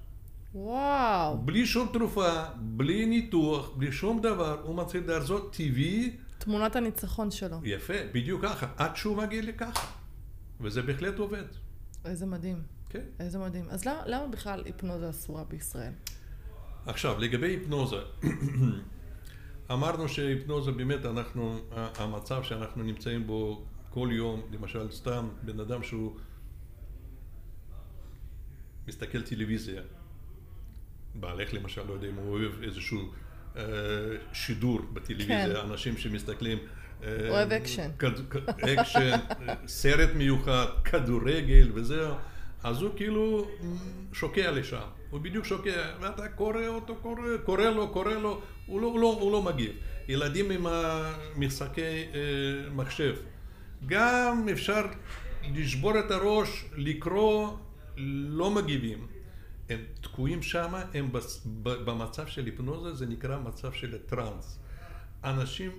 וואו. 0.56 1.38
בלי 1.38 1.66
שום 1.66 1.88
תרופה, 1.94 2.44
בלי 2.56 3.06
ניתוח, 3.06 3.70
בלי 3.78 3.91
שום 3.91 4.22
דבר, 4.22 4.62
הוא 4.64 4.76
מתחיל 4.76 5.04
להרזות 5.08 5.54
טבעי. 5.54 6.18
תמונת 6.38 6.76
הניצחון 6.76 7.32
שלו. 7.32 7.60
יפה, 7.64 7.94
בדיוק 8.14 8.41
ככה, 8.46 8.68
עד 8.78 8.96
שהוא 8.96 9.18
מגיע 9.18 9.41
לככה. 9.41 9.88
וזה 10.62 10.82
בהחלט 10.82 11.20
עובד. 11.20 11.44
איזה 12.06 12.26
מדהים. 12.26 12.58
כן. 12.94 13.00
איזה 13.20 13.39
מדהים. 13.39 13.66
אז 13.70 13.86
למה, 13.86 14.02
למה 14.06 14.28
בכלל 14.28 14.62
היפנוזה 14.66 15.10
אסורה 15.10 15.44
בישראל? 15.44 15.91
עכשיו, 16.86 17.20
לגבי 17.20 17.48
היפנוזה, 17.48 18.02
אמרנו 19.72 20.10
שהיפנוזה 20.10 20.72
באמת, 20.72 21.06
אנחנו, 21.06 21.60
המצב 21.72 22.44
שאנחנו 22.44 22.84
נמצאים 22.84 23.28
בו 23.28 23.66
כל 23.89 24.10
יום, 24.12 24.41
למשל 24.52 24.91
סתם 24.91 25.30
בן 25.41 25.60
אדם 25.60 25.84
שהוא 25.84 26.16
מסתכל 28.88 29.22
טלוויזיה, 29.22 29.82
בעלך 31.16 31.54
למשל, 31.54 31.82
לא 31.88 31.94
יודע 31.94 32.08
אם 32.08 32.16
הוא 32.16 32.30
אוהב 32.30 32.64
איזשהו 32.64 33.12
אה, 33.56 33.64
שידור 34.34 34.80
בטלוויזיה, 34.94 35.64
כן. 35.64 35.70
אנשים 35.72 35.98
שמסתכלים... 35.98 36.58
אה, 37.04 37.30
אוהב 37.30 37.52
אקשן. 37.52 37.89
אקשן, 38.62 39.18
סרט 39.68 40.10
מיוחד, 40.16 40.66
כדורגל 40.84 41.72
וזהו, 41.74 42.16
אז 42.64 42.82
הוא 42.82 42.91
כאילו 42.95 43.47
שוקע 44.14 44.51
לשם, 44.51 44.88
הוא 45.09 45.22
בדיוק 45.22 45.45
שוקע, 45.45 45.91
ואתה 46.01 46.30
קורא 46.30 46.68
אותו, 46.68 46.95
קורא, 46.95 47.22
קורא 47.45 47.64
לו, 47.64 47.89
קורא 47.89 48.14
לו, 48.14 48.41
הוא 48.66 48.82
לא, 48.82 48.88
הוא 48.88 48.99
לא, 48.99 49.18
הוא 49.22 49.32
לא 49.32 49.41
מגיב. 49.41 49.72
ילדים 50.07 50.51
עם 50.51 50.66
משחקי 51.38 51.82
אה, 51.82 52.70
מחשב, 52.76 53.16
גם 53.86 54.49
אפשר 54.51 54.86
לשבור 55.55 55.99
את 55.99 56.11
הראש, 56.11 56.66
לקרוא, 56.76 57.57
לא 58.28 58.51
מגיבים. 58.51 59.07
הם 59.70 59.80
תקועים 60.01 60.41
שם, 60.41 60.74
הם 60.93 61.09
במצב 61.64 62.28
של 62.28 62.45
היפנוזה, 62.45 62.93
זה 62.93 63.05
נקרא 63.05 63.39
מצב 63.39 63.74
של 63.74 63.97
טראנס. 63.97 64.59
אנשים, 65.24 65.72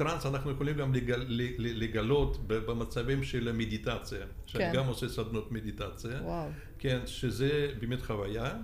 טראנס 0.00 0.26
אנחנו 0.26 0.50
יכולים 0.50 0.76
גם 0.76 0.94
לגל, 0.94 1.24
לגלות 1.58 2.38
במצבים 2.46 3.22
של 3.22 3.52
מדיטציה, 3.52 4.26
שאני 4.46 4.64
כן. 4.64 4.72
גם 4.74 4.86
עושה 4.86 5.08
סדנות 5.08 5.52
מדיטציה, 5.52 6.20
וואו. 6.22 6.48
כן, 6.78 7.00
שזה 7.06 7.72
באמת 7.80 8.02
חוויה, 8.02 8.56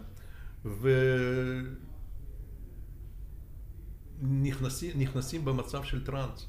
ונכנסים 4.23 5.45
במצב 5.45 5.85
של 5.85 6.05
טראנס, 6.05 6.47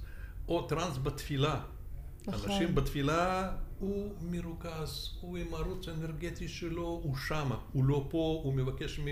או 0.48 0.68
טראנס 0.68 0.98
בתפילה. 1.04 1.60
נכון. 2.28 2.52
אנשים 2.52 2.76
בתפילה 2.76 3.52
הוא 3.80 4.14
מרוכז, 4.22 5.10
הוא 5.22 5.38
עם 5.38 5.54
הערוץ 5.54 5.88
האנרגטי 5.88 6.48
שלו, 6.48 7.02
הוא 7.04 7.16
שמה, 7.18 7.58
הוא 7.72 7.86
לא 7.86 8.08
פה, 8.10 8.42
הוא 8.44 8.54
מבקש 8.54 9.00
מ, 9.00 9.06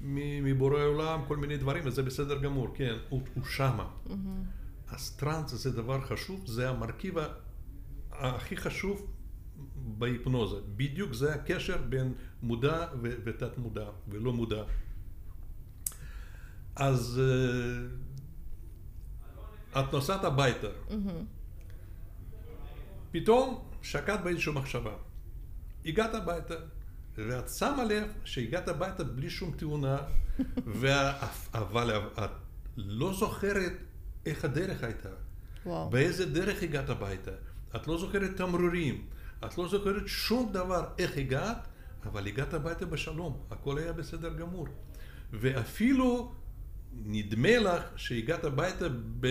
מ, 0.00 0.44
מבורא 0.44 0.82
עולם 0.82 1.20
כל 1.28 1.36
מיני 1.36 1.56
דברים, 1.56 1.82
וזה 1.86 2.02
בסדר 2.02 2.42
גמור, 2.42 2.68
כן, 2.74 2.96
הוא, 3.08 3.20
הוא 3.34 3.44
שמה. 3.44 3.88
Mm-hmm. 4.06 4.59
אז 4.90 5.10
טראנס 5.16 5.50
זה 5.50 5.70
דבר 5.70 6.00
חשוב, 6.00 6.46
זה 6.46 6.68
המרכיב 6.68 7.14
הכי 8.10 8.56
חשוב 8.56 9.06
בהיפנוזה. 9.76 10.56
בדיוק 10.76 11.12
זה 11.12 11.34
הקשר 11.34 11.82
בין 11.88 12.14
מודע 12.42 12.86
ותת 13.02 13.58
מודע, 13.58 13.86
ולא 14.08 14.32
מודע. 14.32 14.62
אז 16.76 17.20
אה, 19.74 19.80
את 19.80 19.92
נוסעת 19.92 20.24
הביתה. 20.24 20.66
Mm-hmm. 20.66 20.94
פתאום 23.10 23.64
שקעת 23.82 24.24
באיזושהי 24.24 24.52
מחשבה. 24.52 24.92
הגעת 25.84 26.14
הביתה, 26.14 26.54
ואת 27.14 27.48
שמה 27.48 27.84
לב 27.84 28.12
שהגעת 28.24 28.68
הביתה 28.68 29.04
בלי 29.04 29.30
שום 29.30 29.50
תאונה, 29.56 29.98
וה... 30.80 31.28
אבל 31.54 31.90
את 32.24 32.30
לא 32.76 33.14
זוכרת 33.14 33.72
איך 34.26 34.44
הדרך 34.44 34.84
הייתה. 34.84 35.08
וואו. 35.66 35.90
באיזה 35.90 36.26
דרך 36.26 36.62
הגעת 36.62 36.88
הביתה. 36.90 37.30
את 37.76 37.88
לא 37.88 37.98
זוכרת 37.98 38.36
תמרורים, 38.36 39.06
את 39.44 39.58
לא 39.58 39.68
זוכרת 39.68 40.02
שום 40.06 40.52
דבר 40.52 40.84
איך 40.98 41.16
הגעת, 41.16 41.66
אבל 42.04 42.26
הגעת 42.26 42.54
הביתה 42.54 42.86
בשלום, 42.86 43.42
הכל 43.50 43.78
היה 43.78 43.92
בסדר 43.92 44.34
גמור. 44.34 44.66
ואפילו 45.32 46.32
נדמה 46.92 47.58
לך 47.58 47.82
שהגעת 47.96 48.44
הביתה 48.44 48.86
ב... 49.20 49.26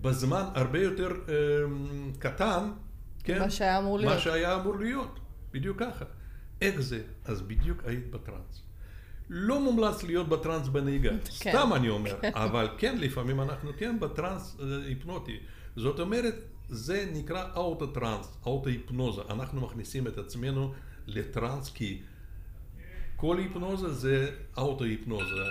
בזמן 0.00 0.44
הרבה 0.54 0.82
יותר 0.82 1.08
אה, 1.28 1.34
קטן, 2.18 2.70
כן? 3.24 3.38
מה 3.38 3.50
שהיה 3.50 3.78
אמור 3.78 3.98
להיות. 3.98 4.14
מה 4.14 4.20
שהיה 4.20 4.56
אמור 4.56 4.78
להיות, 4.78 5.20
בדיוק 5.52 5.80
ככה. 5.80 6.04
איך 6.60 6.80
זה? 6.80 7.02
אז 7.24 7.42
בדיוק 7.42 7.84
היית 7.84 8.10
בטראנס. 8.10 8.62
לא 9.34 9.60
מומלץ 9.60 10.02
להיות 10.02 10.28
בטראנס 10.28 10.68
בנהיגה, 10.68 11.10
כן. 11.10 11.52
סתם 11.52 11.70
אני 11.74 11.88
אומר, 11.88 12.20
כן. 12.20 12.30
אבל 12.34 12.68
כן, 12.78 12.98
לפעמים 12.98 13.40
אנחנו 13.40 13.70
כן 13.78 14.00
בטראנס 14.00 14.56
אה, 14.60 14.86
היפנוטי. 14.86 15.38
זאת 15.76 16.00
אומרת, 16.00 16.34
זה 16.68 17.10
נקרא 17.12 17.54
אוטו-טראנס, 17.54 18.36
אוטו-היפנוזה. 18.46 19.22
אנחנו 19.30 19.60
מכניסים 19.60 20.06
את 20.06 20.18
עצמנו 20.18 20.74
לטראנס 21.06 21.70
כי 21.72 22.02
כל 23.16 23.38
היפנוזה 23.38 23.92
זה 23.92 24.30
אוטו-היפנוזה. 24.56 25.42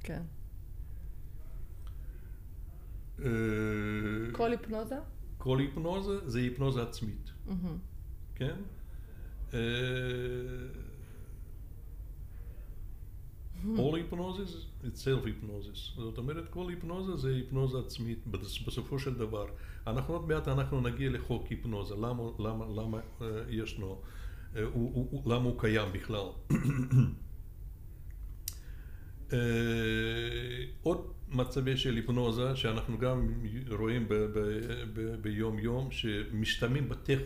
כן. 0.00 0.22
כל 4.32 4.50
היפנוזה? 4.50 4.96
כל 5.38 5.58
היפנוזה 5.58 6.30
זה 6.30 6.38
היפנוזה 6.38 6.82
עצמית, 6.82 7.30
כן? 8.34 8.56
All 13.64 13.94
hypnosis 13.94 14.50
is 14.84 15.00
self 15.04 15.24
hypnosis. 15.24 15.96
זאת 15.96 16.18
אומרת, 16.18 16.48
כל 16.50 16.70
היפנוזה 16.70 17.16
זה 17.16 17.34
היפנוזה 17.34 17.78
עצמית 17.78 18.26
בסופו 18.66 18.98
של 18.98 19.14
דבר. 19.14 19.46
אנחנו 19.86 20.14
עוד 20.14 20.28
מעט 20.28 20.48
אנחנו 20.48 20.80
נגיע 20.80 21.10
לחוק 21.10 21.46
היפנוזה, 21.46 21.94
למה, 21.94 22.22
למה, 22.38 22.64
למה 22.76 22.98
uh, 22.98 23.24
ישנו, 23.48 24.00
uh, 24.54 24.58
הוא, 24.72 25.08
הוא, 25.10 25.32
למה 25.32 25.44
הוא 25.44 25.60
קיים 25.60 25.92
בכלל. 25.92 26.26
uh, 29.30 29.32
עוד 30.82 31.12
מצבי 31.28 31.76
של 31.76 31.96
היפנוזה, 31.96 32.56
שאנחנו 32.56 32.98
גם 32.98 33.28
רואים 33.70 34.08
ביום 35.22 35.58
יום, 35.58 35.90
שמשתמשים 35.90 36.88
בטכ... 36.88 37.18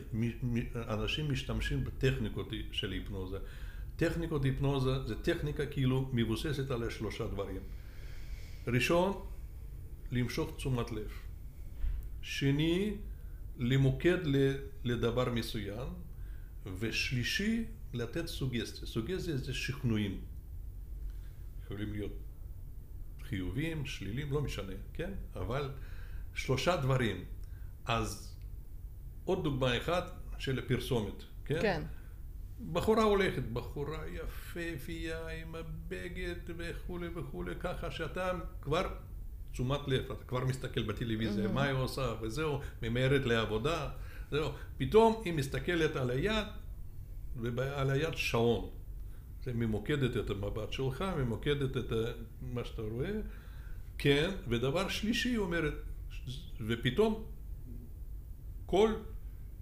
משתמשים 1.29 1.85
בטכניקות 1.85 2.53
של 2.73 2.93
היפנוזה. 2.93 3.39
טכניקות 3.97 4.45
היפנוזה 4.45 5.07
זה 5.07 5.15
טכניקה 5.23 5.67
כאילו 5.67 6.11
מבוססת 6.13 6.71
על 6.71 6.91
שלושה 6.91 7.27
דברים. 7.27 7.61
ראשון, 8.67 9.27
למשוך 10.11 10.57
תשומת 10.57 10.93
לב. 10.93 11.11
שני, 12.23 12.97
למוקד 13.59 14.19
לדבר 14.85 15.33
מסוים. 15.33 15.89
ושלישי, 16.79 17.65
לתת 17.93 18.27
סוגסטיה. 18.27 18.87
סוגסטיה 18.87 19.37
זה 19.37 19.55
שכנועים. 19.55 20.21
יכולים 21.65 21.93
להיות 21.93 22.13
חיוביים, 23.23 23.87
שליליים, 23.87 24.33
לא 24.33 24.43
משנה, 24.43 24.73
כן? 24.93 25.11
אבל 25.37 25.71
שלושה 26.35 26.77
דברים. 26.77 27.25
אז 27.85 28.37
עוד 29.25 29.45
דוגמה 29.45 29.79
אחת 29.79 30.13
של 30.39 30.59
הפרסומת, 30.59 31.23
כן? 31.45 31.63
כן. 31.63 31.83
בחורה 32.73 33.03
הולכת, 33.03 33.43
בחורה 33.53 33.99
יפהפייה 34.09 35.29
עם 35.29 35.55
הבגד 35.55 36.35
וכולי 36.57 37.09
וכולי, 37.15 37.55
ככה 37.61 37.91
שאתה 37.91 38.33
כבר 38.63 38.89
תשומת 39.53 39.81
לב, 39.89 40.13
אתה 40.13 40.25
כבר 40.25 40.45
מסתכל 40.45 40.83
בטלוויזיה, 40.83 41.49
מה 41.49 41.63
היא 41.63 41.75
עושה, 41.75 42.15
וזהו, 42.23 42.61
ממהרת 42.83 43.27
לעבודה, 43.27 43.91
זהו. 44.31 44.51
פתאום 44.77 45.23
היא 45.25 45.33
מסתכלת 45.33 45.97
על 45.97 46.11
היד, 46.11 46.47
ועל 47.37 47.91
היד 47.91 48.15
שעון. 48.15 48.71
זה 49.45 49.53
ממוקדת 49.53 50.17
את 50.17 50.31
המבט 50.31 50.73
שלך, 50.73 51.05
ממוקדת 51.19 51.77
את 51.77 51.93
מה 52.43 52.65
שאתה 52.65 52.83
רואה, 52.83 53.13
כן, 53.99 54.31
ודבר 54.49 54.89
שלישי, 54.89 55.29
היא 55.29 55.39
אומרת, 55.39 55.75
ופתאום 56.67 57.25
כל 58.67 58.93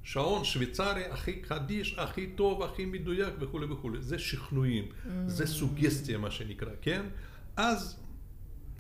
שעון 0.03 0.45
שוויצרי 0.45 1.05
הכי 1.05 1.43
חדיש, 1.45 1.99
הכי 1.99 2.27
טוב, 2.27 2.63
הכי 2.63 2.85
מדויק 2.85 3.35
וכולי 3.41 3.67
וכולי. 3.67 4.03
זה 4.03 4.19
שכנועים, 4.19 4.85
mm. 4.85 5.09
זה 5.27 5.47
סוגסטיה 5.47 6.19
מה 6.19 6.31
שנקרא, 6.31 6.71
כן? 6.81 7.07
אז 7.57 7.97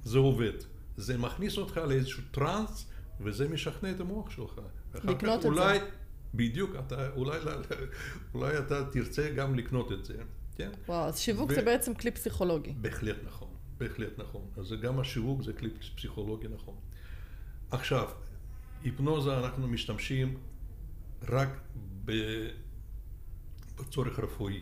זה 0.04 0.18
עובד. 0.18 0.52
זה 0.96 1.18
מכניס 1.18 1.58
אותך 1.58 1.76
לאיזשהו 1.76 2.22
טראנס, 2.30 2.86
וזה 3.20 3.48
משכנע 3.48 3.90
את 3.90 4.00
המוח 4.00 4.30
שלך. 4.30 4.60
לקנות 5.04 5.40
את 5.40 5.44
אולי, 5.44 5.78
זה. 5.78 5.86
בדיוק, 6.34 6.70
אתה, 6.86 7.10
אולי, 7.10 7.38
אולי 8.34 8.58
אתה 8.58 8.84
תרצה 8.84 9.30
גם 9.30 9.54
לקנות 9.54 9.92
את 9.92 10.04
זה, 10.04 10.14
כן? 10.56 10.70
וואו, 10.88 11.04
אז 11.04 11.18
שיווק 11.18 11.50
ו... 11.50 11.54
זה 11.54 11.62
בעצם 11.62 11.94
כלי 11.94 12.10
פסיכולוגי. 12.10 12.72
בהחלט 12.80 13.16
נכון, 13.26 13.48
בהחלט 13.78 14.18
נכון. 14.18 14.42
אז 14.56 14.74
גם 14.82 15.00
השיווק 15.00 15.42
זה 15.42 15.52
כלי 15.52 15.70
פסיכולוגי 15.96 16.48
נכון. 16.48 16.74
עכשיו, 17.70 18.08
היפנוזה 18.84 19.38
אנחנו 19.38 19.68
משתמשים 19.68 20.38
רק 21.28 21.48
בצורך 23.78 24.18
רפואי, 24.18 24.60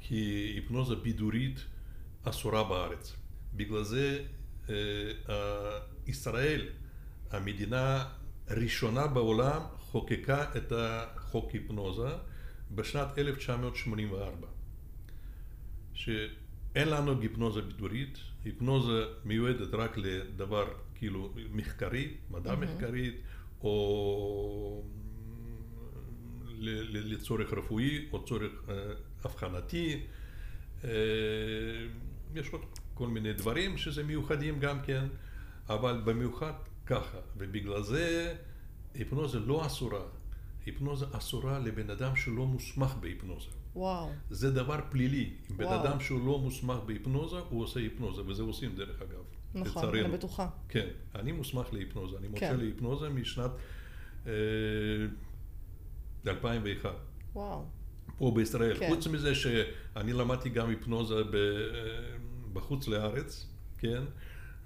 כי 0.00 0.52
היפנוזה 0.54 0.96
בידורית 0.96 1.64
אסורה 2.22 2.64
בארץ. 2.64 3.16
בגלל 3.54 3.82
זה 3.82 4.24
אה, 4.68 4.74
ישראל, 6.06 6.68
המדינה 7.30 8.04
הראשונה 8.48 9.06
בעולם, 9.06 9.62
חוקקה 9.78 10.44
את 10.56 10.72
החוק 10.76 11.50
היפנוזה 11.50 12.08
בשנת 12.70 13.18
1984. 13.18 14.46
שאין 15.92 16.88
לנו 16.88 17.20
היפנוזה 17.20 17.62
בידורית, 17.62 18.18
היפנוזה 18.44 19.04
מיועדת 19.24 19.74
רק 19.74 19.96
לדבר 19.96 20.64
כאילו 20.94 21.32
מחקרי, 21.52 22.14
מדע 22.30 22.52
mm-hmm. 22.52 22.56
מחקרית, 22.56 23.14
או 23.60 24.84
לצורך 26.60 27.52
רפואי 27.52 28.06
או 28.12 28.24
צורך 28.24 28.52
אה, 28.68 28.74
אבחנתי. 29.26 30.00
אה, 30.84 30.90
יש 32.34 32.48
עוד 32.48 32.60
כל 32.94 33.08
מיני 33.08 33.32
דברים 33.32 33.78
שזה 33.78 34.04
מיוחדים 34.04 34.60
גם 34.60 34.80
כן, 34.80 35.04
אבל 35.68 36.00
במיוחד 36.04 36.52
ככה, 36.86 37.18
ובגלל 37.36 37.82
זה 37.82 38.34
היפנוזה 38.94 39.38
לא 39.40 39.66
אסורה. 39.66 40.02
היפנוזה 40.66 41.06
אסורה 41.12 41.58
לבן 41.58 41.90
אדם 41.90 42.16
שלא 42.16 42.46
מוסמך 42.46 42.94
בהיפנוזה. 43.00 43.50
וואו. 43.76 44.10
זה 44.30 44.50
דבר 44.50 44.80
פלילי. 44.90 45.30
אם 45.50 45.56
בן 45.56 45.66
אדם 45.66 46.00
שהוא 46.00 46.26
לא 46.26 46.38
מוסמך 46.38 46.76
בהיפנוזה, 46.86 47.36
הוא 47.48 47.62
עושה 47.62 47.80
היפנוזה, 47.80 48.22
וזה 48.26 48.42
עושים 48.42 48.74
דרך 48.74 49.02
אגב. 49.02 49.24
נכון, 49.54 49.82
לצערנו. 49.82 50.04
אני 50.06 50.16
בטוחה. 50.16 50.48
כן, 50.68 50.86
אני 51.14 51.32
מוסמך 51.32 51.66
להיפנוזה, 51.72 52.16
אני 52.18 52.28
מוצא 52.28 52.40
כן. 52.40 52.56
להיפנוזה 52.60 53.08
משנת 53.08 53.50
אה, 54.26 54.32
2001. 56.26 56.90
וואו. 57.34 57.64
פה 58.18 58.32
בישראל. 58.36 58.78
כן. 58.78 58.88
חוץ 58.88 59.06
מזה 59.06 59.34
שאני 59.34 60.12
למדתי 60.12 60.48
גם 60.48 60.68
היפנוזה 60.68 61.14
בחוץ 62.52 62.88
לארץ, 62.88 63.46
כן? 63.78 64.02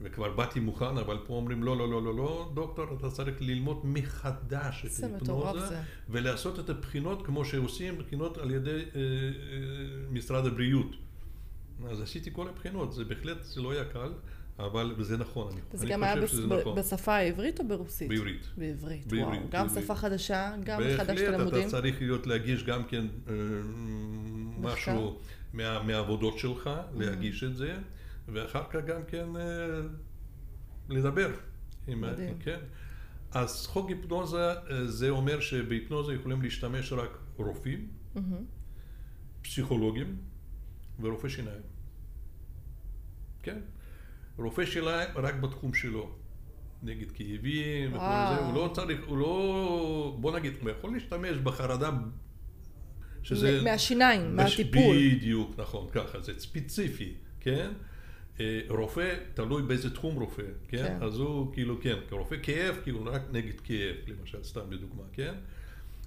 וכבר 0.01 0.33
באתי 0.33 0.61
מוכן, 0.61 0.99
אבל 0.99 1.19
פה 1.27 1.35
אומרים 1.35 1.63
לא, 1.63 1.77
לא, 1.77 1.89
לא, 1.91 2.03
לא, 2.03 2.17
לא, 2.17 2.51
דוקטור, 2.55 2.87
אתה 2.99 3.11
צריך 3.11 3.37
ללמוד 3.41 3.81
מחדש 3.85 4.85
את 4.87 5.05
ההיפנוזה, 5.05 5.81
ולעשות 6.09 6.59
את 6.59 6.71
הבחינות 6.71 7.27
כמו 7.27 7.45
שעושים 7.45 7.99
בחינות 7.99 8.39
על 8.39 8.51
ידי 8.51 8.71
אה, 8.71 9.01
אה, 9.01 9.03
משרד 10.11 10.47
הבריאות. 10.47 10.97
אז 11.91 12.01
עשיתי 12.01 12.31
כל 12.33 12.49
הבחינות, 12.49 12.93
זה 12.93 13.05
בהחלט, 13.05 13.43
זה 13.43 13.63
לא 13.63 13.73
היה 13.73 13.85
קל. 13.85 14.13
אבל 14.59 14.95
זה 14.99 15.17
נכון, 15.17 15.53
אני, 15.53 15.61
זה 15.73 15.87
גם 15.87 16.03
היה 16.03 16.17
בס... 16.17 16.35
נכון. 16.35 16.79
בשפה 16.79 17.15
העברית 17.15 17.61
או 17.61 17.69
ברוסית? 17.69 18.09
בעברית. 18.09 18.47
בעברית, 18.57 19.07
בעברית 19.07 19.39
וואו. 19.39 19.51
גם 19.51 19.67
בעברית. 19.67 19.85
שפה 19.85 19.95
חדשה, 19.95 20.53
גם 20.65 20.81
מחדש 20.81 21.21
את 21.21 21.29
הלימודים. 21.29 21.51
בהחלט, 21.51 21.69
אתה 21.69 21.71
צריך 21.71 22.01
להיות 22.01 22.27
להגיש 22.27 22.65
גם 22.65 22.85
כן 22.85 23.07
אה, 23.29 23.35
משהו 24.61 25.19
מה, 25.53 25.83
מהעבודות 25.83 26.39
שלך, 26.39 26.67
mm-hmm. 26.67 26.99
להגיש 26.99 27.45
את 27.45 27.57
זה, 27.57 27.79
ואחר 28.29 28.63
כך 28.71 28.85
גם 28.87 29.01
כן 29.09 29.37
אה, 29.37 29.81
לדבר. 30.89 31.31
מדהים. 31.89 32.29
עם, 32.29 32.39
כן. 32.41 32.59
אז 33.33 33.67
חוק 33.67 33.89
היפנוזה, 33.89 34.53
אה, 34.53 34.87
זה 34.87 35.11
אומר 35.11 35.41
שבהיפנוזה 35.41 36.15
יכולים 36.15 36.43
להשתמש 36.43 36.93
רק 36.93 37.19
רופאים, 37.37 37.89
mm-hmm. 38.17 38.21
פסיכולוגים 39.43 40.17
ורופאי 41.01 41.31
שיניים. 41.31 41.63
כן? 43.43 43.59
רופא 44.39 44.67
שלהם 44.67 45.09
רק 45.17 45.35
בתחום 45.35 45.75
שלו. 45.75 46.11
נגד 46.83 47.11
כאבים 47.13 47.91
וכל 47.91 47.99
זה, 47.99 48.45
הוא 48.45 48.55
לא 48.55 48.71
צריך, 48.75 49.01
הוא 49.07 49.19
לא, 49.19 50.17
בוא 50.21 50.39
נגיד, 50.39 50.53
הוא 50.61 50.71
יכול 50.71 50.93
להשתמש 50.93 51.37
בחרדה 51.37 51.91
שזה... 53.23 53.61
מהשיניים, 53.65 54.37
בש... 54.37 54.61
מהטיפול. 54.61 54.97
בדיוק, 54.97 55.55
נכון, 55.59 55.89
ככה, 55.93 56.21
זה 56.21 56.33
ספציפי, 56.39 57.15
כן? 57.41 57.71
אה, 58.41 58.61
רופא, 58.69 59.15
תלוי 59.35 59.63
באיזה 59.63 59.95
תחום 59.95 60.15
רופא, 60.15 60.43
כן? 60.69 60.77
כן? 60.77 60.97
אז 61.03 61.19
הוא 61.19 61.53
כאילו, 61.53 61.81
כן, 61.81 61.97
כרופא 62.09 62.37
כאב, 62.43 62.77
כאילו 62.83 63.05
רק 63.05 63.23
נגד 63.33 63.61
כאב, 63.61 63.97
למשל, 64.07 64.43
סתם 64.43 64.71
בדוגמה, 64.71 65.03
כן? 65.13 65.35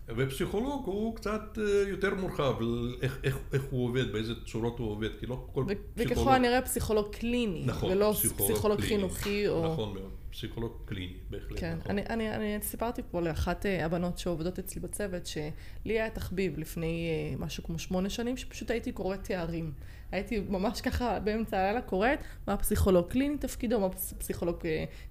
ופסיכולוג 0.07 0.85
הוא 0.85 1.15
קצת 1.15 1.57
אה, 1.57 1.89
יותר 1.89 2.15
מורחב, 2.15 2.53
איך, 3.01 3.19
איך, 3.23 3.37
איך 3.53 3.63
הוא 3.71 3.85
עובד, 3.85 4.11
באיזה 4.11 4.33
צורות 4.45 4.79
הוא 4.79 4.91
עובד, 4.91 5.09
כי 5.19 5.25
לא 5.25 5.45
כל 5.53 5.61
ו- 5.67 5.95
פסיכולוג... 5.95 6.19
וככל 6.19 6.33
הנראה 6.33 6.61
פסיכולוג 6.61 7.15
קליני, 7.15 7.63
נכון, 7.65 7.91
ולא 7.91 8.13
פסיכולוג, 8.13 8.51
פסיכולוג 8.51 8.77
קליני, 8.77 8.95
חינוכי 8.95 9.47
או... 9.47 9.73
נכון 9.73 9.93
מאוד, 9.93 10.11
פסיכולוג 10.31 10.71
קליני, 10.85 11.13
בהחלט, 11.29 11.59
כן, 11.59 11.77
נכון. 11.79 11.91
אני, 11.91 12.05
אני, 12.09 12.35
אני 12.35 12.57
סיפרתי 12.61 13.01
פה 13.11 13.21
לאחת 13.21 13.65
אה, 13.65 13.85
הבנות 13.85 14.17
שעובדות 14.17 14.59
אצלי 14.59 14.81
בצוות, 14.81 15.25
שלי 15.25 15.43
היה 15.85 16.09
תחביב 16.09 16.59
לפני 16.59 17.09
אה, 17.09 17.37
משהו 17.45 17.63
כמו 17.63 17.79
שמונה 17.79 18.09
שנים, 18.09 18.37
שפשוט 18.37 18.71
הייתי 18.71 18.91
קוראת 18.91 19.23
תארים. 19.23 19.71
הייתי 20.11 20.39
ממש 20.49 20.81
ככה 20.81 21.19
באמצע 21.19 21.59
הלילה 21.59 21.81
קוראת 21.81 22.19
מה 22.47 22.57
פסיכולוג 22.57 23.07
קליני 23.07 23.37
תפקידו, 23.37 23.79
מה 23.79 23.89
פסיכולוג 24.17 24.57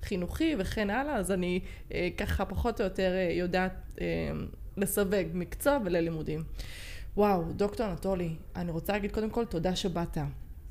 חינוכי 0.02 0.54
וכן 0.58 0.90
הלאה, 0.90 1.16
אז 1.16 1.30
אני 1.30 1.60
ככה 2.16 2.44
פחות 2.44 2.80
או 2.80 2.84
יותר 2.84 3.12
יודעת 3.30 4.00
לסווג 4.76 5.26
מקצוע 5.34 5.78
וללימודים. 5.84 6.44
וואו, 7.16 7.42
דוקטור 7.52 7.86
אנטולי, 7.86 8.36
אני 8.56 8.70
רוצה 8.70 8.92
להגיד 8.92 9.12
קודם 9.12 9.30
כל 9.30 9.44
תודה 9.44 9.76
שבאת. 9.76 10.18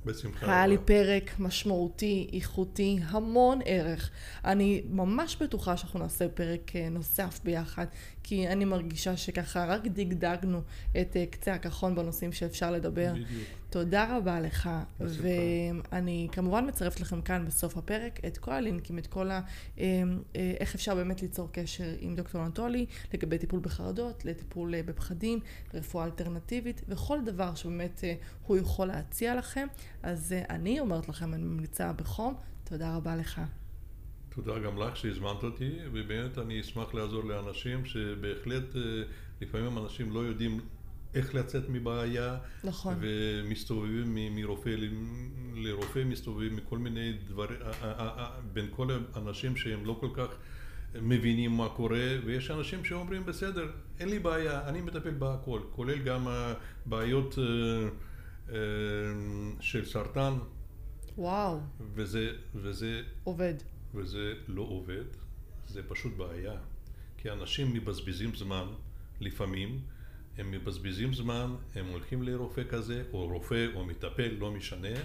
בשמחה. 0.06 0.46
היה 0.46 0.68
לי 0.68 0.78
פרק 0.86 1.40
משמעותי, 1.40 2.30
איכותי, 2.34 3.00
המון 3.04 3.60
ערך. 3.66 4.10
אני 4.46 4.84
ממש 4.90 5.38
בטוחה 5.42 5.78
שאנחנו 5.78 6.00
נעשה 6.00 6.28
פרק 6.30 6.76
אה, 6.76 6.90
נוסף 6.90 7.40
ביחד, 7.44 7.86
כי 8.24 8.48
אני 8.48 8.66
מרגישה 8.66 9.18
שככה 9.18 9.66
רק 9.66 9.88
דגדגנו 9.88 10.62
את 11.02 11.18
אה, 11.18 11.26
קצה 11.26 11.54
הקרחון 11.54 11.96
בנושאים 11.96 12.32
שאפשר 12.32 12.72
לדבר. 12.72 13.12
בדיוק. 13.14 13.48
תודה 13.70 14.18
רבה 14.18 14.40
לך. 14.40 14.70
ואני 15.00 16.28
כמובן 16.32 16.68
מצרפת 16.68 17.00
לכם 17.00 17.22
כאן 17.22 17.46
בסוף 17.46 17.78
הפרק 17.78 18.20
את 18.26 18.38
כל 18.38 18.52
הלינקים, 18.52 18.98
את 18.98 19.08
כל 19.08 19.32
ה... 19.32 19.42
אה, 19.80 20.04
איך 20.36 20.76
אפשר 20.76 20.96
באמת 20.96 21.22
ליצור 21.22 21.50
קשר 21.52 21.96
עם 22.00 22.16
דוקטור 22.16 22.46
אנטולי 22.46 22.86
לגבי 23.14 23.38
טיפול 23.38 23.60
בחרדות, 23.60 24.26
לטיפול 24.26 24.82
בפחדים, 24.82 25.40
רפואה 25.74 26.06
אלטרנטיבית, 26.06 26.82
וכל 26.88 27.20
דבר 27.26 27.56
שבאמת 27.56 28.04
הוא 28.48 28.58
יכול 28.58 28.88
להציע 28.88 29.36
לכם. 29.36 29.68
אז 30.04 30.36
אני 30.50 30.80
אומרת 30.80 31.10
לכם, 31.10 31.34
אני 31.34 31.44
ממליצה 31.44 31.94
בחום, 31.94 32.36
תודה 32.64 32.96
רבה 32.96 33.16
לך. 33.16 33.42
תודה 34.36 34.60
גם 34.60 34.78
לך 34.82 34.98
שהזמנת 34.98 35.44
אותי, 35.44 35.72
ובאמת 35.92 36.38
אני 36.38 36.62
אשמח 36.62 36.94
לעזור 36.94 37.24
לאנשים 37.24 37.86
שבהחלט 37.86 38.76
אה, 38.76 38.82
לפעמים 39.42 39.78
אנשים 39.78 40.14
לא 40.14 40.20
יודעים 40.20 40.60
איך 41.14 41.36
לצאת 41.36 41.70
מבעיה, 41.70 42.38
נכון. 42.64 42.96
ומסתובבים 43.00 44.36
מרופא 44.36 44.76
לרופא, 45.54 46.04
מסתובבים 46.06 46.56
מכל 46.56 46.78
מיני 46.78 47.14
דברים, 47.28 47.60
בין 48.54 48.66
כל 48.72 48.88
האנשים 49.16 49.56
שהם 49.56 49.86
לא 49.86 49.98
כל 50.00 50.10
כך 50.14 50.36
מבינים 51.02 51.52
מה 51.52 51.70
קורה, 51.70 52.18
ויש 52.26 52.52
אנשים 52.52 52.86
שאומרים 52.86 53.26
בסדר, 53.26 53.72
אין 54.00 54.10
לי 54.10 54.20
בעיה, 54.20 54.68
אני 54.68 54.82
מטפל 54.82 55.14
בהכל, 55.14 55.62
כולל 55.72 55.98
גם 55.98 56.28
בעיות 56.86 57.40
אה, 57.40 57.44
אה, 58.50 58.56
של 59.60 59.86
סרטן. 59.86 60.34
וואו. 61.18 61.60
וזה, 61.96 62.32
וזה... 62.56 63.02
עובד. 63.24 63.54
וזה 63.96 64.34
לא 64.48 64.62
עובד, 64.62 65.04
זה 65.68 65.84
פשוט 65.88 66.14
בעיה. 66.18 66.56
כי 67.18 67.32
אנשים 67.32 67.74
מבזבזים 67.74 68.36
זמן, 68.36 68.68
לפעמים, 69.22 69.80
הם 70.38 70.52
מבזבזים 70.52 71.14
זמן, 71.14 71.56
הם 71.76 71.88
הולכים 71.88 72.24
לרופא 72.24 72.64
כזה, 72.70 73.04
או 73.14 73.28
רופא 73.28 73.68
או 73.76 73.86
מטפל, 73.86 74.30
לא 74.40 74.52
משנה, 74.52 74.98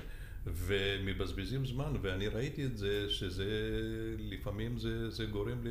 ומבזבזים 0.46 1.66
זמן, 1.66 1.92
ואני 2.02 2.28
ראיתי 2.28 2.64
את 2.64 2.78
זה, 2.78 3.10
שזה 3.10 3.46
לפעמים 4.18 4.78
זה, 4.78 5.10
זה 5.10 5.26
גורם 5.26 5.58
ל... 5.64 5.68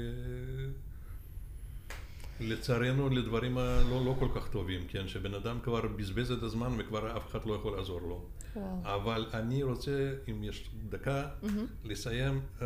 לצערנו 2.39 3.09
לדברים 3.09 3.57
הלא 3.57 4.05
לא 4.05 4.15
כל 4.20 4.28
כך 4.36 4.47
טובים, 4.47 4.88
כן? 4.88 5.07
שבן 5.07 5.34
אדם 5.34 5.59
כבר 5.63 5.88
בזבז 5.88 6.32
את 6.32 6.43
הזמן 6.43 6.72
וכבר 6.78 7.18
אף 7.18 7.28
אחד 7.28 7.45
לא 7.45 7.53
יכול 7.53 7.78
לעזור 7.78 8.01
לו. 8.01 8.26
וואו. 8.58 8.95
אבל 8.95 9.26
אני 9.34 9.64
רוצה, 9.64 10.14
אם 10.30 10.43
יש 10.43 10.70
דקה, 10.89 11.30
mm-hmm. 11.43 11.47
לסיים 11.84 12.41
uh, 12.60 12.64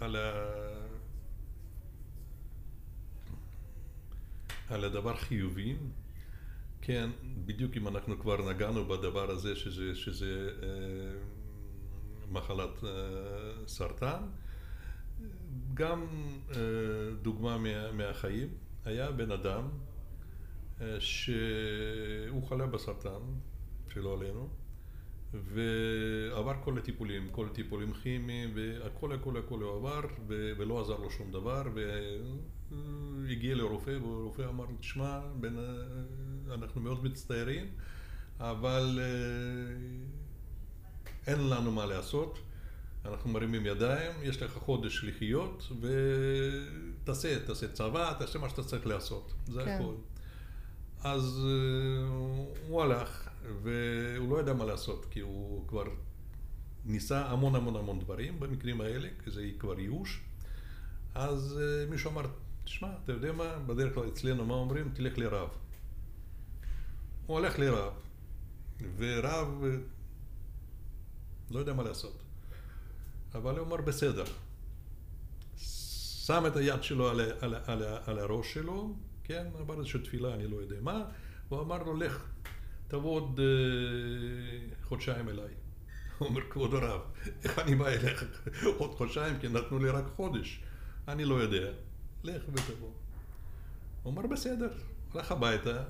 על, 0.00 0.16
ה... 0.16 0.32
על 4.68 4.84
הדבר 4.84 5.16
חיובי. 5.16 5.76
כן, 6.82 7.10
בדיוק 7.44 7.76
אם 7.76 7.88
אנחנו 7.88 8.18
כבר 8.18 8.50
נגענו 8.50 8.84
בדבר 8.84 9.30
הזה 9.30 9.56
שזה, 9.56 9.94
שזה 9.94 10.48
uh, 10.60 10.64
מחלת 12.32 12.82
uh, 12.82 12.86
סרטן, 13.66 14.22
גם 15.74 16.06
uh, 16.50 16.54
דוגמה 17.22 17.58
מה, 17.58 17.92
מהחיים. 17.92 18.48
היה 18.86 19.12
בן 19.12 19.30
אדם 19.30 19.68
אה, 20.80 21.00
שהוא 21.00 22.48
חלה 22.48 22.66
בסרטן, 22.66 23.20
שלא 23.88 24.14
עלינו, 24.14 24.48
ועבר 25.34 26.54
כל 26.64 26.78
הטיפולים, 26.78 27.28
כל 27.30 27.46
הטיפולים 27.46 27.92
כימיים, 27.92 28.50
והכל 28.54 29.12
הכל 29.12 29.36
הכל 29.36 29.60
הוא 29.60 29.76
עבר, 29.76 30.00
ולא 30.26 30.80
עזר 30.80 30.96
לו 30.96 31.10
שום 31.10 31.32
דבר, 31.32 31.62
והגיע 32.72 33.54
לרופא, 33.54 33.90
והרופא 33.90 34.42
אמר, 34.48 34.64
תשמע, 34.80 35.20
בין, 35.40 35.58
אנחנו 36.50 36.80
מאוד 36.80 37.04
מצטערים, 37.04 37.66
אבל 38.40 38.98
אה, 39.02 39.76
אין 41.26 41.48
לנו 41.48 41.72
מה 41.72 41.86
לעשות. 41.86 42.38
אנחנו 43.04 43.30
מרימים 43.30 43.66
ידיים, 43.66 44.12
יש 44.22 44.42
לך 44.42 44.52
חודש 44.52 45.04
לחיות, 45.04 45.72
ותעשה, 45.80 47.38
תעשה 47.46 47.68
צבא, 47.68 48.12
תעשה 48.18 48.38
מה 48.38 48.48
שאתה 48.48 48.62
צריך 48.62 48.86
לעשות, 48.86 49.32
זה 49.46 49.64
כן. 49.64 49.78
הכל. 49.80 49.94
אז 51.04 51.40
הוא 52.68 52.82
הלך, 52.82 53.25
והוא 53.62 54.30
לא 54.30 54.40
ידע 54.40 54.52
מה 54.52 54.64
לעשות, 54.64 55.06
כי 55.10 55.20
הוא 55.20 55.68
כבר 55.68 55.84
ניסה 56.84 57.26
המון 57.26 57.54
המון 57.54 57.76
המון 57.76 58.00
דברים 58.00 58.40
במקרים 58.40 58.80
האלה, 58.80 59.08
כי 59.24 59.30
זה 59.30 59.50
כבר 59.58 59.80
ייאוש. 59.80 60.20
אז 61.14 61.58
uh, 61.58 61.90
מישהו 61.90 62.10
אמר, 62.10 62.22
תשמע, 62.64 62.88
אתה 63.04 63.12
יודע 63.12 63.32
מה, 63.32 63.58
בדרך 63.58 63.94
כלל 63.94 64.08
אצלנו 64.08 64.46
מה 64.46 64.54
אומרים? 64.54 64.90
תלך 64.94 65.18
לרב. 65.18 65.48
הוא 67.26 67.38
הולך 67.38 67.58
לרב, 67.58 67.92
ורב 68.96 69.64
לא 71.50 71.58
יודע 71.58 71.72
מה 71.72 71.82
לעשות. 71.82 72.22
אבל 73.34 73.58
הוא 73.58 73.66
אמר 73.66 73.76
בסדר. 73.76 74.24
שם 76.26 76.44
את 76.46 76.56
היד 76.56 76.82
שלו 76.82 77.08
על, 77.08 77.20
על, 77.20 77.54
על, 77.66 77.82
על 78.06 78.18
הראש 78.18 78.54
שלו, 78.54 78.94
כן, 79.24 79.46
אמר 79.60 79.78
איזושהי 79.78 80.00
תפילה, 80.00 80.34
אני 80.34 80.46
לא 80.46 80.56
יודע 80.56 80.76
מה, 80.80 81.04
הוא 81.48 81.60
אמר 81.60 81.82
לו, 81.82 81.96
לך, 81.96 82.24
תבוא 82.88 83.20
עוד 83.20 83.40
אה, 83.40 84.74
חודשיים 84.82 85.28
אליי. 85.28 85.48
אומר, 86.20 86.40
כבוד 86.50 86.74
הרב, 86.74 87.00
איך 87.44 87.58
אני 87.58 87.74
בא 87.74 87.88
אליך 87.88 88.24
עוד 88.78 88.94
חודשיים, 88.94 89.38
כי 89.40 89.48
נתנו 89.48 89.78
לי 89.78 89.90
רק 89.90 90.04
חודש. 90.16 90.60
אני 91.08 91.24
לא 91.24 91.34
יודע, 91.34 91.70
לך 92.24 92.42
ותבוא. 92.52 92.90
הוא 94.02 94.12
אמר, 94.12 94.26
בסדר, 94.26 94.68
הלך 95.14 95.32
הביתה, 95.32 95.82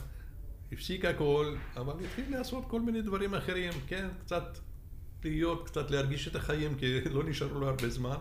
הפסיק 0.72 1.04
הכל, 1.04 1.56
אבל 1.76 2.04
התחיל 2.04 2.36
לעשות 2.36 2.64
כל 2.68 2.80
מיני 2.80 3.02
דברים 3.02 3.34
אחרים, 3.34 3.72
כן, 3.86 4.08
קצת 4.24 4.58
להיות, 5.24 5.66
קצת 5.66 5.90
להרגיש 5.90 6.28
את 6.28 6.36
החיים, 6.36 6.74
כי 6.74 7.00
לא 7.14 7.24
נשארו 7.24 7.60
לו 7.60 7.68
הרבה 7.68 7.88
זמן. 7.88 8.16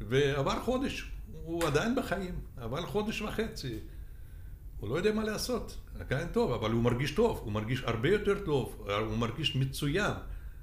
ועבר 0.00 0.60
חודש, 0.60 1.10
הוא 1.32 1.64
עדיין 1.64 1.94
בחיים, 1.94 2.40
עבר 2.56 2.86
חודש 2.86 3.22
וחצי. 3.22 3.78
הוא 4.80 4.90
לא 4.90 4.94
יודע 4.96 5.12
מה 5.12 5.24
לעשות, 5.24 5.78
עדיין 6.00 6.28
טוב, 6.28 6.52
אבל 6.52 6.70
הוא 6.70 6.82
מרגיש 6.82 7.10
טוב, 7.10 7.40
הוא 7.44 7.52
מרגיש 7.52 7.82
הרבה 7.82 8.08
יותר 8.08 8.44
טוב, 8.44 8.86
הוא 9.08 9.18
מרגיש 9.18 9.56
מצוין. 9.56 10.12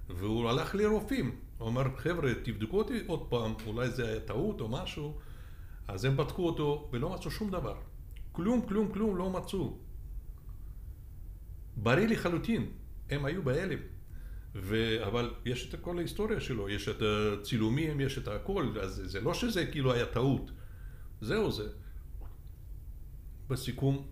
והוא 0.09 0.49
הלך 0.49 0.75
לרופאים, 0.75 1.35
הוא 1.57 1.69
אמר, 1.69 1.83
חבר'ה, 1.97 2.33
תבדקו 2.43 2.77
אותי 2.77 2.99
עוד 3.07 3.27
פעם, 3.29 3.53
אולי 3.65 3.89
זה 3.89 4.07
היה 4.07 4.19
טעות 4.19 4.61
או 4.61 4.69
משהו. 4.69 5.17
אז 5.87 6.05
הם 6.05 6.17
בדקו 6.17 6.45
אותו 6.45 6.89
ולא 6.93 7.09
מצאו 7.09 7.31
שום 7.31 7.51
דבר. 7.51 7.75
כלום, 8.31 8.61
כלום, 8.67 8.91
כלום 8.93 9.17
לא 9.17 9.29
מצאו. 9.29 9.77
בריא 11.77 12.07
לחלוטין, 12.07 12.69
הם 13.09 13.25
היו 13.25 13.43
בהלם. 13.43 13.79
ו... 14.55 14.97
אבל 15.07 15.33
יש 15.45 15.73
את 15.73 15.79
כל 15.81 15.97
ההיסטוריה 15.97 16.39
שלו, 16.39 16.69
יש 16.69 16.89
את 16.89 17.01
הצילומים, 17.01 17.99
יש 17.99 18.17
את 18.17 18.27
הכל, 18.27 18.79
אז 18.81 19.01
זה 19.05 19.21
לא 19.21 19.33
שזה 19.33 19.65
כאילו 19.65 19.93
היה 19.93 20.05
טעות, 20.05 20.51
זהו 21.21 21.51
זה. 21.51 21.69
בסיכום, 23.49 24.07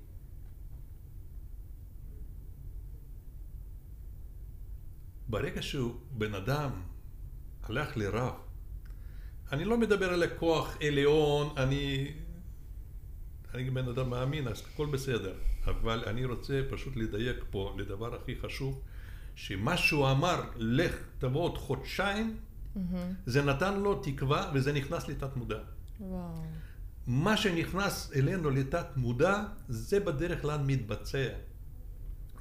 ברגע 5.28 5.62
שהוא 5.62 5.96
בן 6.12 6.36
אדם 6.36 6.72
הלך 7.64 7.98
לרב, 7.98 8.34
אני 9.52 9.66
לא 9.66 9.78
מדבר 9.78 10.14
על 10.14 10.24
הכוח 10.24 10.78
עליון, 10.82 11.54
אני, 11.58 12.14
אני 13.54 13.70
בן 13.70 13.88
אדם 13.90 14.10
מאמין, 14.10 14.48
אז 14.48 14.64
הכל 14.74 14.86
בסדר, 14.86 15.34
אבל 15.66 16.04
אני 16.08 16.26
רוצה 16.26 16.62
פשוט 16.72 16.96
לדייק 16.96 17.38
פה 17.52 17.76
לדבר 17.78 18.16
הכי 18.16 18.36
חשוב, 18.36 18.82
שמה 19.36 19.78
שהוא 19.78 20.12
אמר, 20.12 20.42
לך 20.56 20.96
תבוא 21.20 21.42
עוד 21.42 21.58
חודשיים, 21.58 22.38
mm-hmm. 22.76 22.80
זה 23.26 23.42
נתן 23.42 23.80
לו 23.80 24.02
תקווה 24.04 24.52
וזה 24.54 24.74
נכנס 24.74 25.08
לתת 25.08 25.36
מודע. 25.36 25.60
וואו. 26.00 26.44
מה 27.08 27.38
שנכנס 27.38 28.12
אלינו 28.16 28.50
לתת 28.50 28.86
מודע, 28.96 29.44
זה 29.68 30.00
בדרך 30.00 30.42
כלל 30.42 30.60
מתבצע. 30.66 31.28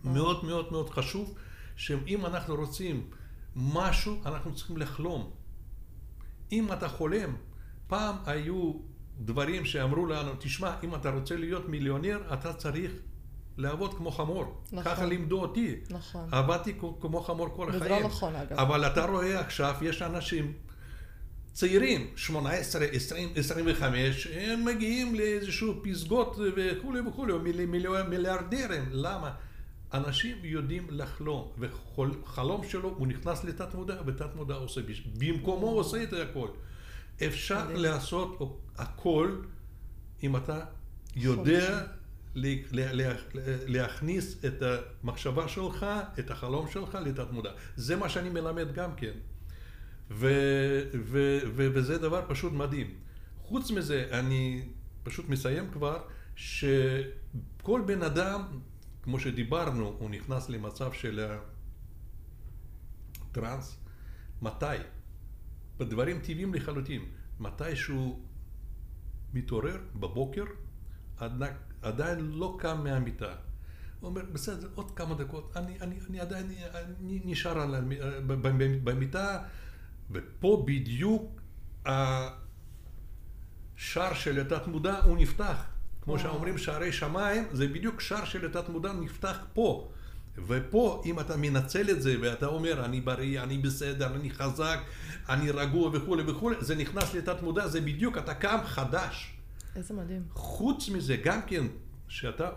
מאוד 0.05 0.45
מאוד 0.45 0.73
מאוד 0.73 0.91
חשוב, 0.91 1.35
שאם 1.77 2.27
אנחנו 2.27 2.55
רוצים 2.55 3.11
משהו, 3.57 4.21
אנחנו 4.27 4.55
צריכים 4.55 4.77
לחלום. 4.77 5.31
אם 6.53 6.73
אתה 6.73 6.89
חולם, 6.89 7.37
פעם 7.87 8.17
היו 8.27 8.73
דברים 9.21 9.65
שאמרו 9.65 10.07
לנו, 10.07 10.33
תשמע, 10.39 10.75
אם 10.83 10.95
אתה 10.95 11.11
רוצה 11.11 11.37
להיות 11.37 11.69
מיליונר, 11.69 12.21
אתה 12.33 12.53
צריך 12.53 12.93
לעבוד 13.57 13.95
כמו 13.95 14.11
חמור. 14.11 14.63
נכון. 14.73 14.85
ככה 14.85 15.05
לימדו 15.05 15.41
אותי. 15.41 15.77
נכון. 15.91 16.29
עבדתי 16.33 16.75
כמו 17.01 17.21
חמור 17.21 17.49
כל 17.57 17.69
החיים. 17.69 17.83
וזה 17.83 17.89
לא 17.89 18.07
נכון 18.07 18.37
אגב. 18.37 18.59
אבל 18.59 18.87
אתה 18.87 19.05
רואה 19.07 19.41
עכשיו, 19.41 19.75
יש 19.83 20.03
אנשים 20.03 20.53
צעירים, 21.53 22.07
18, 22.17 22.85
20, 22.85 23.29
25, 23.37 24.27
הם 24.27 24.65
מגיעים 24.65 25.15
לאיזשהו 25.15 25.83
פסגות 25.83 26.37
וכולי 26.57 27.01
וכולי, 27.01 27.33
מיליארדרים. 28.09 28.85
למה? 28.91 29.31
אנשים 29.95 30.37
יודעים 30.43 30.87
לחלום, 30.91 31.53
וחלום 31.59 32.69
שלו 32.69 32.89
הוא 32.89 33.07
נכנס 33.07 33.45
לתת 33.45 33.75
מודע, 33.75 34.01
ותת 34.07 34.35
מודע 34.35 34.55
עושה, 34.55 34.81
במקומו 35.19 35.67
הוא 35.67 35.79
עושה 35.81 36.03
את 36.03 36.13
הכל. 36.13 36.49
אפשר 37.27 37.73
לעשות 37.75 38.39
הכל 38.77 39.37
אם 40.23 40.37
אתה 40.37 40.61
יודע 41.17 41.85
להכניס 43.67 44.45
את 44.45 44.63
המחשבה 44.63 45.49
שלך, 45.49 45.87
את 46.19 46.31
החלום 46.31 46.71
שלך 46.71 46.99
לתת 47.07 47.31
מודע. 47.31 47.51
זה 47.77 47.97
מה 47.97 48.09
שאני 48.09 48.31
מלמד 48.31 48.73
גם 48.75 48.95
כן. 48.97 49.13
ו, 50.11 50.27
ו, 51.05 51.39
ו, 51.55 51.69
וזה 51.75 51.99
דבר 51.99 52.25
פשוט 52.29 52.53
מדהים. 52.53 52.95
חוץ 53.43 53.71
מזה, 53.71 54.09
אני 54.13 54.69
פשוט 55.03 55.29
מסיים 55.29 55.71
כבר, 55.73 56.03
שכל 56.37 57.83
בן 57.87 58.03
אדם, 58.03 58.43
כמו 59.03 59.21
שדיברנו, 59.21 59.97
הוא 59.99 60.11
נכנס 60.11 60.49
למצב 60.49 60.93
של 60.93 61.37
טראנס, 63.33 63.77
מתי? 64.43 64.77
בדברים 65.79 66.19
טבעיים 66.21 66.55
לחלוטין. 66.55 67.03
מתי 67.41 67.77
שהוא 67.77 68.19
מתעורר 69.35 69.79
בבוקר, 69.95 70.45
עדיין 71.83 72.19
לא 72.21 72.57
קם 72.61 72.85
מהמיטה. 72.85 73.35
הוא 74.01 74.09
אומר, 74.09 74.23
בסדר, 74.33 74.69
עוד 74.75 74.91
כמה 74.91 75.15
דקות, 75.15 75.57
אני, 75.57 75.81
אני, 75.81 75.99
אני 76.11 76.21
עדיין 76.21 76.47
אני 77.01 77.21
נשאר 77.25 77.59
על, 77.59 77.75
במיטה, 78.85 79.43
ופה 80.13 80.65
בדיוק 80.67 81.41
השער 81.87 82.45
של 84.15 84.41
התת 84.41 84.67
מודע 84.67 84.99
הוא 85.05 85.17
נפתח. 85.17 85.65
כמו 86.03 86.19
שאומרים 86.19 86.59
שערי 86.59 86.93
שמיים, 86.93 87.45
זה 87.53 87.69
בדיוק 87.69 88.01
שער 88.01 88.25
של 88.25 88.47
התת 88.47 88.69
מודע 88.69 88.93
נפתח 88.93 89.39
פה. 89.53 89.89
ופה, 90.47 91.03
אם 91.07 91.21
אתה 91.21 91.37
מנצל 91.37 91.91
את 91.91 92.03
זה 92.03 92.17
ואתה 92.21 92.47
אומר, 92.47 92.85
אני 92.85 93.01
בריא, 93.01 93.43
אני 93.43 93.59
בסדר, 93.59 94.17
אני 94.17 94.31
חזק, 94.31 94.79
אני 95.29 95.51
רגוע 95.51 95.91
וכולי 95.93 96.23
וכולי, 96.27 96.57
זה 96.61 96.75
נכנס 96.75 97.15
לתת 97.15 97.43
מודע, 97.43 97.69
זה 97.69 97.81
בדיוק, 97.81 98.19
אתה 98.19 98.35
קם 98.35 98.59
חדש. 98.65 99.37
איזה 99.77 99.95
מדהים. 99.95 100.23
חוץ 100.33 100.89
מזה, 100.89 101.17
גם 101.17 101.41
כן, 101.47 101.67
שאתה 102.09 102.51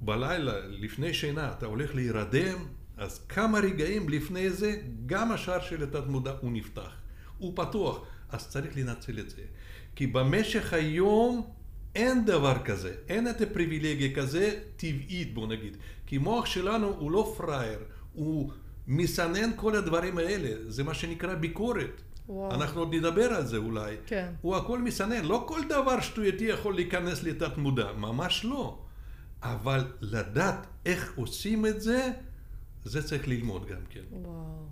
בלילה, 0.00 0.52
לפני 0.66 1.14
שינה, 1.14 1.52
אתה 1.52 1.66
הולך 1.66 1.94
להירדם, 1.94 2.66
אז 2.96 3.20
כמה 3.28 3.58
רגעים 3.58 4.08
לפני 4.08 4.50
זה, 4.50 4.76
גם 5.06 5.32
השער 5.32 5.60
של 5.60 5.82
התת 5.82 6.06
מודע 6.06 6.32
הוא 6.40 6.52
נפתח. 6.52 6.90
הוא 7.38 7.52
פתוח, 7.56 8.00
אז 8.30 8.48
צריך 8.48 8.76
לנצל 8.76 9.18
את 9.18 9.30
זה. 9.30 9.42
כי 9.96 10.06
במשך 10.06 10.72
היום 10.72 11.50
אין 11.94 12.24
דבר 12.24 12.58
כזה, 12.64 12.94
אין 13.08 13.30
את 13.30 13.40
הפריבילגיה 13.40 14.14
כזה 14.14 14.58
טבעית, 14.76 15.34
בוא 15.34 15.46
נגיד. 15.46 15.76
כי 16.06 16.18
מוח 16.18 16.46
שלנו 16.46 16.86
הוא 16.86 17.10
לא 17.10 17.34
פראייר, 17.36 17.78
הוא 18.12 18.50
מסנן 18.86 19.50
כל 19.56 19.76
הדברים 19.76 20.18
האלה, 20.18 20.70
זה 20.70 20.84
מה 20.84 20.94
שנקרא 20.94 21.34
ביקורת. 21.34 22.02
וואו. 22.28 22.54
אנחנו 22.54 22.80
עוד 22.80 22.94
נדבר 22.94 23.32
על 23.32 23.46
זה 23.46 23.56
אולי. 23.56 23.96
כן. 24.06 24.32
הוא 24.40 24.56
הכל 24.56 24.82
מסנן, 24.82 25.24
לא 25.24 25.44
כל 25.48 25.60
דבר 25.68 26.00
שטויותי 26.00 26.44
יכול 26.44 26.74
להיכנס 26.74 27.22
לתת 27.22 27.58
מודע, 27.58 27.92
ממש 27.92 28.44
לא. 28.44 28.78
אבל 29.42 29.84
לדעת 30.00 30.66
איך 30.86 31.12
עושים 31.16 31.66
את 31.66 31.80
זה, 31.80 32.10
זה 32.86 33.02
צריך 33.02 33.28
ללמוד 33.28 33.66
גם 33.66 33.80
כן. 33.90 34.00
וואו, 34.10 34.66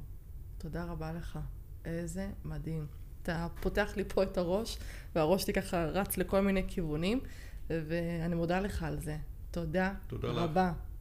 תודה 0.59 0.85
רבה 0.85 1.13
לך. 1.13 1.39
איזה 1.85 2.31
מדהים. 2.45 2.87
אתה 3.23 3.47
פותח 3.61 3.93
לי 3.97 4.05
פה 4.09 4.23
את 4.23 4.39
הראש, 4.39 4.79
והראש 5.15 5.43
שלי 5.43 5.53
ככה 5.53 5.85
רץ 5.85 6.17
לכל 6.17 6.41
מיני 6.41 6.65
כיוונים, 6.69 7.21
ואני 7.71 8.35
מודה 8.35 8.61
לך 8.61 8.83
על 8.83 9.01
זה. 9.01 9.17
תודה, 9.51 9.95
תודה 10.07 10.29
רבה. 10.29 10.73
לך. 10.77 10.85